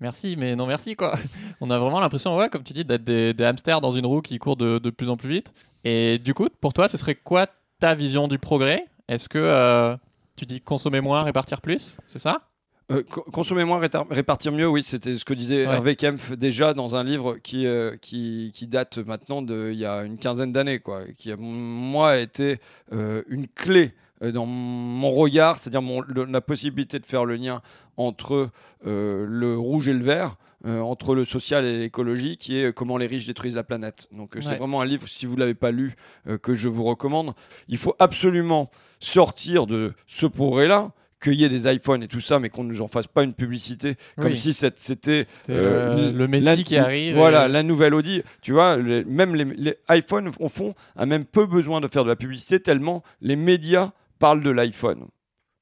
merci, 0.00 0.36
mais 0.38 0.56
non 0.56 0.66
merci, 0.66 0.96
quoi. 0.96 1.14
On 1.60 1.70
a 1.70 1.78
vraiment 1.78 2.00
l'impression, 2.00 2.36
ouais, 2.36 2.48
comme 2.48 2.62
tu 2.62 2.72
dis, 2.72 2.84
d'être 2.84 3.04
des, 3.04 3.44
hamsters 3.44 3.80
dans 3.80 3.92
une 3.92 4.06
roue 4.06 4.22
qui 4.22 4.38
court 4.38 4.56
de, 4.56 4.78
plus 4.90 5.08
en 5.08 5.16
plus 5.16 5.28
vite. 5.28 5.52
Et 5.84 6.18
du 6.18 6.34
coup, 6.34 6.48
pour 6.60 6.72
toi, 6.72 6.88
ce 6.88 6.96
serait 6.96 7.14
quoi 7.14 7.46
ta 7.78 7.94
vision 7.94 8.28
du 8.28 8.38
progrès? 8.38 8.86
Est-ce 9.08 9.28
que 9.28 9.38
euh, 9.38 9.96
tu 10.36 10.46
dis 10.46 10.60
consommer 10.60 11.00
moins, 11.00 11.22
répartir 11.22 11.60
plus 11.60 11.98
C'est 12.06 12.18
ça? 12.18 12.42
Euh, 12.90 13.02
consommer 13.02 13.64
moins, 13.64 13.80
répartir 14.10 14.52
mieux, 14.52 14.66
oui, 14.66 14.82
c'était 14.82 15.14
ce 15.14 15.24
que 15.24 15.34
disait 15.34 15.62
Hervé 15.62 15.96
Kempf 15.96 16.32
déjà 16.32 16.74
dans 16.74 16.94
un 16.94 17.04
livre 17.04 17.36
qui, 17.36 17.66
euh, 17.66 17.96
qui, 18.00 18.50
qui, 18.54 18.66
date 18.66 18.98
maintenant 18.98 19.40
d'il 19.40 19.74
y 19.74 19.86
a 19.86 20.02
une 20.02 20.18
quinzaine 20.18 20.52
d'années, 20.52 20.80
quoi, 20.80 21.04
qui 21.16 21.32
a, 21.32 21.36
moi, 21.36 22.18
été 22.18 22.58
une 22.90 23.46
clé 23.54 23.92
dans 24.30 24.46
mon 24.46 25.10
regard, 25.10 25.58
c'est-à-dire 25.58 25.82
la 26.28 26.40
possibilité 26.40 26.98
de 27.00 27.06
faire 27.06 27.24
le 27.24 27.34
lien 27.34 27.60
entre 27.96 28.50
euh, 28.86 29.26
le 29.28 29.58
rouge 29.58 29.88
et 29.88 29.92
le 29.92 30.04
vert, 30.04 30.36
euh, 30.64 30.80
entre 30.80 31.16
le 31.16 31.24
social 31.24 31.64
et 31.64 31.78
l'écologie, 31.78 32.36
qui 32.36 32.58
est 32.58 32.72
comment 32.72 32.96
les 32.96 33.06
riches 33.06 33.26
détruisent 33.26 33.56
la 33.56 33.64
planète. 33.64 34.06
Donc 34.12 34.36
c'est 34.40 34.56
vraiment 34.56 34.80
un 34.80 34.84
livre, 34.84 35.08
si 35.08 35.26
vous 35.26 35.34
ne 35.34 35.40
l'avez 35.40 35.54
pas 35.54 35.72
lu, 35.72 35.96
que 36.42 36.54
je 36.54 36.68
vous 36.68 36.84
recommande. 36.84 37.34
Il 37.68 37.78
faut 37.78 37.96
absolument 37.98 38.70
sortir 39.00 39.66
de 39.66 39.92
ce 40.06 40.26
progrès-là 40.26 40.92
qu'il 41.22 41.34
y 41.34 41.44
ait 41.44 41.48
des 41.48 41.72
iPhones 41.72 42.02
et 42.02 42.08
tout 42.08 42.20
ça, 42.20 42.38
mais 42.38 42.50
qu'on 42.50 42.64
ne 42.64 42.68
nous 42.68 42.82
en 42.82 42.88
fasse 42.88 43.06
pas 43.06 43.22
une 43.22 43.32
publicité 43.32 43.94
comme 44.20 44.34
si 44.34 44.52
c'était 44.52 45.24
le 45.48 46.26
Messi 46.26 46.64
qui 46.64 46.76
arrive. 46.76 47.16
Voilà, 47.16 47.48
la 47.48 47.62
nouvelle 47.62 47.94
Audi. 47.94 48.22
Tu 48.42 48.52
vois, 48.52 48.76
même 48.76 49.34
les, 49.34 49.44
les 49.44 49.76
iPhones, 49.90 50.30
au 50.38 50.48
fond, 50.48 50.74
a 50.96 51.06
même 51.06 51.24
peu 51.24 51.46
besoin 51.46 51.80
de 51.80 51.88
faire 51.88 52.04
de 52.04 52.08
la 52.08 52.16
publicité 52.16 52.60
tellement 52.60 53.02
les 53.20 53.36
médias 53.36 53.92
parle 54.22 54.40
de 54.40 54.50
l'iPhone. 54.50 55.08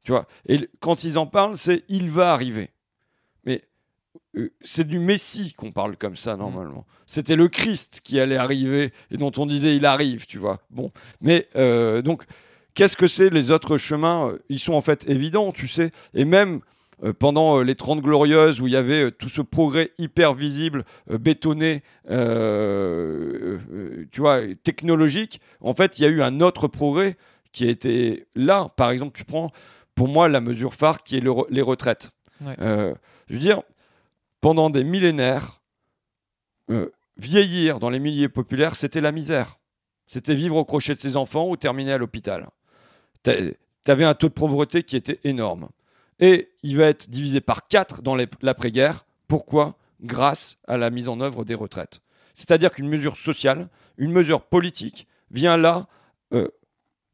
Tu 0.04 0.12
vois 0.12 0.26
Et 0.46 0.68
quand 0.80 1.04
ils 1.04 1.18
en 1.18 1.26
parlent, 1.26 1.56
c'est 1.56 1.82
il 1.88 2.10
va 2.10 2.34
arriver. 2.34 2.68
Mais 3.46 3.62
euh, 4.36 4.52
c'est 4.60 4.86
du 4.86 4.98
Messie 4.98 5.54
qu'on 5.56 5.72
parle 5.72 5.96
comme 5.96 6.14
ça 6.14 6.36
normalement. 6.36 6.84
C'était 7.06 7.36
le 7.36 7.48
Christ 7.48 8.02
qui 8.04 8.20
allait 8.20 8.36
arriver 8.36 8.92
et 9.10 9.16
dont 9.16 9.32
on 9.38 9.46
disait 9.46 9.74
il 9.74 9.86
arrive, 9.86 10.26
tu 10.26 10.36
vois. 10.36 10.60
Bon, 10.68 10.92
mais 11.22 11.48
euh, 11.56 12.02
donc 12.02 12.24
qu'est-ce 12.74 12.98
que 12.98 13.06
c'est 13.06 13.30
les 13.30 13.50
autres 13.50 13.78
chemins 13.78 14.34
Ils 14.50 14.60
sont 14.60 14.74
en 14.74 14.82
fait 14.82 15.08
évidents, 15.08 15.52
tu 15.52 15.66
sais. 15.66 15.90
Et 16.12 16.26
même 16.26 16.60
euh, 17.02 17.14
pendant 17.14 17.62
les 17.62 17.76
30 17.76 18.02
glorieuses 18.02 18.60
où 18.60 18.66
il 18.66 18.74
y 18.74 18.76
avait 18.76 19.10
tout 19.10 19.30
ce 19.30 19.40
progrès 19.40 19.90
hyper 19.96 20.34
visible, 20.34 20.84
bétonné, 21.08 21.82
tu 22.10 24.20
vois, 24.20 24.42
technologique, 24.62 25.40
en 25.62 25.72
fait, 25.72 25.98
il 25.98 26.02
y 26.02 26.04
a 26.04 26.10
eu 26.10 26.20
un 26.20 26.42
autre 26.42 26.68
progrès 26.68 27.16
qui 27.52 27.66
a 27.66 27.70
été 27.70 28.26
là. 28.34 28.72
Par 28.76 28.90
exemple, 28.90 29.16
tu 29.16 29.24
prends 29.24 29.50
pour 29.94 30.08
moi 30.08 30.28
la 30.28 30.40
mesure 30.40 30.74
phare 30.74 31.02
qui 31.02 31.16
est 31.16 31.24
les 31.50 31.62
retraites. 31.62 32.12
Euh, 32.60 32.94
je 33.28 33.34
veux 33.34 33.40
dire, 33.40 33.62
pendant 34.40 34.70
des 34.70 34.84
millénaires, 34.84 35.60
euh, 36.70 36.90
vieillir 37.16 37.80
dans 37.80 37.90
les 37.90 37.98
milieux 37.98 38.28
populaires, 38.28 38.74
c'était 38.74 39.00
la 39.00 39.12
misère. 39.12 39.58
C'était 40.06 40.34
vivre 40.34 40.56
au 40.56 40.64
crochet 40.64 40.94
de 40.94 41.00
ses 41.00 41.16
enfants 41.16 41.48
ou 41.48 41.56
terminer 41.56 41.92
à 41.92 41.98
l'hôpital. 41.98 42.48
Tu 43.22 43.54
avais 43.86 44.04
un 44.04 44.14
taux 44.14 44.28
de 44.28 44.34
pauvreté 44.34 44.82
qui 44.82 44.96
était 44.96 45.20
énorme. 45.24 45.68
Et 46.18 46.50
il 46.62 46.76
va 46.76 46.86
être 46.86 47.08
divisé 47.08 47.40
par 47.40 47.66
4 47.66 48.02
dans 48.02 48.16
l'après-guerre. 48.42 49.04
Pourquoi? 49.28 49.76
Grâce 50.02 50.58
à 50.66 50.76
la 50.76 50.90
mise 50.90 51.08
en 51.08 51.20
œuvre 51.20 51.44
des 51.44 51.54
retraites. 51.54 52.00
C'est-à-dire 52.34 52.70
qu'une 52.70 52.88
mesure 52.88 53.16
sociale, 53.16 53.68
une 53.98 54.12
mesure 54.12 54.42
politique 54.42 55.06
vient 55.30 55.56
là 55.56 55.86
euh, 56.32 56.48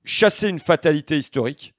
chasser 0.06 0.48
une 0.48 0.60
fatalité 0.60 1.18
historique 1.18 1.74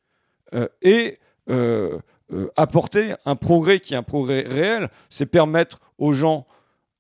euh, 0.54 0.68
et 0.84 1.18
euh, 1.50 1.98
euh, 2.32 2.52
apporter 2.56 3.16
un 3.26 3.36
progrès 3.36 3.80
qui 3.80 3.94
est 3.94 3.98
un 3.98 4.04
progrès 4.04 4.42
réel, 4.42 4.90
c'est 5.10 5.26
permettre 5.26 5.80
aux 5.98 6.14
gens 6.14 6.46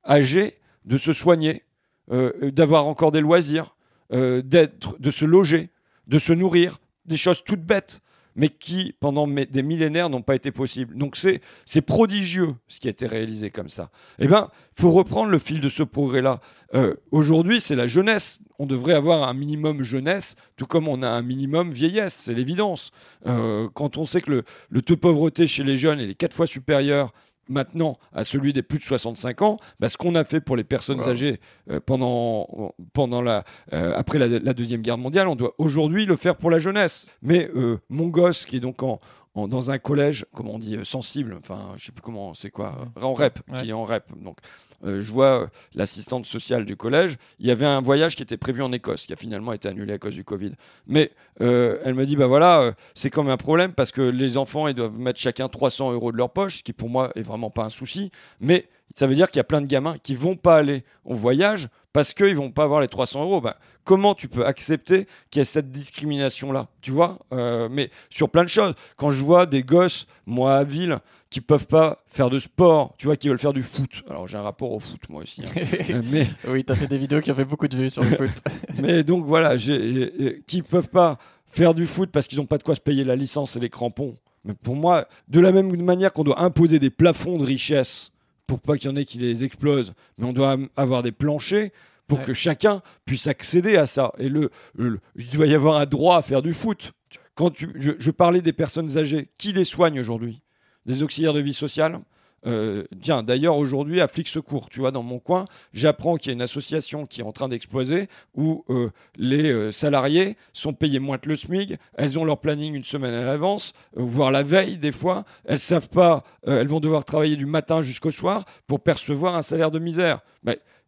âgés 0.07 0.57
de 0.85 0.97
se 0.97 1.13
soigner, 1.13 1.63
d'avoir 2.09 2.87
encore 2.87 3.11
des 3.11 3.19
loisirs, 3.19 3.75
d'être, 4.09 4.97
de 4.97 5.11
se 5.11 5.25
loger, 5.25 5.69
de 6.07 6.17
se 6.17 6.31
nourrir, 6.31 6.79
des 7.05 7.17
choses 7.17 7.43
toutes 7.43 7.61
bêtes 7.61 7.99
mais 8.37 8.49
qui, 8.49 8.95
pendant 8.99 9.27
des 9.27 9.63
millénaires, 9.63 10.09
n'ont 10.09 10.21
pas 10.21 10.35
été 10.35 10.51
possibles. 10.51 10.95
Donc 10.95 11.17
c'est 11.17 11.81
prodigieux 11.81 12.53
ce 12.67 12.79
qui 12.79 12.87
a 12.87 12.91
été 12.91 13.05
réalisé 13.07 13.49
comme 13.49 13.67
ça. 13.67 13.89
Eh 14.19 14.27
bien, 14.27 14.49
il 14.77 14.81
faut 14.81 14.91
reprendre 14.91 15.29
le 15.29 15.39
fil 15.39 15.59
de 15.59 15.69
ce 15.69 15.83
progrès-là. 15.83 16.39
Euh, 16.75 16.93
aujourd'hui, 17.11 17.59
c'est 17.59 17.75
la 17.75 17.87
jeunesse. 17.87 18.39
On 18.59 18.67
devrait 18.67 18.93
avoir 18.93 19.27
un 19.27 19.33
minimum 19.33 19.83
jeunesse, 19.83 20.35
tout 20.55 20.67
comme 20.67 20.87
on 20.87 21.01
a 21.01 21.09
un 21.09 21.23
minimum 21.23 21.71
vieillesse, 21.71 22.13
c'est 22.13 22.33
l'évidence. 22.33 22.91
Euh, 23.25 23.67
quand 23.73 23.97
on 23.97 24.05
sait 24.05 24.21
que 24.21 24.31
le, 24.31 24.43
le 24.69 24.81
taux 24.81 24.95
de 24.95 24.99
pauvreté 24.99 25.47
chez 25.47 25.63
les 25.63 25.75
jeunes 25.75 25.99
est 25.99 26.13
quatre 26.13 26.33
fois 26.35 26.47
supérieur 26.47 27.11
maintenant 27.49 27.97
à 28.13 28.23
celui 28.23 28.53
des 28.53 28.63
plus 28.63 28.79
de 28.79 28.83
65 28.83 29.41
ans, 29.41 29.59
bah, 29.79 29.89
ce 29.89 29.97
qu'on 29.97 30.15
a 30.15 30.23
fait 30.23 30.41
pour 30.41 30.55
les 30.55 30.63
personnes 30.63 31.01
âgées 31.03 31.39
euh, 31.69 31.79
pendant, 31.85 32.73
pendant 32.93 33.21
la, 33.21 33.43
euh, 33.73 33.93
après 33.95 34.19
la, 34.19 34.53
Deuxième 34.53 34.81
Guerre 34.81 34.97
mondiale, 34.97 35.27
on 35.27 35.35
doit 35.35 35.53
aujourd'hui 35.57 36.05
le 36.05 36.15
faire 36.15 36.35
pour 36.35 36.51
la 36.51 36.59
jeunesse. 36.59 37.11
Mais 37.21 37.49
euh, 37.55 37.79
mon 37.89 38.07
gosse, 38.07 38.45
qui 38.45 38.57
est 38.57 38.59
donc 38.59 38.81
en, 38.83 38.99
dans 39.35 39.69
un 39.69 39.77
collège, 39.77 40.25
comment 40.33 40.55
on 40.55 40.59
dit, 40.59 40.77
sensible, 40.83 41.37
enfin, 41.39 41.73
je 41.77 41.85
sais 41.85 41.91
plus 41.91 42.01
comment, 42.01 42.33
c'est 42.33 42.49
quoi, 42.49 42.87
en 42.99 43.13
REP, 43.13 43.39
qui 43.55 43.69
est 43.69 43.73
en 43.73 43.83
REP, 43.83 44.03
donc 44.19 44.37
euh, 44.85 45.01
je 45.01 45.11
vois 45.11 45.43
euh, 45.43 45.47
l'assistante 45.73 46.25
sociale 46.25 46.65
du 46.65 46.75
collège, 46.75 47.17
il 47.39 47.47
y 47.47 47.51
avait 47.51 47.65
un 47.65 47.81
voyage 47.81 48.15
qui 48.15 48.23
était 48.23 48.37
prévu 48.37 48.61
en 48.61 48.71
Écosse, 48.71 49.05
qui 49.05 49.13
a 49.13 49.15
finalement 49.15 49.53
été 49.53 49.67
annulé 49.67 49.93
à 49.93 49.97
cause 49.97 50.13
du 50.13 50.23
Covid. 50.23 50.51
Mais 50.85 51.11
euh, 51.41 51.79
elle 51.83 51.95
me 51.95 52.05
dit, 52.05 52.15
bah 52.15 52.27
voilà, 52.27 52.73
c'est 52.93 53.09
comme 53.09 53.29
un 53.29 53.37
problème 53.37 53.73
parce 53.73 53.91
que 53.91 54.01
les 54.01 54.37
enfants, 54.37 54.67
ils 54.67 54.75
doivent 54.75 54.97
mettre 54.97 55.19
chacun 55.19 55.49
300 55.49 55.93
euros 55.93 56.11
de 56.11 56.17
leur 56.17 56.29
poche, 56.29 56.57
ce 56.57 56.63
qui 56.63 56.73
pour 56.73 56.89
moi 56.89 57.11
est 57.15 57.21
vraiment 57.21 57.49
pas 57.49 57.63
un 57.63 57.69
souci. 57.69 58.11
Mais 58.39 58.67
ça 58.95 59.07
veut 59.07 59.15
dire 59.15 59.29
qu'il 59.29 59.37
y 59.37 59.41
a 59.41 59.45
plein 59.45 59.61
de 59.61 59.67
gamins 59.67 59.97
qui 60.01 60.15
vont 60.15 60.35
pas 60.35 60.57
aller 60.57 60.83
au 61.05 61.13
voyage 61.13 61.69
parce 61.93 62.13
qu'ils 62.13 62.35
vont 62.35 62.51
pas 62.51 62.63
avoir 62.63 62.81
les 62.81 62.87
300 62.87 63.23
euros. 63.23 63.41
Bah, 63.41 63.57
comment 63.83 64.13
tu 64.13 64.27
peux 64.27 64.45
accepter 64.45 65.07
qu'il 65.29 65.39
y 65.39 65.41
ait 65.41 65.45
cette 65.45 65.71
discrimination-là 65.71 66.67
Tu 66.81 66.91
vois 66.91 67.19
Mais 67.31 67.89
sur 68.09 68.29
plein 68.29 68.43
de 68.43 68.49
choses. 68.49 68.75
Quand 68.97 69.09
je 69.09 69.23
vois 69.23 69.45
des 69.45 69.63
gosses, 69.63 70.05
moi 70.25 70.57
à 70.57 70.63
Ville, 70.63 70.99
qui 71.29 71.41
peuvent 71.41 71.67
pas 71.67 72.03
faire 72.07 72.29
de 72.29 72.39
sport, 72.39 72.93
tu 72.97 73.07
vois, 73.07 73.15
qui 73.15 73.29
veulent 73.29 73.39
faire 73.39 73.53
du 73.53 73.63
foot. 73.63 74.03
Alors 74.09 74.27
j'ai 74.27 74.37
un 74.37 74.41
rapport 74.41 74.71
au 74.71 74.79
foot 74.79 75.01
moi 75.09 75.23
aussi. 75.23 75.43
Hein. 75.43 76.01
mais 76.11 76.27
oui, 76.47 76.63
tu 76.63 76.71
as 76.71 76.75
fait 76.75 76.87
des 76.87 76.97
vidéos 76.97 77.19
qui 77.21 77.31
ont 77.31 77.35
fait 77.35 77.45
beaucoup 77.45 77.67
de 77.67 77.75
vues 77.75 77.89
sur 77.89 78.03
le 78.03 78.09
foot. 78.09 78.29
mais 78.81 79.03
donc 79.03 79.25
voilà, 79.25 79.57
j'ai, 79.57 80.41
qui 80.47 80.61
peuvent 80.61 80.89
pas 80.89 81.17
faire 81.47 81.73
du 81.73 81.85
foot 81.85 82.09
parce 82.11 82.27
qu'ils 82.27 82.39
n'ont 82.39 82.45
pas 82.45 82.57
de 82.57 82.63
quoi 82.63 82.75
se 82.75 82.81
payer 82.81 83.03
la 83.03 83.15
licence 83.15 83.55
et 83.55 83.59
les 83.59 83.69
crampons. 83.69 84.15
Mais 84.45 84.53
pour 84.53 84.75
moi, 84.75 85.07
de 85.27 85.39
la 85.39 85.51
même 85.51 85.75
manière 85.83 86.13
qu'on 86.13 86.23
doit 86.23 86.41
imposer 86.41 86.79
des 86.79 86.89
plafonds 86.89 87.37
de 87.37 87.43
richesse 87.43 88.11
pour 88.47 88.59
pas 88.59 88.77
qu'il 88.77 88.89
y 88.89 88.93
en 88.93 88.95
ait 88.95 89.05
qui 89.05 89.17
les 89.17 89.43
explosent, 89.43 89.93
mais 90.17 90.25
on 90.25 90.33
doit 90.33 90.57
avoir 90.75 91.03
des 91.03 91.11
planchers 91.11 91.69
pour 92.07 92.21
que 92.21 92.33
chacun 92.33 92.81
puisse 93.05 93.27
accéder 93.27 93.75
à 93.75 93.85
ça. 93.85 94.13
Et 94.17 94.29
le, 94.29 94.49
il 94.77 95.29
doit 95.29 95.45
y 95.45 95.53
avoir 95.53 95.77
un 95.77 95.85
droit 95.85 96.17
à 96.17 96.21
faire 96.21 96.41
du 96.41 96.53
foot. 96.53 96.93
Quand 97.35 97.51
je 97.57 98.11
parlais 98.11 98.41
des 98.41 98.53
personnes 98.53 98.97
âgées, 98.97 99.29
qui 99.37 99.51
les 99.51 99.65
soigne 99.65 99.99
aujourd'hui? 99.99 100.41
Des 100.85 101.03
auxiliaires 101.03 101.33
de 101.33 101.41
vie 101.41 101.53
sociale, 101.53 101.99
Euh, 102.47 102.83
tiens, 103.01 103.23
d'ailleurs, 103.23 103.57
aujourd'hui, 103.57 104.01
à 104.01 104.07
Flic 104.07 104.27
Secours, 104.27 104.69
tu 104.69 104.79
vois, 104.79 104.91
dans 104.91 105.03
mon 105.03 105.19
coin, 105.19 105.45
j'apprends 105.73 106.15
qu'il 106.15 106.29
y 106.29 106.31
a 106.31 106.33
une 106.33 106.41
association 106.41 107.05
qui 107.05 107.21
est 107.21 107.23
en 107.23 107.31
train 107.31 107.49
d'exploser 107.49 108.07
où 108.35 108.63
euh, 108.69 108.89
les 109.17 109.51
euh, 109.51 109.71
salariés 109.71 110.37
sont 110.53 110.73
payés 110.73 110.99
moins 110.99 111.17
que 111.17 111.29
le 111.29 111.35
SMIC. 111.35 111.73
Elles 111.95 112.17
ont 112.17 112.25
leur 112.25 112.39
planning 112.39 112.73
une 112.73 112.83
semaine 112.83 113.13
à 113.13 113.25
l'avance, 113.25 113.73
voire 113.95 114.31
la 114.31 114.43
veille, 114.43 114.77
des 114.77 114.91
fois. 114.91 115.25
Elles 115.45 115.59
savent 115.59 115.89
pas, 115.89 116.23
elles 116.45 116.67
vont 116.67 116.79
devoir 116.79 117.03
travailler 117.03 117.35
du 117.35 117.45
matin 117.45 117.81
jusqu'au 117.81 118.11
soir 118.11 118.45
pour 118.67 118.79
percevoir 118.79 119.35
un 119.35 119.41
salaire 119.41 119.71
de 119.71 119.79
misère. 119.79 120.21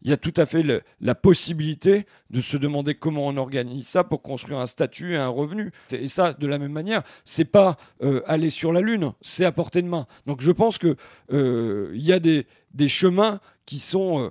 Il 0.02 0.10
y 0.10 0.12
a 0.12 0.16
tout 0.16 0.32
à 0.36 0.46
fait 0.46 0.64
la 1.00 1.14
possibilité 1.14 2.06
de 2.30 2.40
se 2.40 2.56
demander 2.56 2.94
comment 2.94 3.26
on 3.26 3.36
organise 3.36 3.86
ça 3.86 4.04
pour 4.04 4.22
construire 4.22 4.58
un 4.58 4.66
statut 4.66 5.14
et 5.14 5.16
un 5.16 5.28
revenu. 5.28 5.72
Et 5.92 6.08
ça, 6.08 6.32
de 6.32 6.46
la 6.46 6.58
même 6.58 6.72
manière, 6.72 7.02
c'est 7.24 7.44
pas 7.44 7.76
euh, 8.02 8.22
aller 8.26 8.50
sur 8.50 8.72
la 8.72 8.80
lune, 8.80 9.12
c'est 9.20 9.44
à 9.44 9.52
portée 9.52 9.82
de 9.82 9.88
main. 9.88 10.06
Donc 10.26 10.40
je 10.40 10.52
pense 10.52 10.78
que 10.78 10.96
euh, 11.32 11.90
y 11.94 12.12
a 12.12 12.18
des, 12.18 12.46
chemins 12.88 13.40
qui 13.66 13.78
sont 13.78 14.24
euh, 14.24 14.30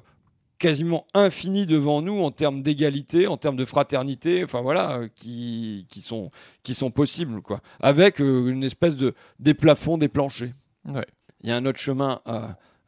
quasiment 0.57 1.05
infinis 1.13 1.65
devant 1.67 2.01
nous 2.01 2.19
en 2.21 2.31
termes 2.31 2.63
d'égalité, 2.63 3.27
en 3.27 3.37
termes 3.37 3.55
de 3.55 3.65
fraternité, 3.65 4.43
enfin 4.43 4.61
voilà, 4.61 5.01
qui, 5.15 5.85
qui, 5.89 6.01
sont, 6.01 6.29
qui 6.63 6.73
sont 6.73 6.91
possibles, 6.91 7.41
quoi. 7.41 7.61
Avec 7.79 8.19
une 8.19 8.63
espèce 8.63 8.95
de 8.95 9.13
des 9.39 9.53
plafonds, 9.53 9.97
des 9.97 10.09
planchers. 10.09 10.53
Il 10.85 11.49
y 11.49 11.51
a 11.51 11.55
un 11.55 11.65
autre 11.65 11.79
chemin 11.79 12.21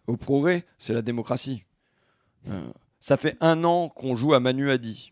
au 0.08 0.18
progrès, 0.18 0.66
c'est 0.78 0.94
la 0.94 1.02
démocratie. 1.02 1.64
Euh, 2.50 2.62
ça 3.00 3.18
fait 3.18 3.38
un 3.42 3.64
an 3.64 3.90
qu'on 3.90 4.16
joue 4.16 4.34
à 4.34 4.40
Manu 4.40 4.70
Adi. 4.70 5.12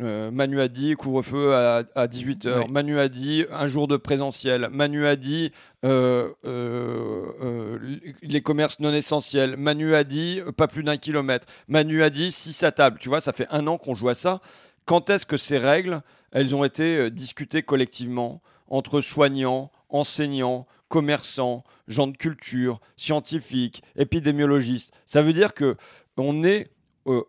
Euh, 0.00 0.30
Manu 0.30 0.60
a 0.60 0.68
dit 0.68 0.94
couvre-feu 0.94 1.54
à, 1.54 2.06
18h. 2.06 2.70
Manu 2.70 3.00
a 3.00 3.08
dit 3.08 3.44
un 3.50 3.66
jour 3.66 3.88
de 3.88 3.96
présentiel. 3.96 4.68
Manu 4.70 5.06
a 5.06 5.16
dit 5.16 5.50
euh, 5.84 6.32
les 8.22 8.40
commerces 8.40 8.78
non 8.78 8.92
essentiels. 8.92 9.56
Manu 9.56 9.96
a 9.96 10.04
dit 10.04 10.40
pas 10.56 10.68
plus 10.68 10.84
d'un 10.84 10.96
kilomètre. 10.98 11.48
Manu 11.66 12.04
a 12.04 12.10
dit 12.10 12.30
6 12.30 12.62
à 12.62 12.70
table. 12.70 12.98
Tu 13.00 13.08
vois, 13.08 13.20
ça 13.20 13.32
fait 13.32 13.48
un 13.50 13.66
an 13.66 13.76
qu'on 13.76 13.94
joue 13.94 14.08
à 14.08 14.14
ça. 14.14 14.40
Quand 14.84 15.10
est-ce 15.10 15.26
que 15.26 15.36
ces 15.36 15.58
règles, 15.58 16.02
elles 16.30 16.54
ont 16.54 16.62
été 16.62 17.10
discutées 17.10 17.62
collectivement 17.62 18.40
entre 18.68 19.00
soignants, 19.00 19.72
enseignants, 19.88 20.66
commerçants, 20.88 21.64
gens 21.88 22.06
de 22.06 22.16
culture, 22.16 22.80
scientifiques, 22.96 23.82
épidémiologistes? 23.96 24.94
Ça 25.06 25.22
veut 25.22 25.32
dire 25.32 25.54
que 25.54 25.76
euh, 26.18 27.22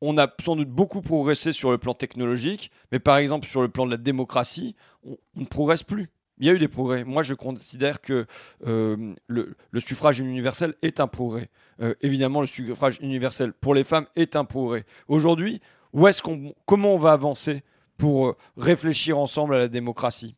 on 0.00 0.18
a 0.18 0.28
sans 0.42 0.56
doute 0.56 0.70
beaucoup 0.70 1.02
progressé 1.02 1.52
sur 1.52 1.70
le 1.70 1.78
plan 1.78 1.94
technologique, 1.94 2.70
mais 2.92 2.98
par 2.98 3.16
exemple 3.16 3.46
sur 3.46 3.62
le 3.62 3.68
plan 3.68 3.86
de 3.86 3.90
la 3.90 3.96
démocratie, 3.96 4.76
on, 5.04 5.16
ne 5.36 5.44
progresse 5.44 5.82
plus. 5.82 6.10
Il 6.38 6.46
y 6.46 6.50
a 6.50 6.54
eu 6.54 6.58
des 6.58 6.68
progrès. 6.68 7.04
Moi, 7.04 7.22
je 7.22 7.34
considère 7.34 8.00
que 8.00 8.26
euh, 8.66 9.14
le, 9.26 9.54
suffrage 9.78 10.20
universel 10.20 10.74
est 10.80 10.98
un 10.98 11.06
progrès. 11.06 11.50
Euh, 11.82 11.94
évidemment, 12.00 12.40
le 12.40 12.46
suffrage 12.46 12.98
universel 13.02 13.52
pour 13.52 13.74
les 13.74 13.84
femmes 13.84 14.06
est 14.16 14.36
un 14.36 14.46
progrès. 14.46 14.86
Aujourd'hui, 15.06 15.60
comment 16.64 16.94
on 16.94 16.98
va 16.98 17.12
avancer 17.12 17.62
pour 17.98 18.36
réfléchir 18.56 19.18
ensemble 19.18 19.54
à 19.54 19.58
la 19.58 19.68
démocratie? 19.68 20.34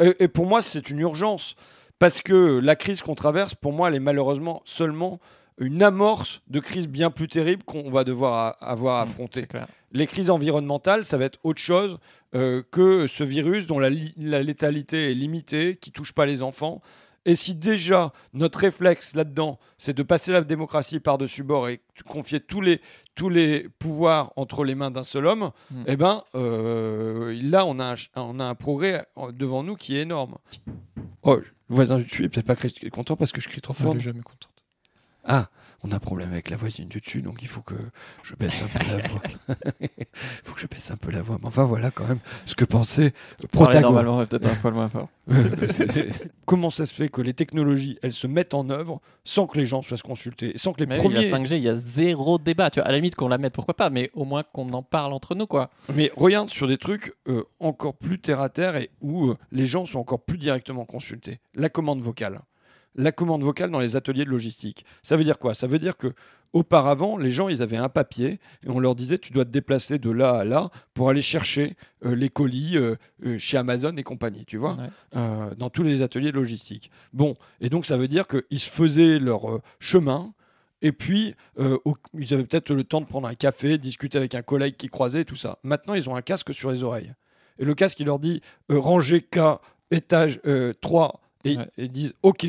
Et, 0.00 0.28
pour 0.28 0.46
moi, 0.46 0.62
c'est 0.62 0.88
une 0.88 1.00
urgence 1.00 1.54
parce 1.98 2.22
que 2.22 2.58
la 2.58 2.76
crise 2.76 3.02
qu'on 3.02 3.14
traverse, 3.14 3.54
pour 3.54 3.72
moi, 3.72 3.88
elle 3.88 3.96
est 3.96 4.00
malheureusement 4.00 4.62
seulement 4.64 5.20
une 5.58 5.82
amorce 5.82 6.42
de 6.48 6.60
crise 6.60 6.88
bien 6.88 7.10
plus 7.10 7.28
terrible 7.28 7.62
qu'on 7.64 7.90
va 7.90 8.04
devoir 8.04 8.56
avoir 8.60 9.00
à 9.00 9.06
mmh, 9.06 9.08
affronter. 9.08 9.46
les 9.92 10.06
crises 10.06 10.30
environnementales, 10.30 11.04
ça 11.04 11.16
va 11.16 11.24
être 11.24 11.38
autre 11.44 11.60
chose 11.60 11.98
euh, 12.34 12.62
que 12.70 13.06
ce 13.06 13.24
virus 13.24 13.66
dont 13.66 13.78
la, 13.78 13.88
létalité 13.88 15.10
est 15.10 15.14
limitée, 15.14 15.78
qui 15.80 15.92
touche 15.92 16.12
pas 16.12 16.26
les 16.26 16.42
enfants. 16.42 16.82
Et 17.24 17.34
si 17.34 17.54
déjà 17.54 18.12
notre 18.34 18.60
réflexe 18.60 19.16
là-dedans, 19.16 19.58
c'est 19.78 19.96
de 19.96 20.02
passer 20.04 20.30
la 20.30 20.42
démocratie 20.42 21.00
par-dessus 21.00 21.42
bord 21.42 21.68
et 21.68 21.80
confier 22.06 22.38
tous 22.38 22.60
les, 22.60 22.80
tous 23.16 23.30
les 23.30 23.68
pouvoirs 23.80 24.32
entre 24.36 24.62
les 24.62 24.76
mains 24.76 24.92
d'un 24.92 25.02
seul 25.02 25.26
homme, 25.26 25.50
mmh. 25.70 25.82
eh 25.86 25.96
ben, 25.96 26.22
euh, 26.36 27.36
là, 27.42 27.64
on 27.66 27.80
a, 27.80 27.94
un, 27.94 27.96
on 28.14 28.38
a 28.38 28.44
un 28.44 28.54
progrès 28.54 29.06
devant 29.32 29.64
nous 29.64 29.74
qui 29.74 29.96
est 29.96 30.02
énorme. 30.02 30.36
Oh, 31.22 31.36
le 31.36 31.44
voisin 31.68 31.96
du 31.96 32.04
dessus 32.04 32.24
est 32.24 32.28
peut-être 32.28 32.46
pas 32.46 32.90
content 32.90 33.16
parce 33.16 33.32
que 33.32 33.40
je 33.40 33.48
crie 33.48 33.60
trop 33.60 33.74
fort. 33.74 33.94
Je 33.94 34.00
jamais 34.00 34.20
content. 34.20 34.48
Ah, 35.26 35.48
on 35.82 35.92
a 35.92 35.96
un 35.96 36.00
problème 36.00 36.32
avec 36.32 36.50
la 36.50 36.56
voisine 36.56 36.88
du 36.88 37.00
dessus, 37.00 37.22
donc 37.22 37.42
il 37.42 37.48
faut 37.48 37.60
que 37.60 37.74
je 38.22 38.34
baisse 38.34 38.62
un 38.62 38.66
peu 38.66 38.78
la 38.78 39.08
voix. 39.08 39.22
il 39.80 39.88
faut 40.44 40.54
que 40.54 40.60
je 40.60 40.66
baisse 40.66 40.90
un 40.90 40.96
peu 40.96 41.10
la 41.10 41.22
voix. 41.22 41.38
Mais 41.40 41.48
enfin, 41.48 41.64
voilà 41.64 41.90
quand 41.90 42.06
même 42.06 42.18
ce 42.44 42.54
que 42.54 42.64
pensait 42.64 43.12
Protagon. 43.52 43.92
Normalement, 43.92 44.24
peut-être 44.26 44.46
un 44.46 44.54
poil 44.54 44.74
moins 44.74 44.88
fort. 44.88 45.08
Comment 46.46 46.70
ça 46.70 46.86
se 46.86 46.94
fait 46.94 47.08
que 47.08 47.20
les 47.20 47.34
technologies, 47.34 47.98
elles 48.02 48.12
se 48.12 48.26
mettent 48.26 48.54
en 48.54 48.70
œuvre 48.70 49.00
sans 49.24 49.46
que 49.46 49.58
les 49.58 49.66
gens 49.66 49.82
soient 49.82 49.98
consultés, 49.98 50.52
sans 50.56 50.72
que 50.72 50.80
les 50.80 50.86
mais 50.86 50.98
premiers... 50.98 51.20
Il 51.20 51.30
y 51.30 51.32
a 51.32 51.38
5G, 51.38 51.56
il 51.56 51.62
y 51.62 51.68
a 51.68 51.76
zéro 51.76 52.38
débat. 52.38 52.70
Tu 52.70 52.80
vois, 52.80 52.88
à 52.88 52.90
la 52.90 52.96
limite 52.96 53.14
qu'on 53.14 53.28
la 53.28 53.38
mette, 53.38 53.54
pourquoi 53.54 53.74
pas, 53.74 53.90
mais 53.90 54.10
au 54.14 54.24
moins 54.24 54.44
qu'on 54.44 54.72
en 54.72 54.82
parle 54.82 55.12
entre 55.12 55.34
nous, 55.34 55.46
quoi. 55.46 55.70
Mais 55.94 56.10
regarde 56.16 56.50
sur 56.50 56.68
des 56.68 56.78
trucs 56.78 57.14
euh, 57.28 57.44
encore 57.60 57.94
plus 57.94 58.18
terre 58.18 58.40
à 58.40 58.48
terre 58.48 58.76
et 58.76 58.90
où 59.00 59.28
euh, 59.28 59.36
les 59.52 59.66
gens 59.66 59.84
sont 59.84 59.98
encore 59.98 60.24
plus 60.24 60.38
directement 60.38 60.84
consultés. 60.84 61.38
La 61.54 61.68
commande 61.68 62.00
vocale 62.00 62.40
la 62.96 63.12
commande 63.12 63.42
vocale 63.42 63.70
dans 63.70 63.80
les 63.80 63.96
ateliers 63.96 64.24
de 64.24 64.30
logistique. 64.30 64.84
Ça 65.02 65.16
veut 65.16 65.24
dire 65.24 65.38
quoi? 65.38 65.54
Ça 65.54 65.66
veut 65.66 65.78
dire 65.78 65.96
que 65.96 66.12
auparavant, 66.52 67.18
les 67.18 67.30
gens, 67.30 67.48
ils 67.48 67.62
avaient 67.62 67.76
un 67.76 67.88
papier 67.88 68.38
et 68.64 68.70
on 68.70 68.80
leur 68.80 68.94
disait 68.94 69.18
tu 69.18 69.32
dois 69.32 69.44
te 69.44 69.50
déplacer 69.50 69.98
de 69.98 70.10
là 70.10 70.38
à 70.38 70.44
là 70.44 70.70
pour 70.94 71.10
aller 71.10 71.22
chercher 71.22 71.76
euh, 72.04 72.14
les 72.14 72.28
colis 72.28 72.76
euh, 72.76 72.94
euh, 73.24 73.38
chez 73.38 73.58
Amazon 73.58 73.94
et 73.96 74.02
compagnie, 74.02 74.44
tu 74.44 74.56
vois, 74.56 74.76
dans 75.12 75.70
tous 75.70 75.82
les 75.82 76.02
ateliers 76.02 76.32
de 76.32 76.36
logistique. 76.36 76.90
Bon, 77.12 77.34
et 77.60 77.68
donc 77.68 77.86
ça 77.86 77.96
veut 77.96 78.08
dire 78.08 78.26
qu'ils 78.26 78.60
se 78.60 78.70
faisaient 78.70 79.18
leur 79.18 79.60
chemin. 79.78 80.32
Et 80.82 80.92
puis, 80.92 81.34
ils 81.58 82.34
avaient 82.34 82.44
peut-être 82.44 82.72
le 82.72 82.84
temps 82.84 83.00
de 83.00 83.06
prendre 83.06 83.26
un 83.26 83.34
café, 83.34 83.78
discuter 83.78 84.18
avec 84.18 84.34
un 84.34 84.42
collègue 84.42 84.76
qui 84.76 84.88
croisait, 84.88 85.24
tout 85.24 85.34
ça. 85.34 85.58
Maintenant, 85.62 85.94
ils 85.94 86.08
ont 86.10 86.16
un 86.16 86.22
casque 86.22 86.52
sur 86.52 86.70
les 86.70 86.84
oreilles. 86.84 87.12
Et 87.58 87.64
le 87.64 87.74
casque, 87.74 87.98
il 87.98 88.06
leur 88.06 88.18
dit 88.18 88.42
rangée 88.68 89.22
K, 89.22 89.38
étage 89.90 90.40
3, 90.80 91.20
et 91.44 91.56
ils 91.78 91.90
disent 91.90 92.14
OK 92.22 92.46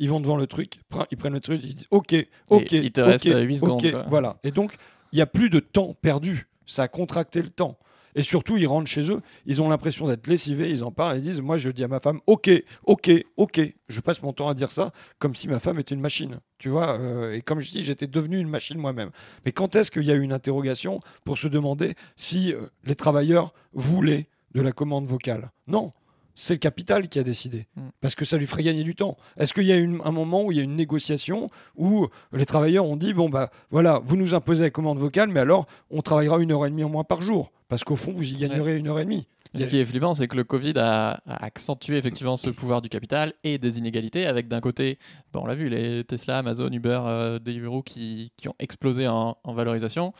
ils 0.00 0.08
vont 0.08 0.18
devant 0.18 0.36
le 0.36 0.46
truc, 0.46 0.80
ils 1.10 1.16
prennent 1.16 1.34
le 1.34 1.40
truc, 1.40 1.60
ils 1.62 1.74
disent 1.74 1.86
OK, 1.90 2.14
OK, 2.48 2.72
il 2.72 2.90
te 2.90 3.00
reste 3.00 3.24
8 3.24 3.58
secondes. 3.58 4.06
voilà. 4.08 4.38
Et 4.42 4.50
donc, 4.50 4.74
il 5.12 5.16
n'y 5.16 5.22
a 5.22 5.26
plus 5.26 5.50
de 5.50 5.60
temps 5.60 5.94
perdu. 6.00 6.48
Ça 6.66 6.84
a 6.84 6.88
contracté 6.88 7.42
le 7.42 7.50
temps. 7.50 7.78
Et 8.16 8.22
surtout, 8.22 8.56
ils 8.56 8.66
rentrent 8.66 8.88
chez 8.88 9.08
eux, 9.10 9.20
ils 9.46 9.62
ont 9.62 9.68
l'impression 9.68 10.08
d'être 10.08 10.26
lessivés, 10.26 10.70
ils 10.70 10.82
en 10.82 10.90
parlent, 10.90 11.18
ils 11.18 11.22
disent 11.22 11.42
Moi, 11.42 11.58
je 11.58 11.70
dis 11.70 11.84
à 11.84 11.88
ma 11.88 12.00
femme, 12.00 12.20
ok, 12.26 12.50
ok, 12.84 13.10
ok. 13.36 13.60
Je 13.88 14.00
passe 14.00 14.22
mon 14.22 14.32
temps 14.32 14.48
à 14.48 14.54
dire 14.54 14.70
ça 14.70 14.90
comme 15.18 15.34
si 15.34 15.46
ma 15.46 15.60
femme 15.60 15.78
était 15.78 15.94
une 15.94 16.00
machine. 16.00 16.40
Tu 16.58 16.70
vois 16.70 16.98
euh, 16.98 17.32
Et 17.32 17.42
comme 17.42 17.60
je 17.60 17.70
dis, 17.70 17.84
j'étais 17.84 18.06
devenu 18.06 18.38
une 18.38 18.48
machine 18.48 18.78
moi-même. 18.78 19.10
Mais 19.44 19.52
quand 19.52 19.76
est-ce 19.76 19.90
qu'il 19.90 20.04
y 20.04 20.10
a 20.10 20.14
eu 20.14 20.22
une 20.22 20.32
interrogation 20.32 21.00
pour 21.24 21.38
se 21.38 21.46
demander 21.46 21.94
si 22.16 22.52
euh, 22.52 22.66
les 22.84 22.96
travailleurs 22.96 23.52
voulaient 23.74 24.28
de 24.54 24.60
la 24.60 24.72
commande 24.72 25.06
vocale? 25.06 25.50
Non 25.68 25.92
c'est 26.34 26.54
le 26.54 26.58
capital 26.58 27.08
qui 27.08 27.18
a 27.18 27.22
décidé. 27.22 27.66
Mm. 27.76 27.88
Parce 28.00 28.14
que 28.14 28.24
ça 28.24 28.36
lui 28.36 28.46
ferait 28.46 28.62
gagner 28.62 28.82
du 28.82 28.94
temps. 28.94 29.16
Est-ce 29.38 29.54
qu'il 29.54 29.64
y 29.64 29.72
a 29.72 29.76
un 29.76 30.12
moment 30.12 30.44
où 30.44 30.52
il 30.52 30.58
y 30.58 30.60
a 30.60 30.64
une 30.64 30.76
négociation 30.76 31.50
où 31.76 32.06
les 32.32 32.46
travailleurs 32.46 32.86
ont 32.86 32.96
dit 32.96 33.12
bon, 33.12 33.28
bah 33.28 33.50
voilà, 33.70 34.00
vous 34.04 34.16
nous 34.16 34.34
imposez 34.34 34.62
la 34.62 34.70
commande 34.70 34.98
vocale, 34.98 35.28
mais 35.28 35.40
alors 35.40 35.66
on 35.90 36.02
travaillera 36.02 36.38
une 36.38 36.52
heure 36.52 36.66
et 36.66 36.70
demie 36.70 36.84
en 36.84 36.88
moins 36.88 37.04
par 37.04 37.22
jour. 37.22 37.52
Parce 37.68 37.84
qu'au 37.84 37.96
fond, 37.96 38.12
vous 38.12 38.28
y 38.28 38.36
gagnerez 38.36 38.76
une 38.76 38.88
heure 38.88 38.98
et 38.98 39.04
demie. 39.04 39.26
Ce 39.58 39.64
qui 39.64 39.78
est 39.78 39.84
flippant, 39.84 40.14
c'est 40.14 40.28
que 40.28 40.36
le 40.36 40.44
Covid 40.44 40.74
a, 40.76 41.22
accentué 41.26 41.96
effectivement 41.96 42.36
ce 42.36 42.50
pouvoir 42.50 42.82
du 42.82 42.88
capital 42.88 43.32
et 43.42 43.58
des 43.58 43.78
inégalités, 43.78 44.26
avec 44.26 44.46
d'un 44.46 44.60
côté, 44.60 44.98
bon, 45.32 45.40
on 45.42 45.46
l'a 45.46 45.54
vu, 45.54 45.68
les 45.68 46.04
Tesla, 46.04 46.38
Amazon, 46.38 46.70
Uber, 46.70 47.00
euh, 47.04 47.38
Deliveroo 47.40 47.82
qui, 47.82 48.32
qui, 48.36 48.48
ont 48.48 48.54
explosé 48.60 49.08
en, 49.08 49.36
valorisation, 49.44 50.12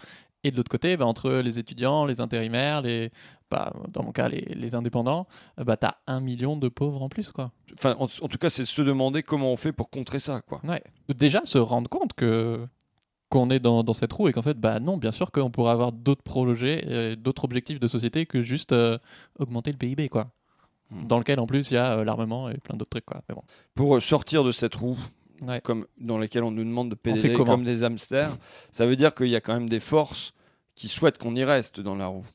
et 0.42 0.50
de 0.50 0.56
l'autre 0.56 0.70
côté, 0.70 0.96
bah, 0.96 1.06
entre 1.06 1.30
les 1.30 1.58
étudiants, 1.58 2.06
les 2.06 2.20
intérimaires, 2.20 2.82
les, 2.82 3.10
bah, 3.50 3.72
dans 3.88 4.02
mon 4.04 4.12
cas, 4.12 4.28
les, 4.28 4.74
indépendants, 4.74 5.26
euh, 5.58 5.64
bah, 5.64 5.76
tu 5.76 5.86
as 5.86 5.98
un 6.06 6.20
million 6.20 6.56
de 6.56 6.68
pauvres 6.68 7.02
en 7.02 7.08
plus. 7.08 7.32
Quoi. 7.32 7.50
Enfin, 7.74 7.96
en, 7.98 8.06
tout 8.06 8.38
cas, 8.38 8.50
c'est 8.50 8.64
se 8.64 8.82
demander 8.82 9.22
comment 9.22 9.52
on 9.52 9.56
fait 9.56 9.72
pour 9.72 9.90
contrer 9.90 10.18
ça. 10.18 10.40
Quoi. 10.42 10.60
Ouais. 10.64 10.82
Déjà, 11.08 11.44
se 11.44 11.58
rendre 11.58 11.88
compte 11.88 12.12
que 12.14 12.66
qu'on 13.28 13.48
est 13.50 13.60
dans, 13.60 13.84
dans, 13.84 13.94
cette 13.94 14.12
roue 14.12 14.28
et 14.28 14.32
qu'en 14.32 14.42
fait, 14.42 14.58
bah 14.58 14.80
non, 14.80 14.96
bien 14.96 15.12
sûr 15.12 15.30
qu'on 15.30 15.52
pourrait 15.52 15.70
avoir 15.70 15.92
d'autres 15.92 16.22
projets, 16.22 17.14
d'autres 17.14 17.44
objectifs 17.44 17.78
de 17.78 17.86
société 17.86 18.26
que 18.26 18.42
juste 18.42 18.72
euh, 18.72 18.98
augmenter 19.38 19.70
le 19.70 19.78
PIB, 19.78 20.08
quoi. 20.08 20.32
Hmm. 20.90 21.06
Dans 21.06 21.18
lequel, 21.18 21.38
en 21.38 21.46
plus, 21.46 21.70
il 21.70 21.74
y 21.74 21.76
a 21.76 21.98
euh, 21.98 22.04
l'armement 22.04 22.50
et 22.50 22.58
plein 22.58 22.76
d'autres 22.76 22.90
trucs, 22.90 23.06
quoi. 23.06 23.22
Mais 23.28 23.36
bon. 23.36 23.42
Pour 23.76 24.02
sortir 24.02 24.42
de 24.42 24.50
cette 24.50 24.74
roue, 24.74 24.98
comme 25.62 25.86
dans 25.98 26.18
laquelle 26.18 26.42
on 26.42 26.50
nous 26.50 26.64
demande 26.64 26.90
de 26.90 26.96
pédaler 26.96 27.32
comme 27.32 27.64
des 27.64 27.84
hamsters, 27.84 28.36
ça 28.72 28.84
veut 28.84 28.96
dire 28.96 29.14
qu'il 29.14 29.28
y 29.28 29.36
a 29.36 29.40
quand 29.40 29.54
même 29.54 29.68
des 29.68 29.80
forces 29.80 30.34
qui 30.74 30.88
souhaitent 30.88 31.18
qu'on 31.18 31.34
y 31.34 31.44
reste 31.44 31.80
dans 31.80 31.94
la 31.94 32.06
roue. 32.06 32.26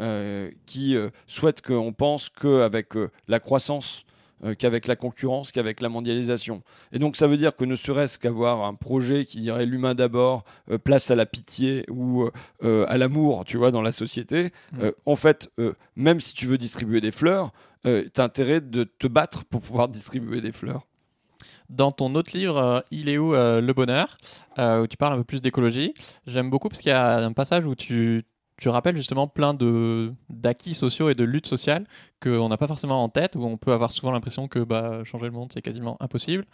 Euh, 0.00 0.50
qui 0.64 0.96
euh, 0.96 1.10
souhaitent 1.26 1.60
qu'on 1.60 1.92
pense 1.92 2.30
qu'avec 2.30 2.96
euh, 2.96 3.10
la 3.28 3.38
croissance, 3.38 4.04
qu'avec 4.58 4.86
la 4.88 4.96
concurrence, 4.96 5.52
qu'avec 5.52 5.80
la 5.80 5.88
mondialisation. 5.88 6.62
Et 6.92 6.98
donc 6.98 7.16
ça 7.16 7.26
veut 7.26 7.38
dire 7.38 7.56
que 7.56 7.64
ne 7.64 7.74
serait-ce 7.74 8.18
qu'avoir 8.18 8.64
un 8.64 8.74
projet 8.74 9.24
qui 9.24 9.38
dirait 9.40 9.64
l'humain 9.64 9.94
d'abord, 9.94 10.44
place 10.82 11.10
à 11.10 11.14
la 11.14 11.24
pitié 11.24 11.86
ou 11.88 12.28
à 12.62 12.98
l'amour, 12.98 13.46
tu 13.46 13.56
vois, 13.56 13.70
dans 13.70 13.80
la 13.80 13.92
société, 13.92 14.50
mm. 14.72 14.88
en 15.06 15.16
fait, 15.16 15.50
même 15.96 16.20
si 16.20 16.34
tu 16.34 16.44
veux 16.46 16.58
distribuer 16.58 17.00
des 17.00 17.12
fleurs, 17.12 17.52
tu 17.84 17.90
as 17.90 18.22
intérêt 18.22 18.60
de 18.60 18.84
te 18.84 19.06
battre 19.06 19.46
pour 19.46 19.62
pouvoir 19.62 19.88
distribuer 19.88 20.42
des 20.42 20.52
fleurs. 20.52 20.86
dans 21.70 21.90
ton 21.90 22.14
autre 22.14 22.36
livre, 22.36 22.84
Il 22.90 23.08
est 23.08 23.16
où 23.16 23.32
le 23.32 23.72
bonheur, 23.72 24.18
où 24.58 24.86
tu 24.86 24.98
parles 24.98 25.14
un 25.14 25.18
peu 25.18 25.24
plus 25.24 25.40
d'écologie. 25.40 25.94
J'aime 26.26 26.50
beaucoup 26.50 26.68
parce 26.68 26.82
qu'il 26.82 26.90
y 26.90 26.92
a 26.92 27.16
un 27.16 27.32
passage 27.32 27.64
où 27.64 27.74
tu, 27.74 28.26
tu 28.56 28.68
rappelles 28.68 28.96
justement 28.96 29.26
plein 29.26 29.54
de 29.54 30.12
d'acquis 30.28 30.74
sociaux 30.74 31.10
et 31.10 31.14
de 31.14 31.24
luttes 31.24 31.46
sociales 31.46 31.86
qu'on 32.22 32.48
n'a 32.48 32.56
pas 32.56 32.68
forcément 32.68 33.02
en 33.02 33.08
tête, 33.08 33.36
où 33.36 33.44
on 33.44 33.56
peut 33.56 33.72
avoir 33.72 33.92
souvent 33.92 34.12
l'impression 34.12 34.48
que 34.48 34.60
bah, 34.60 35.02
changer 35.04 35.26
le 35.26 35.32
monde 35.32 35.50
c'est 35.52 35.62
quasiment 35.62 35.96
impossible, 36.00 36.44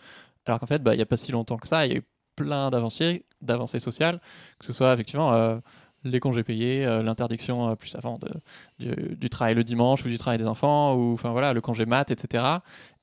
alors 0.47 0.61
qu'en 0.61 0.67
fait 0.67 0.83
bah, 0.83 0.95
il 0.95 0.97
n'y 0.97 1.03
a 1.03 1.07
pas 1.07 1.17
si 1.17 1.33
longtemps 1.33 1.59
que 1.59 1.69
ça, 1.69 1.87
il 1.87 1.93
y 1.93 1.95
a 1.97 1.99
eu 1.99 2.05
plein 2.37 2.71
d'avancées, 2.71 3.25
d'avancées 3.43 3.81
sociales, 3.81 4.21
que 4.59 4.67
ce 4.67 4.73
soit 4.73 4.93
effectivement 4.95 5.33
euh, 5.35 5.59
les 6.05 6.21
congés 6.21 6.43
payés, 6.43 6.87
euh, 6.87 7.03
l'interdiction 7.03 7.71
euh, 7.71 7.75
plus 7.75 7.95
avant 7.95 8.19
de, 8.19 8.31
du, 8.79 9.17
du 9.17 9.29
travail 9.29 9.55
le 9.55 9.65
dimanche 9.65 10.05
ou 10.05 10.09
du 10.09 10.19
travail 10.19 10.39
des 10.39 10.47
enfants, 10.47 10.95
ou 10.95 11.13
enfin 11.13 11.31
voilà 11.31 11.53
le 11.53 11.61
congé 11.61 11.85
mat, 11.87 12.11
etc. 12.11 12.45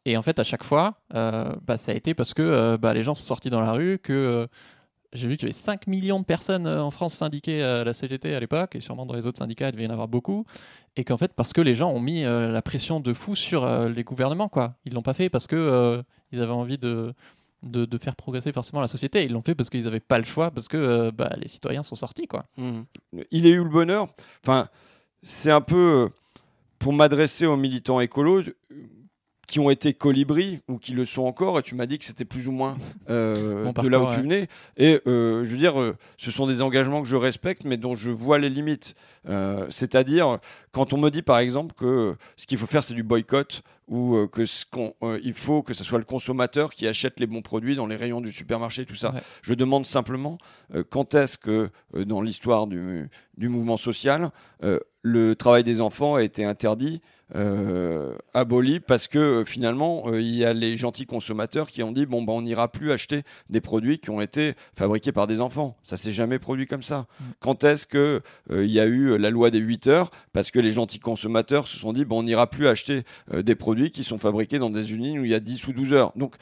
Et 0.05 0.17
en 0.17 0.21
fait 0.21 0.39
à 0.39 0.43
chaque 0.43 0.63
fois, 0.63 1.01
bah, 1.11 1.77
ça 1.77 1.91
a 1.91 1.95
été 1.95 2.13
parce 2.13 2.33
que 2.33 2.77
bah, 2.77 2.93
les 2.93 3.03
gens 3.03 3.13
sont 3.13 3.25
sortis 3.25 3.49
dans 3.49 3.59
la 3.59 3.73
rue, 3.73 3.99
que 3.99 4.47
j'ai 5.13 5.27
vu 5.27 5.37
qu'il 5.37 5.43
y 5.43 5.51
avait 5.51 5.53
5 5.53 5.87
millions 5.87 6.19
de 6.19 6.25
personnes 6.25 6.67
euh, 6.67 6.83
en 6.83 6.91
France 6.91 7.13
syndiquées 7.13 7.63
à 7.63 7.83
la 7.83 7.93
CGT 7.93 8.35
à 8.35 8.39
l'époque, 8.39 8.75
et 8.75 8.81
sûrement 8.81 9.05
dans 9.05 9.15
les 9.15 9.25
autres 9.25 9.39
syndicats, 9.39 9.69
il 9.69 9.71
devait 9.71 9.83
y 9.83 9.87
en 9.87 9.91
avoir 9.91 10.07
beaucoup. 10.07 10.45
Et 10.97 11.03
qu'en 11.03 11.17
fait, 11.17 11.33
parce 11.33 11.53
que 11.53 11.61
les 11.61 11.75
gens 11.75 11.91
ont 11.91 11.99
mis 11.99 12.25
euh, 12.25 12.51
la 12.51 12.63
pression 12.63 12.99
de 12.99 13.13
fou 13.13 13.35
sur 13.35 13.63
euh, 13.63 13.87
les 13.87 14.03
gouvernements, 14.03 14.49
quoi. 14.49 14.75
Ils 14.83 14.93
l'ont 14.93 15.03
pas 15.03 15.13
fait 15.13 15.29
parce 15.29 15.45
que 15.45 15.55
euh, 15.55 16.01
ils 16.31 16.41
avaient 16.41 16.51
envie 16.51 16.79
de, 16.79 17.13
de, 17.61 17.97
faire 17.99 18.15
progresser 18.15 18.51
forcément 18.51 18.81
la 18.81 18.87
société. 18.87 19.23
Ils 19.23 19.31
l'ont 19.31 19.43
fait 19.43 19.53
parce 19.53 19.69
qu'ils 19.69 19.83
n'avaient 19.83 19.99
pas 19.99 20.17
le 20.17 20.23
choix, 20.23 20.49
parce 20.49 20.67
que 20.67 21.11
bah, 21.11 21.29
les 21.37 21.47
citoyens 21.47 21.83
sont 21.83 21.95
sortis, 21.95 22.25
quoi. 22.25 22.45
Mhm. 22.57 22.85
Il 23.29 23.45
est 23.45 23.51
eu 23.51 23.63
le 23.63 23.69
bonheur? 23.69 24.07
Enfin, 24.43 24.69
c'est 25.21 25.51
un 25.51 25.61
peu 25.61 26.09
pour 26.79 26.93
m'adresser 26.93 27.45
aux 27.45 27.57
militants 27.57 27.99
écolos 27.99 28.43
qui 29.47 29.61
ont 29.61 29.69
été 29.69 29.93
colibris 29.93 30.59
ou 30.67 30.77
qui 30.77 30.91
le 30.91 31.05
sont 31.05 31.23
encore. 31.23 31.57
Et 31.57 31.63
tu 31.63 31.73
m'as 31.73 31.85
dit 31.85 31.97
que 31.97 32.05
c'était 32.05 32.25
plus 32.25 32.47
ou 32.49 32.51
moins 32.51 32.77
euh, 33.09 33.71
de 33.81 33.87
là 33.87 34.01
où 34.01 34.11
tu 34.11 34.19
venais. 34.19 34.47
Et 34.75 34.99
euh, 35.07 35.45
je 35.45 35.51
veux 35.51 35.57
dire, 35.57 35.79
euh, 35.79 35.95
ce 36.17 36.31
sont 36.31 36.47
des 36.47 36.61
engagements 36.61 37.01
que 37.01 37.07
je 37.07 37.15
respecte, 37.15 37.63
mais 37.63 37.77
dont 37.77 37.95
je 37.95 38.11
vois 38.11 38.37
les 38.37 38.49
limites. 38.49 38.93
C'est-à-dire, 39.69 40.39
quand 40.71 40.93
on 40.93 40.97
me 40.97 41.09
dit 41.09 41.21
par 41.21 41.39
exemple 41.39 41.73
que 41.75 42.15
ce 42.35 42.45
qu'il 42.45 42.57
faut 42.57 42.67
faire, 42.67 42.83
c'est 42.83 42.93
du 42.93 43.03
boycott 43.03 43.61
ou 43.87 44.27
que 44.27 44.43
ce 44.43 44.65
qu'on, 44.65 44.93
il 45.23 45.33
faut 45.33 45.63
que 45.63 45.73
ce 45.73 45.83
soit 45.83 45.97
le 45.97 46.03
consommateur 46.03 46.71
qui 46.71 46.87
achète 46.87 47.19
les 47.19 47.27
bons 47.27 47.41
produits 47.41 47.75
dans 47.75 47.87
les 47.87 47.95
rayons 47.95 48.19
du 48.19 48.31
supermarché, 48.33 48.85
tout 48.85 48.95
ça. 48.95 49.13
Ouais. 49.13 49.21
Je 49.41 49.53
demande 49.53 49.85
simplement 49.85 50.37
quand 50.89 51.15
est-ce 51.15 51.37
que 51.37 51.69
dans 51.93 52.21
l'histoire 52.21 52.67
du, 52.67 53.09
du 53.37 53.47
mouvement 53.49 53.77
social, 53.77 54.31
le 55.01 55.35
travail 55.35 55.63
des 55.63 55.79
enfants 55.79 56.15
a 56.15 56.23
été 56.23 56.43
interdit, 56.43 57.01
euh, 57.35 58.15
aboli, 58.33 58.79
parce 58.79 59.07
que 59.07 59.19
euh, 59.19 59.45
finalement, 59.45 60.05
euh, 60.07 60.21
il 60.21 60.35
y 60.35 60.45
a 60.45 60.53
les 60.53 60.77
gentils 60.77 61.05
consommateurs 61.05 61.67
qui 61.67 61.83
ont 61.83 61.91
dit 61.91 62.05
bon, 62.05 62.21
bah, 62.23 62.33
on 62.33 62.41
n'ira 62.41 62.71
plus 62.71 62.91
acheter 62.91 63.23
des 63.49 63.59
produits 63.59 63.99
qui 63.99 64.09
ont 64.09 64.21
été 64.21 64.53
fabriqués 64.75 65.11
par 65.11 65.27
des 65.27 65.41
enfants. 65.41 65.77
Ça 65.83 65.97
s'est 65.97 66.11
jamais 66.11 66.39
produit 66.39 66.67
comme 66.67 66.83
ça. 66.83 67.07
Mm. 67.19 67.23
Quand 67.39 67.63
est-ce 67.63 67.85
que 67.85 68.21
euh, 68.51 68.65
il 68.65 68.71
y 68.71 68.79
a 68.79 68.85
eu 68.85 69.17
la 69.17 69.29
loi 69.29 69.51
des 69.51 69.59
8 69.59 69.87
heures 69.87 70.11
Parce 70.31 70.51
que 70.51 70.59
les 70.59 70.71
gentils 70.71 70.99
consommateurs 70.99 71.67
se 71.67 71.77
sont 71.77 71.93
dit 71.93 72.05
bon, 72.05 72.19
on 72.19 72.23
n'ira 72.23 72.49
plus 72.49 72.67
acheter 72.67 73.03
des 73.33 73.55
produits 73.55 73.91
qui 73.91 74.03
sont 74.03 74.17
fabriqués 74.17 74.59
dans 74.59 74.69
des 74.69 74.93
usines 74.93 75.19
où 75.19 75.25
il 75.25 75.31
y 75.31 75.35
a 75.35 75.39
10 75.39 75.67
ou 75.67 75.73
12 75.73 75.93
heures. 75.93 76.13
Donc, 76.15 76.35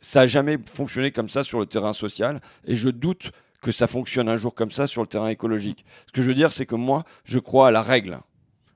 ça 0.00 0.20
n'a 0.20 0.26
jamais 0.26 0.58
fonctionné 0.72 1.10
comme 1.10 1.28
ça 1.28 1.44
sur 1.44 1.60
le 1.60 1.66
terrain 1.66 1.92
social, 1.92 2.40
et 2.66 2.76
je 2.76 2.88
doute 2.88 3.32
que 3.62 3.70
ça 3.70 3.86
fonctionne 3.86 4.28
un 4.28 4.36
jour 4.36 4.54
comme 4.54 4.70
ça 4.70 4.86
sur 4.86 5.02
le 5.02 5.08
terrain 5.08 5.28
écologique. 5.28 5.84
Ce 6.08 6.12
que 6.12 6.22
je 6.22 6.28
veux 6.28 6.34
dire, 6.34 6.52
c'est 6.52 6.66
que 6.66 6.74
moi, 6.74 7.04
je 7.24 7.38
crois 7.38 7.68
à 7.68 7.70
la 7.70 7.82
règle, 7.82 8.20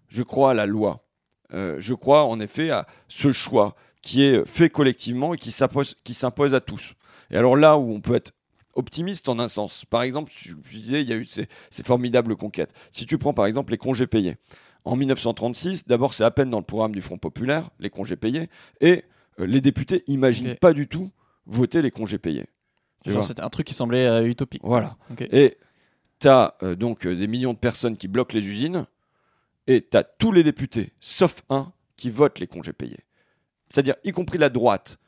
je 0.08 0.22
crois 0.22 0.52
à 0.52 0.54
la 0.54 0.66
loi, 0.66 1.05
Euh, 1.52 1.76
je 1.78 1.94
crois 1.94 2.24
en 2.24 2.40
effet 2.40 2.70
à 2.70 2.86
ce 3.08 3.32
choix 3.32 3.76
qui 4.02 4.22
est 4.22 4.46
fait 4.46 4.70
collectivement 4.70 5.34
et 5.34 5.38
qui 5.38 5.50
s'impose 5.50 6.54
à 6.54 6.60
tous. 6.60 6.94
Et 7.30 7.36
alors 7.36 7.56
là 7.56 7.76
où 7.76 7.92
on 7.92 8.00
peut 8.00 8.14
être 8.14 8.32
optimiste 8.74 9.28
en 9.28 9.38
un 9.38 9.48
sens, 9.48 9.84
par 9.84 10.02
exemple, 10.02 10.30
tu, 10.30 10.54
tu 10.68 10.76
disais, 10.76 11.00
il 11.00 11.08
y 11.08 11.12
a 11.12 11.16
eu 11.16 11.24
ces, 11.24 11.48
ces 11.70 11.82
formidables 11.82 12.36
conquêtes. 12.36 12.72
Si 12.90 13.06
tu 13.06 13.18
prends 13.18 13.34
par 13.34 13.46
exemple 13.46 13.72
les 13.72 13.78
congés 13.78 14.06
payés, 14.06 14.36
en 14.84 14.94
1936, 14.94 15.86
d'abord 15.86 16.14
c'est 16.14 16.24
à 16.24 16.30
peine 16.30 16.50
dans 16.50 16.58
le 16.58 16.64
programme 16.64 16.92
du 16.92 17.00
Front 17.00 17.18
populaire, 17.18 17.70
les 17.80 17.90
congés 17.90 18.16
payés, 18.16 18.48
et 18.80 19.04
euh, 19.40 19.46
les 19.46 19.60
députés 19.60 20.04
imaginent 20.06 20.54
pas 20.56 20.72
du 20.72 20.86
tout 20.86 21.10
voter 21.46 21.82
les 21.82 21.90
congés 21.90 22.18
payés. 22.18 22.46
C'était 23.22 23.42
un 23.42 23.50
truc 23.50 23.66
qui 23.66 23.74
semblait 23.74 24.06
euh, 24.06 24.26
utopique. 24.26 24.62
Voilà. 24.64 24.96
Et 25.32 25.58
tu 26.18 26.28
as 26.28 26.56
donc 26.78 27.06
des 27.06 27.26
millions 27.26 27.52
de 27.52 27.58
personnes 27.58 27.96
qui 27.96 28.08
bloquent 28.08 28.34
les 28.34 28.48
usines, 28.48 28.86
et 29.66 29.86
tu 29.88 29.96
as 29.96 30.04
tous 30.04 30.32
les 30.32 30.42
députés, 30.42 30.92
sauf 31.00 31.42
un, 31.50 31.72
qui 31.96 32.10
votent 32.10 32.38
les 32.38 32.46
congés 32.46 32.72
payés. 32.72 33.00
C'est-à-dire, 33.68 33.96
y 34.04 34.12
compris 34.12 34.38
la 34.38 34.48
droite, 34.48 34.98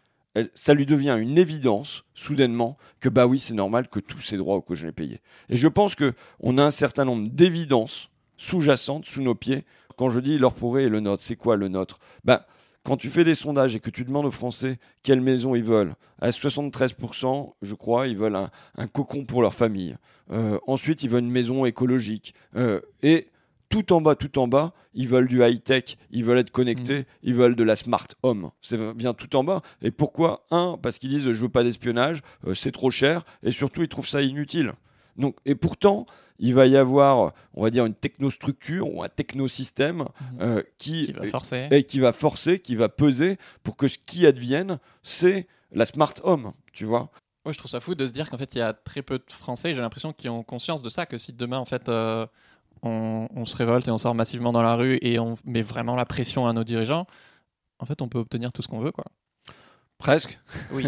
ça 0.55 0.75
lui 0.75 0.87
devient 0.87 1.17
une 1.21 1.39
évidence, 1.39 2.05
soudainement, 2.15 2.77
que 3.01 3.09
bah 3.09 3.27
oui, 3.27 3.41
c'est 3.41 3.55
normal 3.55 3.89
que 3.89 4.01
tous 4.01 4.21
ces 4.21 4.37
droits 4.37 4.57
aux 4.57 4.61
congés 4.61 4.93
payés. 4.93 5.21
Et 5.49 5.57
je 5.57 5.69
pense 5.69 5.95
qu'on 5.95 6.59
a 6.59 6.63
un 6.63 6.71
certain 6.71 7.05
nombre 7.05 7.29
d'évidences 7.31 8.11
sous-jacentes 8.37 9.07
sous 9.07 9.23
nos 9.23 9.35
pieds. 9.35 9.65
Quand 9.97 10.09
je 10.09 10.21
dis 10.21 10.39
leur 10.39 10.55
pourrait 10.55 10.85
et 10.85 10.89
le 10.89 11.01
nôtre, 11.01 11.23
c'est 11.23 11.37
quoi 11.37 11.57
le 11.57 11.69
nôtre? 11.69 11.99
Bah, 12.25 12.47
Quand 12.85 12.97
tu 12.97 13.09
fais 13.09 13.25
des 13.25 13.35
sondages 13.35 13.75
et 13.75 13.81
que 13.81 13.91
tu 13.91 14.05
demandes 14.05 14.27
aux 14.27 14.31
Français 14.31 14.79
quelle 15.03 15.21
maison 15.21 15.55
ils 15.55 15.65
veulent, 15.65 15.95
à 16.21 16.31
73%, 16.31 17.55
je 17.63 17.75
crois, 17.75 18.07
ils 18.07 18.17
veulent 18.17 18.37
un, 18.37 18.51
un 18.77 18.87
cocon 18.87 19.25
pour 19.25 19.43
leur 19.43 19.55
famille. 19.55 19.97
Euh, 20.31 20.59
ensuite, 20.67 21.03
ils 21.03 21.11
veulent 21.11 21.25
une 21.25 21.31
maison 21.31 21.65
écologique. 21.65 22.35
Euh, 22.55 22.81
et 23.03 23.29
tout 23.69 23.93
en 23.93 24.01
bas, 24.01 24.15
tout 24.15 24.39
en 24.39 24.49
bas, 24.49 24.73
ils 24.95 25.09
veulent 25.09 25.29
du 25.29 25.43
high-tech, 25.45 25.97
ils 26.11 26.25
veulent 26.25 26.39
être 26.39 26.51
connectés, 26.51 27.07
ils 27.23 27.35
veulent 27.35 27.57
de 27.57 27.65
la 27.65 27.77
smart 27.77 28.07
home. 28.23 28.51
Ça 28.63 28.77
vient 28.95 29.15
tout 29.15 29.35
en 29.37 29.45
bas. 29.45 29.63
Et 29.83 29.91
pourquoi? 29.91 30.47
Un, 30.51 30.79
parce 30.83 30.99
qu'ils 30.99 31.11
disent 31.11 31.31
je 31.31 31.43
veux 31.43 31.49
pas 31.49 31.65
d'espionnage, 31.65 32.23
euh, 32.47 32.55
c'est 32.55 32.73
trop 32.73 32.91
cher, 32.91 33.25
et 33.43 33.51
surtout 33.51 33.83
ils 33.83 33.89
trouvent 33.89 34.09
ça 34.09 34.23
inutile. 34.23 34.73
Donc, 35.17 35.37
et 35.45 35.55
pourtant, 35.55 36.07
il 36.39 36.55
va 36.55 36.67
y 36.67 36.77
avoir, 36.77 37.33
on 37.55 37.63
va 37.65 37.71
dire, 37.71 37.85
une 37.85 37.95
technostructure 37.95 38.93
ou 38.95 39.03
un 39.03 39.09
technosystème 39.09 40.05
euh, 40.41 40.63
qui, 40.79 41.07
Qui 41.07 41.13
va 41.13 41.27
forcer. 41.27 41.69
et 41.71 41.83
qui 41.85 41.99
va 42.01 42.13
forcer, 42.13 42.61
qui 42.61 42.77
va 42.77 42.89
peser 42.89 43.37
pour 43.65 43.77
que 43.77 43.89
ce 43.89 43.99
qui 43.99 44.27
advienne, 44.27 44.79
c'est 45.03 45.49
la 45.73 45.85
smart 45.85 46.15
home, 46.23 46.53
tu 46.73 46.85
vois. 46.85 47.11
Ouais, 47.45 47.53
je 47.53 47.59
trouve 47.59 47.71
ça 47.71 47.81
fou 47.81 47.95
de 47.95 48.07
se 48.07 48.13
dire 48.13 48.31
qu'en 48.31 48.39
fait, 48.39 48.55
il 48.55 48.59
y 48.59 48.63
a 48.63 48.73
très 48.73 49.03
peu 49.03 49.19
de 49.19 49.25
Français, 49.33 49.75
j'ai 49.75 49.81
l'impression, 49.81 50.13
qui 50.13 50.29
ont 50.29 50.43
conscience 50.45 50.83
de 50.83 50.89
ça, 50.89 51.07
que 51.07 51.19
si 51.19 51.33
demain, 51.33 51.59
en 51.59 51.65
fait, 51.65 51.89
euh, 51.89 52.27
on, 52.83 53.29
on 53.35 53.45
se 53.45 53.57
révolte 53.57 53.89
et 53.89 53.91
on 53.91 53.99
sort 53.99 54.15
massivement 54.15 54.53
dans 54.53 54.63
la 54.63 54.75
rue 54.75 54.99
et 55.03 55.19
on 55.19 55.37
met 55.45 55.63
vraiment 55.63 55.97
la 55.97 56.05
pression 56.07 56.47
à 56.47 56.53
nos 56.53 56.65
dirigeants, 56.65 57.07
en 57.79 57.87
fait, 57.87 58.01
on 58.03 58.09
peut 58.09 58.19
obtenir 58.19 58.53
tout 58.53 58.63
ce 58.63 58.69
qu'on 58.69 58.81
veut, 58.81 58.93
quoi. 58.93 59.05
Presque. 59.99 60.39
Oui, 60.73 60.87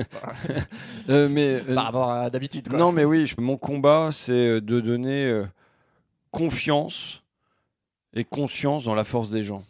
Euh, 1.08 1.28
mais 1.28 1.60
euh, 1.68 1.74
par 1.74 1.84
rapport 1.86 2.10
à 2.10 2.30
d'habitude, 2.30 2.68
quoi. 2.68 2.78
Non, 2.78 2.92
mais 2.92 3.04
oui, 3.04 3.26
je- 3.26 3.34
mon 3.40 3.56
combat, 3.56 4.10
c'est 4.12 4.32
euh, 4.32 4.60
de 4.60 4.80
donner 4.80 5.26
euh, 5.26 5.44
confiance 6.30 7.22
et 8.14 8.24
conscience 8.24 8.84
dans 8.84 8.94
la 8.94 9.04
force 9.04 9.30
des 9.30 9.42
gens. 9.42 9.64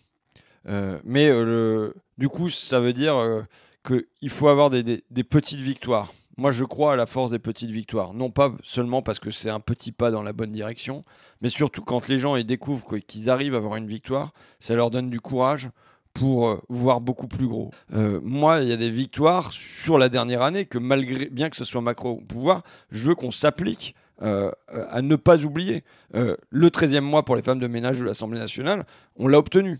Euh, 0.69 0.99
mais 1.05 1.29
euh, 1.29 1.45
le- 1.45 1.95
du 2.19 2.29
coup, 2.29 2.49
ça 2.51 2.81
veut 2.81 2.93
dire 2.93 3.17
euh, 3.17 3.43
qu'il 3.87 4.29
faut 4.31 4.49
avoir 4.49 4.69
des, 4.71 4.83
des- 4.83 5.05
des 5.11 5.25
petites 5.25 5.61
victoires. 5.61 6.13
Moi, 6.37 6.51
je 6.51 6.65
crois 6.65 6.95
à 6.95 6.97
la 6.97 7.07
force 7.07 7.31
des 7.31 7.39
petites 7.39 7.71
victoires. 7.71 8.15
Non 8.15 8.31
pas 8.31 8.53
seulement 8.63 9.03
parce 9.03 9.19
que 9.19 9.31
c'est 9.31 9.51
un 9.51 9.61
petit 9.61 9.93
pas 9.93 10.11
dans 10.11 10.23
la 10.23 10.33
bonne 10.33 10.53
direction, 10.53 11.05
mais 11.41 11.49
surtout 11.49 11.83
quand 11.83 12.09
les 12.09 12.19
gens 12.19 12.37
ils 12.37 12.47
découvrent 12.47 12.99
qu'ils 12.99 13.29
arrivent 13.31 13.55
à 13.55 13.59
avoir 13.59 13.77
une 13.77 13.87
victoire, 13.87 14.33
ça 14.59 14.75
leur 14.75 14.91
donne 14.91 15.11
du 15.11 15.21
courage 15.21 15.71
pour 16.15 16.49
euh, 16.49 16.61
voir 16.69 17.01
beaucoup 17.01 17.29
plus 17.29 17.47
gros. 17.47 17.71
Euh, 17.95 18.21
moi, 18.23 18.61
il 18.61 18.69
y 18.69 18.73
a 18.73 18.77
des 18.77 18.91
victoires 18.91 19.53
sur 19.53 19.99
la 19.99 20.09
dernière 20.09 20.43
année 20.43 20.65
que 20.67 20.79
malgré, 20.79 21.27
bien 21.27 21.51
que 21.51 21.57
ce 21.57 21.65
soit 21.65 21.81
Macron 21.81 22.11
au 22.11 22.21
pouvoir, 22.21 22.63
je 22.91 23.09
veux 23.09 23.15
qu'on 23.15 23.31
s'applique 23.31 23.95
euh, 24.23 24.51
à 24.69 25.03
ne 25.03 25.17
pas 25.17 25.45
oublier. 25.45 25.83
Le 26.13 26.69
13e 26.69 27.01
mois 27.01 27.25
pour 27.25 27.37
les 27.37 27.43
femmes 27.43 27.59
de 27.59 27.67
ménage 27.67 28.01
de 28.01 28.05
l'Assemblée 28.05 28.39
nationale, 28.39 28.85
on 29.17 29.29
l'a 29.29 29.39
obtenu. 29.39 29.79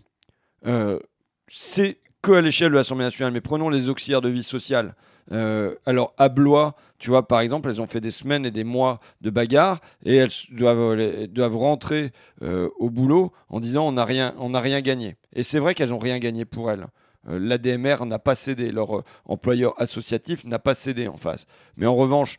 C'est 1.47 1.99
que 2.21 2.31
à 2.33 2.41
l'échelle 2.41 2.71
de 2.71 2.75
l'Assemblée 2.75 3.05
nationale, 3.05 3.33
mais 3.33 3.41
prenons 3.41 3.69
les 3.69 3.89
auxiliaires 3.89 4.21
de 4.21 4.29
vie 4.29 4.43
sociale. 4.43 4.95
Euh, 5.31 5.75
alors, 5.85 6.13
à 6.17 6.29
Blois, 6.29 6.75
tu 6.99 7.09
vois, 7.09 7.27
par 7.27 7.39
exemple, 7.39 7.69
elles 7.69 7.81
ont 7.81 7.87
fait 7.87 8.01
des 8.01 8.11
semaines 8.11 8.45
et 8.45 8.51
des 8.51 8.63
mois 8.63 8.99
de 9.21 9.29
bagarre 9.29 9.79
et 10.05 10.15
elles 10.15 10.31
doivent, 10.51 11.55
rentrer 11.55 12.11
euh, 12.43 12.69
au 12.79 12.89
boulot 12.89 13.31
en 13.49 13.59
disant 13.59 13.87
on 13.87 13.93
n'a 13.93 14.05
rien, 14.05 14.33
rien 14.53 14.81
gagné. 14.81 15.15
Et 15.33 15.43
c'est 15.43 15.59
vrai 15.59 15.73
qu'elles 15.73 15.89
n'ont 15.89 15.99
rien 15.99 16.19
gagné 16.19 16.45
pour 16.45 16.69
elles. 16.71 16.87
Euh, 17.29 17.39
L'ADMR 17.39 18.05
n'a 18.05 18.19
pas 18.19 18.35
cédé, 18.35 18.71
leur 18.71 19.03
employeur 19.25 19.79
associatif 19.81 20.43
n'a 20.45 20.59
pas 20.59 20.75
cédé 20.75 21.07
en 21.07 21.17
face. 21.17 21.47
Mais 21.77 21.85
en 21.85 21.95
revanche, 21.95 22.37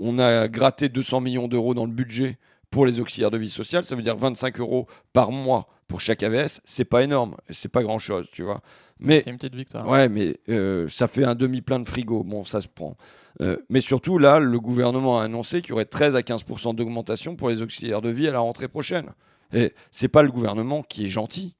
on 0.00 0.18
a 0.18 0.48
gratté 0.48 0.88
200 0.88 1.20
millions 1.20 1.48
d'euros 1.48 1.74
dans 1.74 1.86
le 1.86 1.92
budget 1.92 2.38
pour 2.70 2.86
les 2.86 3.00
auxiliaires 3.00 3.30
de 3.30 3.38
vie 3.38 3.50
sociale. 3.50 3.84
Ça 3.84 3.96
veut 3.96 4.02
dire 4.02 4.16
25 4.16 4.60
euros 4.60 4.86
par 5.12 5.32
mois 5.32 5.68
pour 5.88 6.00
chaque 6.00 6.22
AVS. 6.22 6.60
C'est 6.64 6.84
pas 6.84 7.02
énorme, 7.02 7.36
c'est 7.50 7.70
pas 7.70 7.82
grand 7.82 7.98
chose, 7.98 8.28
tu 8.30 8.42
vois. 8.42 8.60
Mais 9.00 9.22
C'est 9.24 9.30
une 9.30 9.38
petite 9.38 9.54
victoire. 9.54 9.88
Ouais, 9.88 10.08
mais 10.08 10.36
euh, 10.48 10.88
ça 10.88 11.08
fait 11.08 11.24
un 11.24 11.34
demi-plein 11.34 11.80
de 11.80 11.88
frigo. 11.88 12.22
Bon, 12.24 12.44
ça 12.44 12.60
se 12.60 12.68
prend. 12.68 12.96
Euh, 13.40 13.56
mais 13.68 13.80
surtout, 13.80 14.18
là, 14.18 14.38
le 14.38 14.60
gouvernement 14.60 15.20
a 15.20 15.24
annoncé 15.24 15.62
qu'il 15.62 15.70
y 15.70 15.72
aurait 15.72 15.84
13 15.84 16.16
à 16.16 16.20
15% 16.20 16.74
d'augmentation 16.74 17.36
pour 17.36 17.48
les 17.48 17.62
auxiliaires 17.62 18.02
de 18.02 18.10
vie 18.10 18.28
à 18.28 18.32
la 18.32 18.40
rentrée 18.40 18.68
prochaine. 18.68 19.10
Et 19.52 19.72
c'est 19.90 20.08
pas 20.08 20.22
le 20.22 20.30
gouvernement 20.30 20.82
qui 20.82 21.04
est 21.04 21.08
gentil. 21.08 21.54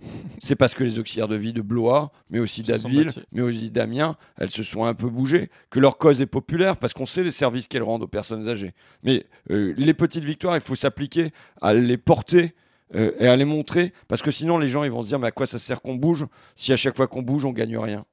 C'est 0.38 0.54
parce 0.54 0.74
que 0.74 0.84
les 0.84 1.00
auxiliaires 1.00 1.26
de 1.26 1.34
vie 1.34 1.52
de 1.52 1.62
Blois, 1.62 2.12
mais 2.30 2.38
aussi 2.38 2.62
d'Abbeville, 2.62 3.12
mais 3.32 3.42
aussi 3.42 3.70
d'Amiens, 3.70 4.16
elles 4.36 4.50
se 4.50 4.62
sont 4.62 4.84
un 4.84 4.94
peu 4.94 5.08
bougées, 5.08 5.50
que 5.70 5.80
leur 5.80 5.98
cause 5.98 6.20
est 6.20 6.26
populaire, 6.26 6.76
parce 6.76 6.92
qu'on 6.92 7.06
sait 7.06 7.24
les 7.24 7.32
services 7.32 7.66
qu'elles 7.66 7.82
rendent 7.82 8.04
aux 8.04 8.08
personnes 8.08 8.48
âgées. 8.48 8.74
Mais 9.02 9.26
euh, 9.50 9.74
les 9.76 9.94
petites 9.94 10.22
victoires, 10.22 10.54
il 10.54 10.60
faut 10.60 10.76
s'appliquer 10.76 11.32
à 11.60 11.74
les 11.74 11.96
porter 11.96 12.54
euh, 12.94 13.12
et 13.18 13.26
à 13.26 13.36
les 13.36 13.44
montrer, 13.44 13.92
parce 14.08 14.22
que 14.22 14.30
sinon 14.30 14.58
les 14.58 14.68
gens 14.68 14.84
ils 14.84 14.90
vont 14.90 15.02
se 15.02 15.08
dire, 15.08 15.18
mais 15.18 15.28
à 15.28 15.30
quoi 15.30 15.46
ça 15.46 15.58
sert 15.58 15.82
qu'on 15.82 15.94
bouge 15.94 16.26
si 16.54 16.72
à 16.72 16.76
chaque 16.76 16.96
fois 16.96 17.06
qu'on 17.06 17.22
bouge, 17.22 17.44
on 17.44 17.52
gagne 17.52 17.76
rien? 17.76 18.04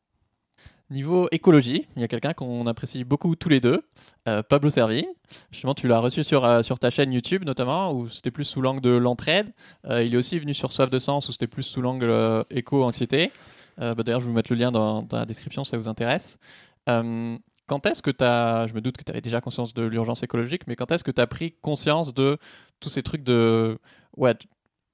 Niveau 0.92 1.28
écologie, 1.32 1.88
il 1.96 2.02
y 2.02 2.06
a 2.06 2.08
quelqu'un 2.08 2.34
qu'on 2.34 2.68
apprécie 2.68 3.04
beaucoup 3.04 3.36
tous 3.36 3.50
les 3.50 3.60
deux, 3.60 3.88
euh, 4.28 4.44
Pablo 4.44 4.70
Servi. 4.70 5.08
Justement, 5.52 5.74
tu 5.74 5.88
l'as 5.88 5.98
reçu 5.98 6.24
sur, 6.24 6.46
euh, 6.46 6.62
sur 6.62 6.78
ta 6.78 6.92
chaîne 6.92 7.12
YouTube 7.12 7.44
notamment, 7.44 7.92
où 7.92 8.08
c'était 8.08 8.30
plus 8.30 8.46
sous 8.46 8.62
l'angle 8.62 8.82
de 8.82 8.92
l'entraide. 8.92 9.52
Il 9.90 10.14
est 10.14 10.18
aussi 10.18 10.38
venu 10.38 10.54
sur 10.54 10.72
Soif 10.72 10.92
de 10.92 11.00
Sens, 11.00 11.28
où 11.28 11.32
c'était 11.32 11.48
plus 11.48 11.64
sous 11.64 11.82
l'angle 11.82 12.46
éco-anxiété. 12.52 13.32
Bah, 13.78 13.96
D'ailleurs, 13.96 14.20
je 14.20 14.26
vais 14.26 14.30
vous 14.30 14.36
mettre 14.36 14.52
le 14.54 14.60
lien 14.60 14.72
dans, 14.72 15.02
dans 15.02 15.18
la 15.18 15.26
description 15.26 15.64
si 15.64 15.72
ça 15.72 15.78
vous 15.78 15.88
intéresse. 15.88 16.38
Quand 17.68 17.88
est-ce 17.88 18.04
que 18.04 18.12
tu 18.12 18.24
as, 18.24 18.68
je 18.68 18.74
me 18.74 18.82
doute 18.82 18.96
que 18.96 19.04
tu 19.04 19.12
avais 19.12 19.22
déjà 19.22 19.42
conscience 19.42 19.74
de 19.74 19.82
l'urgence 19.84 20.22
écologique, 20.22 20.68
mais 20.68 20.76
quand 20.76 20.92
est-ce 20.92 21.04
que 21.04 21.10
tu 21.10 21.20
as 21.20 21.26
pris 21.26 21.56
conscience 21.64 22.14
de 22.14 22.38
tous 22.80 22.90
ces 22.90 23.02
trucs 23.02 23.24
de, 23.24 23.80
ouais, 24.18 24.36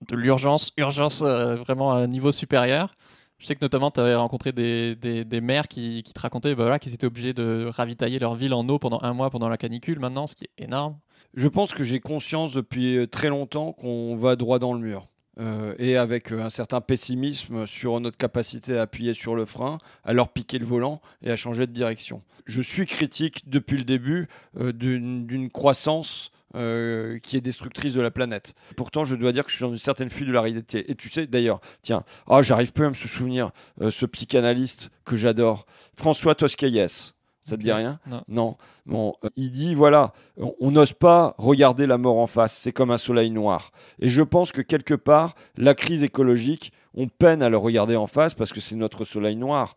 de 0.08 0.16
l'urgence, 0.16 0.72
urgence 0.78 1.22
euh, 1.22 1.56
vraiment 1.56 1.92
à 1.92 1.98
un 1.98 2.08
niveau 2.08 2.32
supérieur 2.32 2.96
je 3.42 3.48
sais 3.48 3.56
que 3.56 3.66
notamment, 3.66 3.90
tu 3.90 4.00
avais 4.00 4.14
rencontré 4.14 4.52
des, 4.52 4.96
des, 4.96 5.42
maires 5.42 5.68
qui, 5.68 6.04
qui 6.04 6.14
te 6.14 6.20
racontaient 6.20 6.54
bah, 6.54 6.64
voilà, 6.64 6.78
qu'ils 6.78 6.94
étaient 6.94 7.08
obligés 7.08 7.34
de 7.34 7.68
ravitailler 7.74 8.20
leur 8.20 8.36
ville 8.36 8.54
en 8.54 8.70
eau 8.70 8.78
pendant 8.78 9.00
un 9.02 9.14
mois 9.14 9.32
pendant 9.32 9.50
la 9.50 9.58
canicule 9.58 10.00
maintenant, 10.00 10.28
ce 10.28 10.36
qui 10.36 10.46
est 10.46 10.64
énorme. 10.64 11.00
Je 11.34 11.48
pense 11.48 11.74
que 11.74 11.84
j'ai 11.84 12.00
conscience 12.00 12.54
depuis 12.54 12.98
euh, 12.98 13.08
très 13.08 13.30
longtemps 13.30 13.72
qu'on 13.74 14.16
va 14.16 14.36
droit 14.36 14.60
dans 14.60 14.74
le 14.74 14.80
mur. 14.80 15.08
Euh, 15.40 15.74
et 15.80 15.98
avec 15.98 16.32
un 16.32 16.52
certain 16.52 16.82
pessimisme 16.82 17.66
sur 17.66 18.00
notre 18.00 18.18
capacité 18.18 18.78
à 18.78 18.84
appuyer 18.84 19.16
sur 19.16 19.34
le 19.34 19.46
frein, 19.46 19.80
à 20.04 20.14
leur 20.14 20.30
piquer 20.30 20.60
le 20.60 20.66
volant 20.66 21.02
et 21.24 21.32
à 21.32 21.36
changer 21.36 21.66
de 21.66 21.72
direction. 21.72 22.22
Je 22.46 22.62
suis 22.62 22.86
critique 22.86 23.50
depuis 23.50 23.78
le 23.78 23.86
début 23.86 24.28
d'une 24.54 25.50
croissance 25.50 26.32
euh, 26.56 27.20
qui 27.20 27.38
est 27.38 27.42
destructrice 27.42 27.94
de 27.94 28.02
la 28.02 28.12
planète. 28.12 28.54
Pourtant, 28.76 29.04
je 29.04 29.16
dois 29.16 29.32
dire 29.32 29.46
que 29.46 29.52
je 29.52 29.56
suis 29.56 29.64
dans 29.64 29.72
une 29.72 29.78
certaine 29.78 30.10
fuite 30.10 30.28
de 30.28 30.34
la 30.34 30.42
réalité. 30.42 30.90
Et 30.92 30.96
tu 30.96 31.10
sais, 31.10 31.28
d'ailleurs, 31.28 31.60
tiens, 31.82 32.04
ah, 32.28 32.42
j'arrive 32.42 32.74
plus 32.74 32.86
à 32.86 32.90
me 32.90 32.94
souvenir, 32.94 33.52
euh, 33.82 33.90
ce 33.90 34.06
psychanalyste 34.06 34.92
que 35.06 35.16
j'adore, 35.16 35.66
François 35.96 36.36
Toscaïès. 36.36 37.14
Ça 37.44 37.58
te 37.58 37.64
dit 37.64 37.72
rien? 37.72 38.00
Non. 38.08 38.24
Non. 38.28 38.58
Bon, 38.86 39.14
euh, 39.24 39.30
il 39.36 39.50
dit 39.50 39.74
voilà, 39.74 40.14
on 40.60 40.72
n'ose 40.72 40.94
pas 40.94 41.34
regarder 41.38 41.88
la 41.88 41.98
mort 41.98 42.20
en 42.20 42.28
face, 42.28 42.56
c'est 42.56 42.72
comme 42.72 42.92
un 42.92 42.98
soleil 42.98 43.32
noir. 43.32 43.72
Et 44.00 44.10
je 44.10 44.22
pense 44.22 44.52
que 44.52 44.62
quelque 44.62 44.94
part, 44.94 45.36
la 45.58 45.74
crise 45.74 46.04
écologique, 46.04 46.72
on 46.94 47.08
peine 47.08 47.42
à 47.42 47.50
le 47.50 47.58
regarder 47.58 47.96
en 47.96 48.08
face 48.08 48.36
parce 48.36 48.54
que 48.54 48.62
c'est 48.62 48.76
notre 48.76 49.06
soleil 49.06 49.36
noir. 49.36 49.76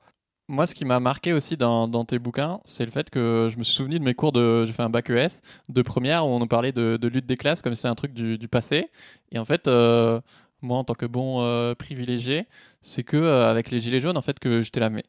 Moi, 0.48 0.66
ce 0.66 0.74
qui 0.74 0.84
m'a 0.84 1.00
marqué 1.00 1.32
aussi 1.32 1.56
dans, 1.56 2.04
tes 2.04 2.18
bouquins, 2.18 2.60
c'est 2.66 2.84
le 2.84 2.90
fait 2.90 3.08
que 3.08 3.48
je 3.50 3.56
me 3.56 3.64
suis 3.64 3.74
souvenu 3.74 3.98
de 3.98 4.04
mes 4.04 4.14
cours 4.14 4.30
de. 4.30 4.66
J'ai 4.66 4.72
fait 4.74 4.82
un 4.82 4.90
bac 4.90 5.08
ES 5.08 5.40
de 5.70 5.82
première 5.82 6.26
où 6.26 6.30
on 6.30 6.38
nous 6.38 6.46
parlait 6.46 6.72
de, 6.72 6.98
lutte 7.08 7.24
des 7.24 7.38
classes 7.38 7.62
comme 7.62 7.74
si 7.74 7.78
c'était 7.78 7.88
un 7.88 7.94
truc 7.94 8.12
du, 8.12 8.48
passé. 8.48 8.90
Et 9.32 9.38
en 9.38 9.46
fait, 9.46 9.66
euh, 9.68 10.20
moi, 10.60 10.76
en 10.78 10.84
tant 10.84 10.94
que 10.94 11.06
bon 11.06 11.40
euh, 11.42 11.74
privilégié, 11.74 12.46
c'est 12.82 13.04
que 13.04 13.16
euh, 13.16 13.50
avec 13.50 13.70
les 13.70 13.80
Gilets 13.80 14.02
jaunes, 14.02 14.18
en 14.18 14.22
fait, 14.22 14.38
que 14.38 14.60
j'étais 14.60 14.80
là, 14.80 14.90
mais, 14.90 15.04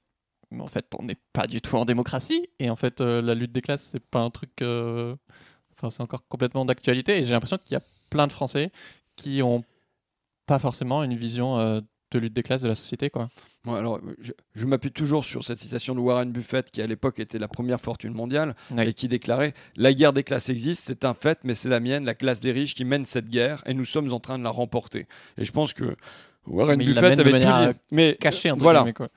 mais 0.52 0.64
en 0.64 0.68
fait, 0.68 0.86
on 0.98 1.04
n'est 1.04 1.18
pas 1.34 1.48
du 1.48 1.62
tout 1.62 1.76
en 1.76 1.84
démocratie. 1.84 2.48
Et 2.60 2.70
en 2.70 2.78
fait, 2.78 3.02
la 3.02 3.36
lutte 3.36 3.52
des 3.52 3.62
classes, 3.62 3.84
c'est 3.84 4.00
pas 4.00 4.20
un 4.22 4.30
truc. 4.30 4.52
Enfin, 4.62 5.90
c'est 5.90 6.02
encore 6.02 6.26
complètement 6.30 6.64
d'actualité. 6.64 7.20
Et 7.20 7.26
j'ai 7.26 7.34
l'impression 7.34 7.58
qu'il 7.58 7.74
y 7.74 7.78
a 7.78 7.84
plein 8.10 8.28
de 8.28 8.32
Français 8.32 8.72
qui 9.18 9.42
ont 9.42 9.66
pas 10.46 10.60
forcément 10.60 11.04
une 11.04 11.16
vision 11.16 11.58
de 12.12 12.20
lutte 12.20 12.34
des 12.34 12.44
classes 12.44 12.62
de 12.62 12.70
la 12.70 12.76
société, 12.76 13.10
quoi. 13.10 13.30
Alors, 13.68 13.99
je, 14.20 14.32
je 14.53 14.66
m'appuie 14.66 14.91
toujours 14.91 15.26
sur 15.26 15.43
cette 15.43 15.59
citation 15.59 15.95
de 15.95 15.99
Warren 15.99 16.32
Buffett, 16.32 16.70
qui 16.72 16.82
à 16.82 16.88
l'époque 16.88 17.20
était 17.20 17.39
la 17.39 17.47
première 17.47 17.80
fortune 17.82 18.13
mondiale, 18.13 18.55
et 18.78 18.93
qui 18.93 19.07
déclarait 19.07 19.53
La 19.76 19.93
guerre 19.93 20.13
des 20.13 20.24
classes 20.24 20.49
existe, 20.49 20.84
c'est 20.86 21.05
un 21.05 21.13
fait, 21.13 21.39
mais 21.43 21.55
c'est 21.55 21.70
la 21.70 21.80
mienne, 21.80 22.05
la 22.05 22.13
classe 22.16 22.39
des 22.39 22.51
riches, 22.51 22.76
qui 22.76 22.86
mène 22.86 23.05
cette 23.05 23.30
guerre, 23.30 23.63
et 23.66 23.74
nous 23.74 23.86
sommes 23.86 24.11
en 24.13 24.20
train 24.20 24.38
de 24.38 24.43
la 24.43 24.49
remporter. 24.51 25.07
Et 25.38 25.45
je 25.45 25.51
pense 25.51 25.74
que 25.74 25.95
Warren 26.47 26.78
Mais 26.78 26.86
Buffett 26.86 27.18
avait 27.20 27.32
tout 27.32 27.72
dit. 27.74 27.80
Mais 27.91 28.18
Caché, 28.20 28.51
entre 28.51 28.61
voilà. 28.63 28.86
quoi. 28.93 29.09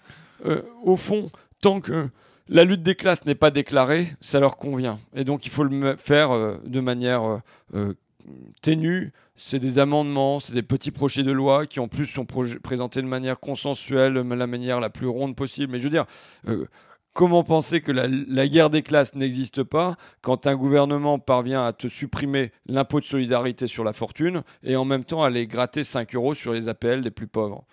euh, 0.46 0.62
au 0.82 0.96
fond, 0.96 1.30
tant 1.61 1.80
que 1.80 2.09
la 2.49 2.64
lutte 2.64 2.82
des 2.82 2.94
classes 2.94 3.26
n'est 3.26 3.34
pas 3.34 3.51
déclarée, 3.51 4.09
ça 4.20 4.40
leur 4.40 4.57
convient. 4.57 4.99
Et 5.14 5.24
donc 5.24 5.44
il 5.44 5.51
faut 5.51 5.64
le 5.64 5.96
faire 5.99 6.30
euh, 6.30 6.57
de 6.64 6.80
manière 6.80 7.40
euh, 7.74 7.92
euh, 8.27 8.33
ténue. 8.62 9.12
C'est 9.37 9.59
des 9.59 9.79
amendements, 9.79 10.41
c'est 10.41 10.55
des 10.55 10.62
petits 10.62 10.91
projets 10.91 11.23
de 11.23 11.33
loi 11.33 11.66
qui 11.66 11.81
en 11.81 11.89
plus 11.89 12.07
sont 12.07 12.27
présentés 12.27 13.03
de 13.03 13.07
manière 13.07 13.39
consensuelle, 13.39 14.14
la 14.14 14.47
manière 14.47 14.81
la 14.81 14.91
plus 14.91 15.07
ronde 15.07 15.37
possible. 15.37 15.73
Mais 15.73 15.79
je 15.79 15.85
veux 15.85 15.91
dire, 15.91 16.07
euh, 16.49 16.66
comment 17.12 17.45
penser 17.45 17.81
que 17.81 17.93
la, 17.93 18.49
guerre 18.49 18.71
des 18.71 18.83
classes 18.83 19.14
n'existe 19.14 19.62
pas 19.62 19.97
quand 20.23 20.47
un 20.47 20.57
gouvernement 20.57 21.19
parvient 21.19 21.64
à 21.64 21.73
te 21.73 21.89
supprimer 21.89 22.53
l'impôt 22.66 23.01
de 23.01 23.05
solidarité 23.05 23.66
sur 23.66 23.85
la 23.85 23.93
fortune 23.93 24.43
et 24.62 24.77
en 24.77 24.85
même 24.85 25.05
temps 25.05 25.23
à 25.23 25.27
aller 25.27 25.47
gratter 25.47 25.85
5 25.85 26.14
euros 26.14 26.35
sur 26.35 26.53
les 26.53 26.69
APL 26.69 27.01
des 27.01 27.11
plus 27.11 27.27
pauvres? 27.27 27.64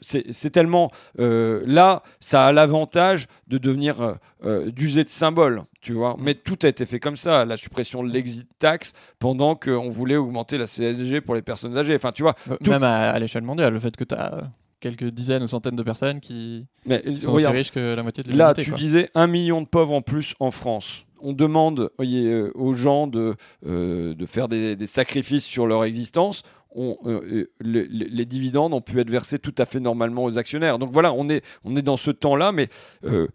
C'est 0.00 0.24
c'est 0.32 0.50
tellement 0.50 0.90
euh, 1.18 1.62
là, 1.66 2.02
ça 2.20 2.46
a 2.46 2.52
l'avantage 2.52 3.26
de 3.48 3.58
devenir 3.58 4.00
euh, 4.00 4.14
euh, 4.44 4.70
d'user 4.70 5.04
de 5.04 5.08
symbole, 5.08 5.62
tu 5.80 5.92
vois. 5.92 6.16
Mais 6.18 6.34
tout 6.34 6.58
a 6.62 6.68
été 6.68 6.86
fait 6.86 7.00
comme 7.00 7.16
ça, 7.16 7.44
la 7.44 7.56
suppression 7.56 8.02
de 8.04 8.10
l'exit 8.10 8.48
tax 8.58 8.92
pendant 9.18 9.54
qu'on 9.54 9.90
voulait 9.90 10.16
augmenter 10.16 10.58
la 10.58 10.66
CSG 10.66 11.20
pour 11.20 11.34
les 11.34 11.42
personnes 11.42 11.76
âgées. 11.76 11.96
Enfin, 11.96 12.12
tu 12.12 12.22
vois. 12.22 12.34
Euh, 12.50 12.56
Tout- 12.62 12.70
Même 12.70 12.82
à, 12.82 13.10
à 13.10 13.18
l'échelle 13.18 13.42
mondiale, 13.44 13.72
le 13.72 13.80
fait 13.80 13.96
que 13.96 14.04
tu 14.04 14.14
as 14.14 14.50
quelques 14.80 15.04
dizaines 15.10 15.42
ou 15.42 15.46
centaines 15.46 15.76
de 15.76 15.82
personnes 15.82 16.20
qui, 16.20 16.66
Mais 16.84 17.00
qui 17.02 17.16
sont 17.18 17.32
regarde, 17.32 17.54
aussi 17.54 17.58
riches 17.58 17.70
que 17.72 17.94
la 17.94 18.02
moitié 18.02 18.22
de 18.22 18.28
Là, 18.30 18.34
l'humanité. 18.34 18.62
tu 18.64 18.70
quoi. 18.70 18.78
disais 18.78 19.10
un 19.14 19.26
million 19.26 19.62
de 19.62 19.66
pauvres 19.66 19.94
en 19.94 20.02
plus 20.02 20.34
en 20.40 20.50
France. 20.50 21.04
On 21.26 21.32
demande 21.32 21.88
voyez, 21.96 22.26
euh, 22.30 22.52
aux 22.54 22.74
gens 22.74 23.06
de, 23.06 23.34
euh, 23.66 24.14
de 24.14 24.26
faire 24.26 24.46
des, 24.46 24.76
des 24.76 24.86
sacrifices 24.86 25.46
sur 25.46 25.66
leur 25.66 25.84
existence. 25.84 26.42
On, 26.74 26.98
euh, 27.06 27.20
euh, 27.32 27.50
les, 27.60 28.24
dividendes 28.24 28.74
ont 28.74 28.80
pu 28.80 29.00
être 29.00 29.10
versés 29.10 29.38
tout 29.38 29.54
à 29.58 29.64
fait 29.64 29.80
normalement 29.80 30.24
aux 30.24 30.38
actionnaires. 30.38 30.78
Donc 30.78 30.90
voilà, 30.92 31.12
on 31.12 31.28
est, 31.28 31.44
on 31.64 31.76
est 31.76 31.82
dans 31.82 31.96
ce 31.96 32.10
temps-là, 32.10 32.52
mais 32.52 32.68
euh, 33.04 33.28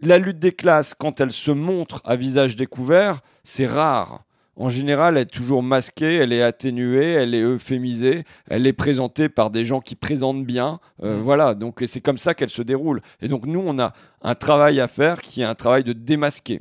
la 0.00 0.18
lutte 0.18 0.38
des 0.38 0.52
classes, 0.52 0.94
quand 0.94 1.20
elle 1.20 1.32
se 1.32 1.50
montre 1.50 2.02
à 2.04 2.16
visage 2.16 2.56
découvert, 2.56 3.20
c'est 3.42 3.66
rare. 3.66 4.24
En 4.56 4.68
général, 4.68 5.16
elle 5.16 5.22
est 5.22 5.26
toujours 5.26 5.62
masquée, 5.62 6.14
elle 6.14 6.32
est 6.32 6.42
atténuée, 6.42 7.12
elle 7.12 7.34
est 7.34 7.42
euphémisée, 7.42 8.24
elle 8.48 8.66
est 8.66 8.72
présentée 8.72 9.28
par 9.28 9.50
des 9.50 9.64
gens 9.64 9.80
qui 9.80 9.96
présentent 9.96 10.44
bien. 10.44 10.78
Euh, 11.02 11.16
Mm. 11.16 11.20
Voilà, 11.20 11.54
donc 11.54 11.82
c'est 11.86 12.00
comme 12.00 12.18
ça 12.18 12.34
qu'elle 12.34 12.50
se 12.50 12.62
déroule. 12.62 13.00
Et 13.20 13.28
donc 13.28 13.46
nous, 13.46 13.62
on 13.64 13.78
a 13.78 13.92
un 14.22 14.34
travail 14.34 14.80
à 14.80 14.88
faire 14.88 15.22
qui 15.22 15.42
est 15.42 15.44
un 15.44 15.54
travail 15.54 15.84
de 15.84 15.92
démasquer. 15.92 16.60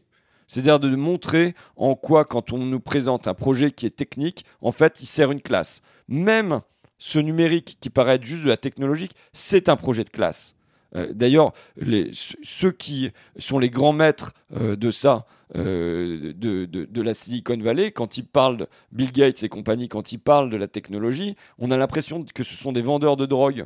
C'est-à-dire 0.54 0.80
de 0.80 0.96
montrer 0.96 1.56
en 1.78 1.96
quoi, 1.96 2.26
quand 2.26 2.54
on 2.54 2.60
nous 2.60 2.80
présente 2.80 3.28
un 3.28 3.34
projet 3.34 3.72
qui 3.72 3.88
est 3.88 3.96
technique, 3.96 4.46
en 4.62 4.72
fait, 4.72 5.02
il 5.02 5.08
sert 5.08 5.32
une 5.32 5.42
classe. 5.42 5.82
Même 6.08 6.62
ce 7.00 7.18
numérique 7.18 7.78
qui 7.80 7.90
paraît 7.90 8.16
être 8.16 8.24
juste 8.24 8.44
de 8.44 8.50
la 8.50 8.58
technologique, 8.58 9.16
c'est 9.34 9.68
un 9.68 9.76
projet 9.76 10.04
de 10.04 10.12
classe. 10.12 10.56
Euh, 10.96 11.12
D'ailleurs, 11.12 11.54
ceux 12.44 12.72
qui 12.72 13.10
sont 13.40 13.58
les 13.58 13.72
grands 13.72 13.94
maîtres 13.94 14.34
euh, 14.56 14.76
de 14.76 14.92
ça, 14.92 15.26
euh, 15.56 16.34
de, 16.36 16.66
de- 16.66 16.86
de 16.86 17.02
la 17.02 17.16
Silicon 17.16 17.58
Valley, 17.58 17.90
quand 17.92 18.18
ils 18.18 18.26
parlent 18.26 18.58
de 18.58 18.68
Bill 18.92 19.12
Gates 19.12 19.42
et 19.42 19.50
compagnie, 19.50 19.90
quand 19.90 20.12
ils 20.12 20.20
parlent 20.20 20.52
de 20.52 20.58
la 20.58 20.68
technologie, 20.68 21.36
on 21.58 21.72
a 21.72 21.78
l'impression 21.78 22.24
que 22.32 22.44
ce 22.44 22.56
sont 22.56 22.72
des 22.72 22.84
vendeurs 22.84 23.18
de 23.18 23.26
drogue. 23.26 23.66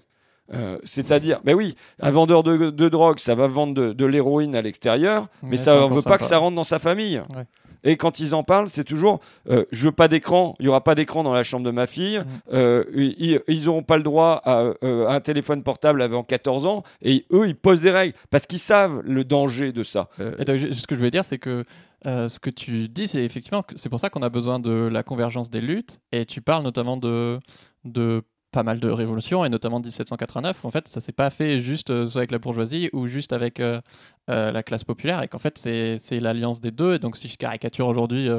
Euh, 0.53 0.77
C'est-à-dire, 0.83 1.39
mais 1.43 1.53
oui, 1.53 1.75
un 2.01 2.11
vendeur 2.11 2.43
de, 2.43 2.69
de 2.69 2.89
drogue, 2.89 3.19
ça 3.19 3.35
va 3.35 3.47
vendre 3.47 3.73
de, 3.73 3.93
de 3.93 4.05
l'héroïne 4.05 4.55
à 4.55 4.61
l'extérieur, 4.61 5.27
mais 5.43 5.57
ça 5.57 5.75
ne 5.75 5.93
veut 5.93 6.01
pas 6.01 6.17
que 6.17 6.25
ça 6.25 6.37
rentre 6.37 6.55
dans 6.55 6.63
sa 6.63 6.79
famille. 6.79 7.21
Ouais. 7.35 7.43
Et 7.83 7.95
quand 7.95 8.19
ils 8.19 8.33
en 8.33 8.43
parlent, 8.43 8.69
c'est 8.69 8.83
toujours 8.83 9.19
euh, 9.49 9.63
je 9.71 9.85
veux 9.85 9.91
pas 9.91 10.07
d'écran, 10.07 10.55
il 10.59 10.65
y 10.65 10.67
aura 10.67 10.83
pas 10.83 10.95
d'écran 10.95 11.23
dans 11.23 11.31
la 11.33 11.43
chambre 11.43 11.63
de 11.65 11.71
ma 11.71 11.85
fille, 11.85 12.17
Mm. 12.19 12.23
euh, 12.53 12.83
ils 12.95 13.39
ils 13.47 13.65
n'auront 13.65 13.83
pas 13.83 13.97
le 13.97 14.03
droit 14.03 14.41
à, 14.43 14.73
euh, 14.83 15.05
à 15.07 15.13
un 15.13 15.19
téléphone 15.21 15.61
portable 15.63 16.01
avant 16.01 16.23
14 16.23 16.65
ans, 16.65 16.83
et 17.01 17.25
eux, 17.31 17.47
ils 17.47 17.55
posent 17.55 17.81
des 17.81 17.91
règles 17.91 18.15
parce 18.31 18.45
qu'ils 18.47 18.59
savent 18.59 19.01
le 19.05 19.23
danger 19.23 19.71
de 19.71 19.83
ça. 19.83 20.09
Euh, 20.19 20.33
Et 20.39 20.45
donc, 20.45 20.59
ce 20.59 20.87
que 20.87 20.95
je 20.95 20.99
voulais 20.99 21.11
dire, 21.11 21.23
c'est 21.23 21.37
que 21.37 21.65
euh, 22.05 22.27
ce 22.29 22.39
que 22.39 22.49
tu 22.49 22.89
dis, 22.89 23.07
c'est 23.07 23.23
effectivement 23.23 23.61
que 23.63 23.75
c'est 23.77 23.89
pour 23.89 23.99
ça 23.99 24.09
qu'on 24.09 24.21
a 24.23 24.29
besoin 24.29 24.59
de 24.59 24.89
la 24.91 25.03
convergence 25.03 25.49
des 25.49 25.61
luttes. 25.61 25.99
Et 26.11 26.25
tu 26.25 26.41
parles 26.41 26.63
notamment 26.63 26.97
de, 26.97 27.39
de 27.85 28.21
pas 28.51 28.63
mal 28.63 28.79
de 28.79 28.89
révolutions, 28.89 29.45
et 29.45 29.49
notamment 29.49 29.79
1789. 29.79 30.63
où 30.63 30.67
En 30.67 30.71
fait, 30.71 30.87
ça 30.87 30.99
s'est 30.99 31.11
pas 31.11 31.29
fait 31.29 31.59
juste 31.59 31.89
euh, 31.89 32.07
soit 32.07 32.21
avec 32.21 32.31
la 32.31 32.39
bourgeoisie 32.39 32.89
ou 32.93 33.07
juste 33.07 33.33
avec 33.33 33.59
euh, 33.59 33.81
euh, 34.29 34.51
la 34.51 34.63
classe 34.63 34.83
populaire, 34.83 35.21
et 35.21 35.27
qu'en 35.27 35.37
fait, 35.37 35.57
c'est 35.57 35.99
c'est 35.99 36.19
l'alliance 36.19 36.61
des 36.61 36.71
deux. 36.71 36.95
Et 36.95 36.99
donc, 36.99 37.17
si 37.17 37.27
je 37.27 37.37
caricature 37.37 37.87
aujourd'hui 37.87 38.29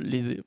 les, 0.00 0.40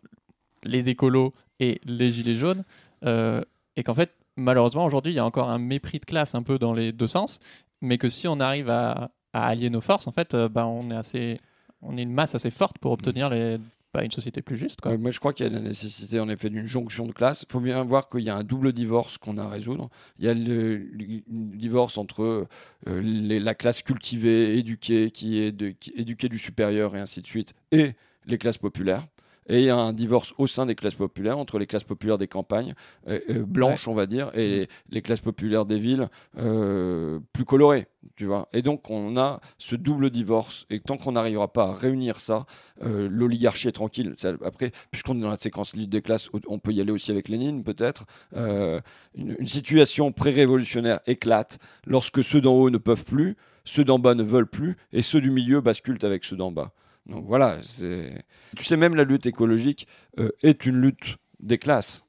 les 0.64 0.90
écolos 0.90 1.34
et 1.60 1.80
les 1.86 2.12
gilets 2.12 2.36
jaunes, 2.36 2.64
et 3.04 3.84
qu'en 3.84 3.94
fait, 3.94 4.12
malheureusement, 4.36 4.86
aujourd'hui, 4.86 5.14
il 5.14 5.16
y 5.16 5.20
a 5.20 5.26
encore 5.26 5.50
un 5.50 5.60
mépris 5.60 6.00
de 6.00 6.06
classe 6.06 6.36
un 6.36 6.44
peu 6.44 6.60
dans 6.60 6.74
les 6.74 6.92
deux 6.92 7.08
sens, 7.08 7.40
mais 7.82 7.98
que 7.98 8.10
si 8.10 8.28
on 8.28 8.40
arrive 8.40 8.70
à, 8.70 9.12
à 9.34 9.48
allier 9.48 9.70
nos 9.70 9.82
forces, 9.82 10.08
en 10.08 10.12
fait, 10.12 10.36
bah, 10.36 10.66
on 10.66 10.90
est 10.92 10.96
assez, 10.96 11.38
on 11.82 11.98
est 11.98 12.02
une 12.02 12.14
masse 12.14 12.36
assez 12.36 12.52
forte 12.52 12.78
pour 12.80 12.92
obtenir 12.92 13.30
les, 13.30 13.58
une 14.04 14.12
société 14.12 14.42
plus 14.42 14.58
juste. 14.58 14.80
Moi, 14.86 15.12
je 15.12 15.20
crois 15.20 15.34
qu'il 15.34 15.46
y 15.46 15.50
a 15.50 15.52
la 15.52 15.60
nécessité, 15.60 16.20
en 16.20 16.30
effet, 16.30 16.50
d'une 16.50 16.68
jonction 16.68 17.06
de 17.06 17.12
classe. 17.12 17.46
Il 17.48 17.52
faut 17.52 17.60
bien 17.60 17.84
voir 17.84 18.10
qu'il 18.10 18.22
y 18.22 18.30
a 18.30 18.36
un 18.36 18.44
double 18.44 18.74
divorce 18.74 19.18
qu'on 19.18 19.38
a 19.38 19.44
à 19.44 19.50
résoudre. 19.50 19.90
Il 20.20 20.26
y 20.26 20.28
a 20.28 20.34
le, 20.34 20.88
divorce 21.28 21.98
entre 21.98 22.48
euh, 22.88 23.02
la 23.02 23.56
classe 23.56 23.82
cultivée, 23.82 24.58
éduquée, 24.58 25.12
qui 25.12 25.40
est 25.40 25.56
éduquée 25.96 26.30
du 26.30 26.40
supérieur 26.40 26.96
et 26.96 27.00
ainsi 27.00 27.22
de 27.22 27.28
suite, 27.28 27.54
et 27.72 27.94
les 28.26 28.38
classes 28.38 28.58
populaires. 28.58 29.06
Et 29.48 29.60
il 29.60 29.66
y 29.66 29.70
a 29.70 29.78
un 29.78 29.94
divorce 29.94 30.34
au 30.38 30.48
sein 30.48 30.66
des 30.66 30.76
classes 30.76 30.96
populaires, 30.96 31.38
entre 31.38 31.60
les 31.60 31.68
classes 31.68 31.84
populaires 31.84 32.18
des 32.18 32.28
campagnes, 32.28 32.74
euh, 33.08 33.20
euh, 33.30 33.46
blanches, 33.46 33.88
on 33.88 33.94
va 33.94 34.08
dire, 34.08 34.32
et 34.34 34.48
les, 34.48 34.68
les 34.90 35.02
classes 35.02 35.22
populaires 35.22 35.66
des 35.66 35.78
villes 35.78 36.10
euh, 36.38 37.20
plus 37.34 37.46
colorées. 37.46 37.88
Tu 38.16 38.26
vois 38.26 38.48
et 38.54 38.62
donc, 38.62 38.90
on 38.90 39.18
a 39.18 39.42
ce 39.58 39.76
double 39.76 40.10
divorce. 40.10 40.66
Et 40.70 40.80
tant 40.80 40.98
qu'on 40.98 41.12
n'arrivera 41.14 41.52
pas 41.52 41.66
à 41.70 41.74
réunir 41.74 42.20
ça, 42.20 42.46
euh, 42.84 43.08
l'oligarchie 43.12 43.68
est 43.68 43.74
tranquille. 43.74 44.16
Ça, 44.18 44.34
après, 44.44 44.72
puisqu'on 44.92 45.18
est 45.18 45.22
dans 45.22 45.30
la 45.30 45.38
séquence 45.38 45.76
lutte 45.76 45.90
des 45.90 46.02
classes, 46.02 46.30
on 46.48 46.60
peut 46.60 46.72
y 46.72 46.82
aller 46.82 46.92
aussi 46.92 47.12
avec 47.12 47.30
Lénine, 47.30 47.64
peut-être. 47.64 48.06
Une, 48.34 48.82
une 49.16 49.48
situation 49.48 50.12
pré-révolutionnaire 50.12 51.00
éclate 51.08 51.60
lorsque 51.86 52.24
ceux 52.24 52.42
d'en 52.42 52.54
haut 52.54 52.70
ne 52.70 52.78
peuvent 52.78 53.06
plus, 53.06 53.36
ceux 53.64 53.84
d'en 53.84 54.00
bas 54.00 54.16
ne 54.16 54.24
veulent 54.24 54.48
plus, 54.48 54.78
et 54.94 55.02
ceux 55.02 55.22
du 55.22 55.32
milieu 55.32 55.62
basculent 55.62 56.00
avec 56.04 56.24
ceux 56.24 56.38
d'en 56.38 56.52
bas. 56.52 56.72
Donc 57.06 57.26
voilà, 57.26 57.58
c'est. 57.62 58.24
Tu 58.56 58.64
sais, 58.64 58.78
même 58.78 58.96
la 58.96 59.04
lutte 59.04 59.26
écologique 59.26 59.88
euh, 60.20 60.30
est 60.42 60.66
une 60.66 60.78
lutte 60.82 61.18
des 61.40 61.58
classes. 61.58 62.04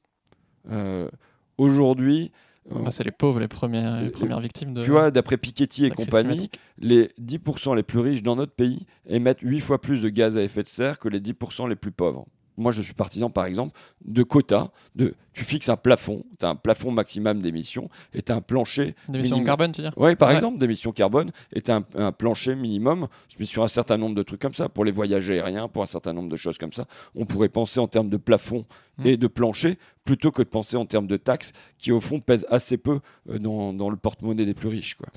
Euh, 0.69 1.09
Aujourd'hui, 1.57 2.31
euh, 2.71 2.79
Bah, 2.83 2.91
c'est 2.91 3.03
les 3.03 3.11
pauvres, 3.11 3.39
les 3.39 3.47
premières, 3.47 4.01
les 4.01 4.09
premières 4.09 4.39
victimes 4.39 4.73
de. 4.73 4.83
tu 4.83 4.91
vois, 4.91 5.09
d'après 5.09 5.37
Piketty 5.37 5.85
et 5.85 5.89
compagnie, 5.91 6.51
les 6.77 7.09
10% 7.19 7.75
les 7.75 7.83
plus 7.83 7.99
riches 7.99 8.21
dans 8.21 8.35
notre 8.35 8.53
pays 8.53 8.85
émettent 9.07 9.41
8 9.41 9.59
fois 9.59 9.81
plus 9.81 10.01
de 10.01 10.09
gaz 10.09 10.37
à 10.37 10.43
effet 10.43 10.61
de 10.63 10.67
serre 10.67 10.99
que 10.99 11.09
les 11.09 11.19
10% 11.19 11.67
les 11.67 11.75
plus 11.75 11.91
pauvres. 11.91 12.27
Moi, 12.57 12.71
je 12.71 12.81
suis 12.81 12.93
partisan, 12.93 13.29
par 13.29 13.45
exemple, 13.45 13.77
de 14.05 14.23
quotas. 14.23 14.69
De, 14.95 15.13
tu 15.33 15.43
fixes 15.43 15.69
un 15.69 15.77
plafond, 15.77 16.23
tu 16.39 16.45
as 16.45 16.49
un 16.49 16.55
plafond 16.55 16.89
maximum 16.91 17.39
d'émissions 17.41 17.89
et 18.13 18.21
tu 18.23 18.31
as 18.31 18.35
un 18.35 18.41
plancher. 18.41 18.95
D'émissions 19.07 19.43
carbone, 19.43 19.71
tu 19.71 19.81
veux 19.81 19.87
dire 19.89 19.93
Oui, 19.97 20.15
par 20.15 20.29
Ouais. 20.29 20.35
exemple, 20.37 20.57
d'émissions 20.57 20.91
carbone 20.91 21.31
et 21.53 21.61
tu 21.61 21.69
as 21.69 21.75
un, 21.75 21.85
un 21.95 22.11
plancher 22.11 22.55
minimum 22.55 23.07
sur 23.43 23.61
un 23.63 23.67
certain 23.67 23.97
nombre 23.97 24.15
de 24.15 24.23
trucs 24.23 24.41
comme 24.41 24.55
ça. 24.55 24.67
Pour 24.69 24.83
les 24.85 24.91
voyages 24.91 25.29
aériens, 25.29 25.67
pour 25.67 25.83
un 25.83 25.87
certain 25.87 26.13
nombre 26.13 26.29
de 26.29 26.35
choses 26.35 26.57
comme 26.57 26.73
ça, 26.73 26.85
on 27.15 27.25
pourrait 27.25 27.49
penser 27.49 27.79
en 27.79 27.87
termes 27.87 28.09
de 28.09 28.17
plafond 28.17 28.65
Mm. 28.99 29.05
et 29.05 29.15
de 29.17 29.27
plancher 29.27 29.77
plutôt 30.05 30.31
que 30.31 30.41
de 30.41 30.47
penser 30.47 30.75
en 30.75 30.87
termes 30.87 31.05
de 31.05 31.17
taxes 31.17 31.51
qui, 31.77 31.91
au 31.91 32.01
fond, 32.01 32.19
pèsent 32.19 32.47
assez 32.49 32.77
peu 32.79 32.99
euh, 33.29 33.37
dans, 33.37 33.71
dans 33.73 33.91
le 33.91 33.95
porte-monnaie 33.95 34.43
des 34.47 34.55
plus 34.55 34.69
riches. 34.69 34.95
Quoi. 34.95 35.07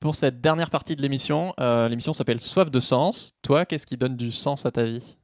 Pour 0.00 0.16
cette 0.16 0.40
dernière 0.40 0.70
partie 0.70 0.96
de 0.96 1.02
l'émission, 1.02 1.52
euh, 1.60 1.88
l'émission 1.88 2.12
s'appelle 2.12 2.40
Soif 2.40 2.68
de 2.68 2.80
sens. 2.80 3.34
Toi, 3.42 3.64
qu'est-ce 3.64 3.86
qui 3.86 3.96
donne 3.96 4.16
du 4.16 4.32
sens 4.32 4.66
à 4.66 4.72
ta 4.72 4.82
vie? 4.84 5.16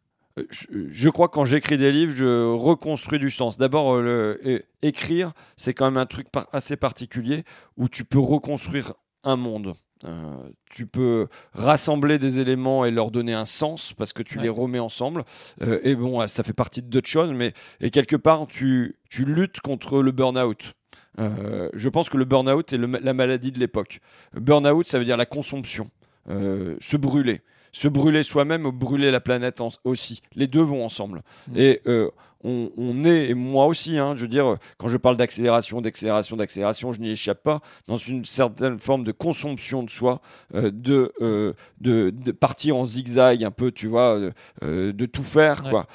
Je, 0.51 0.67
je 0.91 1.09
crois 1.11 1.29
que 1.29 1.35
quand 1.35 1.45
j'écris 1.45 1.77
des 1.77 1.93
livres, 1.93 2.13
je 2.13 2.53
reconstruis 2.55 3.19
du 3.19 3.31
sens. 3.31 3.57
D'abord, 3.59 3.95
euh, 3.95 4.59
écrire, 4.83 5.33
c'est 5.57 5.75
quand 5.75 5.85
même 5.85 5.97
un 5.97 6.07
truc 6.07 6.29
par- 6.31 6.49
assez 6.53 6.77
particulier 6.77 7.45
où 7.77 7.89
tu 7.89 8.05
peux 8.05 8.19
reconstruire 8.19 8.95
un 9.23 9.37
monde. 9.37 9.75
Euh, 10.05 10.35
tu 10.71 10.87
peux 10.87 11.29
rassembler 11.55 12.19
des 12.19 12.41
éléments 12.41 12.85
et 12.85 12.91
leur 12.91 13.11
donner 13.11 13.33
un 13.33 13.47
sens 13.47 13.93
parce 13.95 14.13
que 14.13 14.23
tu 14.23 14.37
Ouais. 14.37 14.43
les 14.45 14.49
remets 14.51 14.79
ensemble. 14.81 15.25
Euh, 15.63 15.81
et 15.83 15.95
bon, 15.95 16.27
ça 16.27 16.43
fait 16.43 16.53
partie 16.53 16.83
d'autres 16.83 17.09
choses, 17.09 17.33
mais 17.33 17.55
et 17.81 17.91
quelque 17.91 18.17
part, 18.17 18.47
tu, 18.47 18.97
tu 19.09 19.25
luttes 19.25 19.61
contre 19.61 20.03
le 20.03 20.11
burn-out. 20.11 20.75
Euh, 21.21 21.71
je 21.75 21.89
pense 21.89 22.09
que 22.11 22.19
le 22.19 22.25
burn-out 22.25 22.73
est 22.73 22.77
le 22.77 22.87
la 23.01 23.15
maladie 23.15 23.53
de 23.53 23.61
l'époque. 23.61 24.01
Burn-out, 24.35 24.89
ça 24.89 24.99
veut 24.99 25.05
dire 25.05 25.17
la 25.17 25.27
consomption, 25.27 25.89
se 26.29 26.97
brûler. 26.97 27.41
Se 27.77 27.89
brûler 27.89 28.23
soi-même 28.23 28.67
ou 28.67 28.73
brûler 28.73 29.11
la 29.11 29.19
planète 29.21 29.61
en- 29.61 29.71
aussi. 29.83 30.23
Les 30.37 30.47
deux 30.47 30.63
vont 30.63 30.85
ensemble. 30.85 31.23
Mm. 31.49 31.57
Et 31.57 31.81
euh, 31.89 32.09
on, 32.45 32.71
on 32.77 33.05
est, 33.05 33.31
et 33.31 33.35
moi 33.35 33.67
aussi, 33.67 33.99
hein, 33.99 34.15
je 34.17 34.21
veux 34.23 34.29
dire, 34.29 34.59
quand 34.79 34.87
je 34.87 34.97
parle 34.99 35.17
d'accélération, 35.17 35.81
d'accélération, 35.81 36.37
d'accélération, 36.37 36.93
je 36.93 37.01
n'y 37.01 37.11
échappe 37.11 37.43
pas, 37.43 37.63
dans 37.89 37.97
une 37.97 38.25
certaine 38.27 38.79
forme 38.79 39.03
de 39.03 39.13
consomption 39.13 39.83
de 39.83 39.91
soi, 39.91 40.21
euh, 40.55 40.71
de, 40.71 41.11
euh, 41.23 41.53
de, 41.81 42.11
de 42.11 42.33
partir 42.33 42.77
en 42.77 42.85
zigzag 42.87 43.43
un 43.43 43.51
peu, 43.51 43.73
tu 43.73 43.87
vois, 43.89 44.21
de 44.63 45.07
tout 45.07 45.23
faire, 45.25 45.65
Ouais. 45.65 45.71
quoi. 45.71 45.87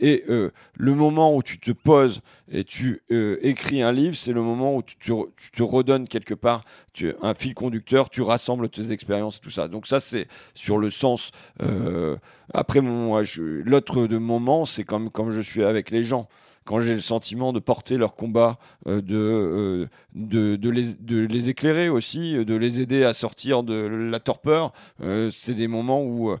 Et 0.00 0.24
euh, 0.28 0.52
le 0.76 0.94
moment 0.94 1.34
où 1.34 1.42
tu 1.42 1.58
te 1.58 1.72
poses 1.72 2.20
et 2.50 2.64
tu 2.64 3.02
euh, 3.10 3.38
écris 3.42 3.82
un 3.82 3.92
livre, 3.92 4.14
c'est 4.14 4.32
le 4.32 4.42
moment 4.42 4.76
où 4.76 4.82
tu, 4.82 4.96
te 4.96 5.62
redonnes 5.62 6.06
quelque 6.06 6.34
part 6.34 6.64
tu, 6.92 7.12
un 7.22 7.34
fil 7.34 7.54
conducteur, 7.54 8.08
tu 8.10 8.22
rassembles 8.22 8.68
tes 8.68 8.92
expériences 8.92 9.38
et 9.38 9.40
tout 9.40 9.50
ça. 9.50 9.68
Donc 9.68 9.86
ça, 9.86 10.00
c'est 10.00 10.28
sur 10.54 10.78
le 10.78 10.90
sens. 10.90 11.32
euh, 11.62 12.16
après, 12.54 12.80
l'autre 12.80 14.06
moment, 14.18 14.64
c'est 14.64 14.84
comme, 14.84 15.10
comme 15.10 15.30
je 15.30 15.40
suis 15.40 15.64
avec 15.64 15.90
les 15.90 16.04
gens. 16.04 16.28
Quand 16.68 16.80
j'ai 16.80 16.92
le 16.92 17.00
sentiment 17.00 17.54
de 17.54 17.60
porter 17.60 17.96
leur 17.96 18.14
combat, 18.14 18.58
euh, 18.86 19.00
de, 19.00 19.16
euh, 19.16 19.86
de, 20.14 20.56
de 20.56 20.68
les, 20.68 20.92
de 21.00 21.24
les 21.24 21.48
éclairer 21.48 21.88
aussi, 21.88 22.36
euh, 22.36 22.44
de 22.44 22.54
les 22.54 22.82
aider 22.82 23.04
à 23.04 23.14
sortir 23.14 23.62
de 23.62 23.74
la 23.74 24.20
torpeur, 24.20 24.72
euh, 25.02 25.30
c'est 25.30 25.54
des 25.54 25.66
moments 25.66 26.02
où 26.04 26.36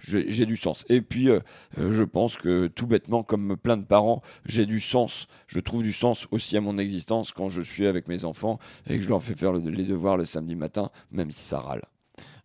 j'ai 0.00 0.44
du 0.46 0.56
sens. 0.56 0.84
Et 0.90 1.00
puis, 1.00 1.28
je 1.78 2.04
pense 2.04 2.36
que 2.36 2.66
tout 2.66 2.86
bêtement, 2.86 3.22
comme 3.22 3.56
plein 3.56 3.78
de 3.78 3.84
parents, 3.84 4.20
j'ai 4.44 4.66
du 4.66 4.78
sens. 4.80 5.26
Je 5.46 5.60
trouve 5.60 5.82
du 5.82 5.92
sens 5.92 6.26
aussi 6.30 6.54
à 6.56 6.60
mon 6.60 6.76
existence 6.76 7.32
quand 7.32 7.48
je 7.48 7.62
suis 7.62 7.86
avec 7.86 8.08
mes 8.08 8.26
enfants 8.26 8.58
et 8.90 8.96
que 8.98 9.02
je 9.02 9.08
leur 9.08 9.22
fais 9.22 9.34
faire 9.34 9.52
le- 9.54 9.60
les 9.70 9.84
devoirs 9.84 10.18
le 10.18 10.26
samedi 10.26 10.54
matin, 10.54 10.90
même 11.10 11.30
si 11.30 11.40
ça 11.44 11.60
râle. 11.60 11.82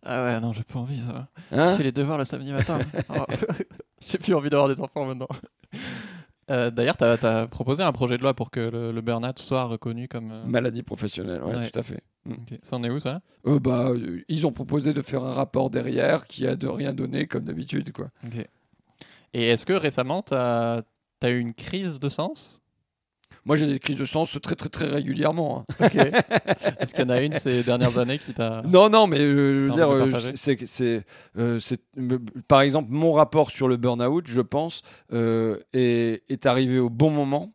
Ah 0.02 0.24
ouais, 0.24 0.40
non, 0.40 0.52
j'ai 0.54 0.62
pas 0.62 0.78
envie 0.78 1.00
ça. 1.00 1.28
Hein? 1.50 1.72
Je 1.72 1.76
fais 1.76 1.82
les 1.82 1.92
devoirs 1.92 2.16
le 2.18 2.24
samedi 2.24 2.52
matin. 2.52 2.78
Oh. 3.10 3.24
j'ai 4.06 4.18
plus 4.18 4.34
envie 4.34 4.50
d'avoir 4.50 4.68
des 4.68 4.80
enfants 4.80 5.06
maintenant. 5.06 5.28
Euh, 6.50 6.70
D'ailleurs, 6.70 6.98
tu 6.98 7.04
as, 7.04 7.46
proposé 7.46 7.82
un 7.82 7.92
projet 7.92 8.18
de 8.18 8.22
loi 8.22 8.34
pour 8.34 8.50
que 8.50 8.60
le, 8.60 8.92
le 8.92 9.00
burn-out 9.00 9.38
soit 9.38 9.64
reconnu 9.64 10.08
comme. 10.08 10.30
euh, 10.30 10.44
Maladie 10.44 10.82
professionnelle, 10.82 11.42
ouais, 11.42 11.56
Ouais. 11.56 11.70
tout 11.70 11.78
à 11.78 11.82
fait. 11.82 12.02
Mm. 12.26 12.34
Ça 12.62 12.76
en 12.76 12.84
est 12.84 12.90
où 12.90 12.98
ça? 12.98 13.22
Euh, 13.46 13.58
bah, 13.58 13.92
ils 14.28 14.46
ont 14.46 14.52
proposé 14.52 14.92
de 14.92 15.00
faire 15.00 15.24
un 15.24 15.32
rapport 15.32 15.70
derrière 15.70 16.26
qui 16.26 16.46
a 16.46 16.54
de 16.56 16.66
rien 16.66 16.92
donné 16.92 17.26
comme 17.26 17.44
d'habitude, 17.44 17.92
quoi. 17.92 18.10
Et 19.32 19.48
est-ce 19.48 19.64
que 19.66 19.72
récemment, 19.72 20.22
tu 20.22 20.34
as, 20.34 20.84
eu 21.22 21.38
une 21.38 21.54
crise 21.54 21.98
de 21.98 22.10
sens? 22.10 22.60
Moi, 23.46 23.56
j'ai 23.56 23.66
des 23.66 23.78
crises 23.78 23.98
de 23.98 24.04
sens 24.04 24.38
très, 24.42 24.54
très, 24.54 24.68
très 24.68 24.86
régulièrement. 24.86 25.64
hein. 25.80 25.86
Est-ce 26.80 26.92
qu'il 26.94 27.02
y 27.04 27.06
en 27.06 27.10
a 27.10 27.20
une 27.20 27.32
ces 27.34 27.62
dernières 27.62 27.98
années 27.98 28.18
qui 28.18 28.32
t'a. 28.32 28.62
Non, 28.66 28.88
non, 28.88 29.06
mais 29.06 29.20
euh, 29.20 29.60
je 29.60 29.64
veux 29.66 29.70
dire, 29.72 29.88
euh, 29.90 30.10
c'est, 30.34 30.66
c'est, 30.66 31.04
euh, 31.38 31.58
c'est- 31.58 31.82
par 32.48 32.62
exemple, 32.62 32.88
mon 32.90 33.12
rapport 33.12 33.50
sur 33.50 33.68
le 33.68 33.76
burn-out, 33.76 34.24
je 34.26 34.40
pense, 34.40 34.82
est, 35.12 36.22
est 36.28 36.46
arrivé 36.46 36.78
au 36.78 36.88
bon 36.90 37.10
moment 37.10 37.52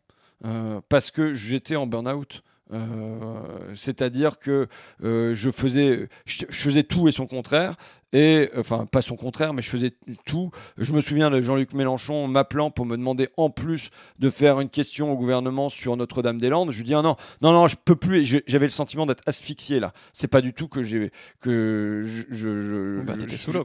parce 0.90 1.12
que 1.12 1.34
j'étais 1.34 1.76
en 1.76 1.88
burn-out. 1.88 2.44
Euh, 2.72 3.74
c'est-à-dire 3.76 4.38
que 4.40 4.68
euh, 5.04 5.34
je 5.34 5.50
faisais, 5.50 6.08
je, 6.26 6.44
je 6.50 6.56
faisais 6.58 6.84
tout 6.84 7.08
et 7.08 7.12
son 7.12 7.26
contraire, 7.28 7.76
et 8.14 8.50
enfin 8.58 8.86
pas 8.86 9.02
son 9.04 9.16
contraire, 9.16 9.54
mais 9.54 9.62
je 9.62 9.70
faisais 9.70 9.94
tout. 10.26 10.50
Je 10.78 10.94
me 10.94 11.02
souviens 11.02 11.30
de 11.30 11.42
Jean-Luc 11.42 11.74
Mélenchon 11.74 12.28
m'appelant 12.28 12.72
pour 12.72 12.86
me 12.86 12.98
demander 12.98 13.30
en 13.38 13.50
plus 13.52 13.90
de 14.20 14.30
faire 14.30 14.60
une 14.60 14.70
question 14.70 15.12
au 15.12 15.16
gouvernement 15.16 15.70
sur 15.70 15.96
Notre-Dame-des-Landes. 15.98 16.72
Je 16.72 16.78
lui 16.78 16.86
dis 16.86 16.94
ah 16.96 17.02
non, 17.04 17.16
non, 17.42 17.52
non, 17.52 17.68
je 17.68 17.76
peux 17.84 17.96
plus. 17.96 18.20
Et 18.36 18.42
J'avais 18.48 18.66
le 18.66 18.72
sentiment 18.72 19.06
d'être 19.06 19.24
asphyxié 19.28 19.80
là. 19.80 19.94
C'est 20.14 20.28
pas 20.28 20.42
du 20.42 20.54
tout 20.54 20.68
que 20.68 20.82
j'ai 20.82 21.12
que 21.40 22.02
je 22.04 22.24
je, 22.30 22.60
je, 22.60 23.02
Bah, 23.02 23.14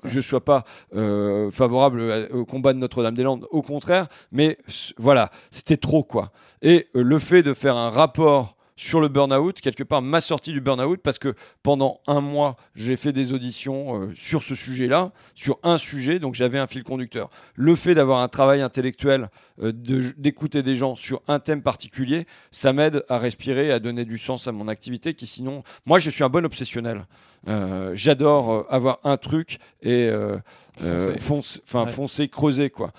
je- 0.05 0.21
sois 0.21 0.45
pas 0.45 0.65
euh, 0.95 1.51
favorable 1.51 2.11
à- 2.11 2.35
au 2.35 2.45
combat 2.45 2.73
de 2.75 2.79
Notre-Dame-des-Landes. 2.79 3.47
Au 3.51 3.63
contraire, 3.63 4.09
mais 4.33 4.59
voilà, 4.99 5.31
c'était 5.51 5.77
trop 5.79 6.03
quoi. 6.05 6.33
Et 6.63 6.89
le 6.95 7.19
fait 7.19 7.43
de 7.43 7.55
faire 7.55 7.77
un 7.77 7.91
rapport 7.91 8.57
sur 8.77 9.01
le 9.01 9.09
burn-out, 9.09 9.61
quelque 9.61 9.85
part 9.85 10.03
m'a 10.03 10.21
sorti 10.21 10.53
du 10.53 10.61
burn-out 10.61 11.01
parce 11.03 11.19
que 11.19 11.35
pendant 11.63 12.01
un 12.09 12.21
mois, 12.21 12.57
j'ai 12.75 12.97
fait 12.97 13.13
des 13.13 13.33
auditions 13.33 14.01
euh, 14.03 14.13
sur 14.15 14.43
ce 14.43 14.55
sujet-là, 14.55 15.13
sur 15.37 15.59
un 15.63 15.79
sujet, 15.79 16.19
donc 16.19 16.35
j'avais 16.35 16.59
un 16.59 16.67
fil 16.67 16.83
conducteur. 16.83 17.31
Le 17.55 17.77
fait 17.77 17.95
d'avoir 17.95 18.21
un 18.21 18.29
travail 18.29 18.63
intellectuel, 18.63 19.31
euh, 19.63 19.71
de- 19.73 20.13
d'écouter 20.17 20.63
des 20.65 20.75
gens 20.75 20.95
sur 20.97 21.23
un 21.29 21.39
thème 21.39 21.63
particulier, 21.63 22.27
ça 22.51 22.73
m'aide 22.73 23.05
à 23.09 23.19
respirer, 23.19 23.71
à 23.71 23.79
donner 23.79 24.05
du 24.05 24.19
sens 24.19 24.49
à 24.49 24.53
mon 24.53 24.67
activité 24.67 25.15
qui 25.15 25.27
sinon, 25.27 25.63
moi 25.87 25.99
je 26.01 26.11
suis 26.11 26.25
un 26.25 26.29
bon 26.29 26.45
obsessionnel. 26.45 27.07
Euh, 27.47 27.93
J'adore 27.95 28.53
euh, 28.53 28.67
avoir 28.71 28.99
un 29.05 29.17
truc 29.19 29.59
et 29.83 30.09
euh, 30.09 30.39
euh, 30.83 31.17
Foncer. 31.19 31.21
fonce- 31.21 31.61
enfin 31.65 31.85
Ouais. 31.85 31.91
foncer, 31.93 32.29
creuser 32.29 32.71
quoi. 32.71 32.91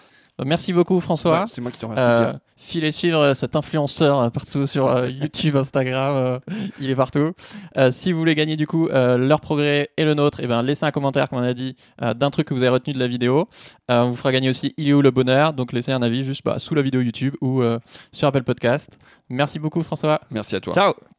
Merci 0.46 0.72
beaucoup, 0.74 1.00
François. 1.02 1.42
Ouais, 1.42 1.46
c'est 1.50 1.62
moi 1.62 1.72
qui 1.72 1.80
te 1.80 1.86
remercie. 1.86 2.02
Euh. 2.04 2.34
Filez 2.58 2.91
suivre 2.91 3.20
euh, 3.20 3.34
cet 3.34 3.56
influenceur 3.56 4.20
euh, 4.20 4.30
partout 4.30 4.68
sur 4.68 4.88
euh, 4.88 5.10
YouTube, 5.22 5.56
Instagram, 5.56 6.16
euh, 6.16 6.39
il 6.80 6.89
est 6.89 6.95
partout. 6.95 7.32
Euh, 7.78 7.91
si 7.91 8.12
vous 8.12 8.20
voulez 8.20 8.36
gagner 8.36 8.56
du 8.56 8.68
coup 8.68 8.88
euh, 8.88 9.18
leur 9.18 9.41
progrès 9.41 9.89
et 9.97 10.06
le 10.06 10.14
nôtre, 10.14 10.39
et 10.39 10.47
ben 10.47 10.64
laissez 10.64 10.86
un 10.86 10.91
commentaire, 10.91 11.30
comme 11.30 11.39
on 11.39 11.43
a 11.43 11.53
dit, 11.53 11.76
euh, 12.01 12.14
d'un 12.14 12.30
truc 12.30 12.47
que 12.47 12.53
vous 12.53 12.62
avez 12.62 12.70
retenu 12.70 12.93
de 12.93 12.99
la 12.99 13.08
vidéo. 13.08 13.47
Euh, 13.91 14.01
on 14.01 14.12
vous 14.12 14.18
fera 14.18 14.32
gagner 14.32 14.49
aussi 14.49 14.74
Il 14.78 14.88
est 14.89 14.93
où 14.93 15.01
le 15.01 15.12
bonheur, 15.12 15.53
donc 15.53 15.74
laissez 15.74 15.91
un 15.91 16.01
avis 16.01 16.24
juste 16.24 16.41
bah, 16.43 16.60
sous 16.60 16.76
la 16.76 16.82
vidéo 16.82 17.01
YouTube 17.01 17.36
ou 17.41 17.62
euh, 17.62 17.80
sur 18.12 18.28
Apple 18.28 18.43
Podcast. 18.43 18.97
Merci 19.30 19.60
beaucoup 19.60 19.84
François. 19.84 20.22
Merci 20.32 20.56
à 20.56 20.62
toi. 20.62 20.74
Ciao 20.74 21.14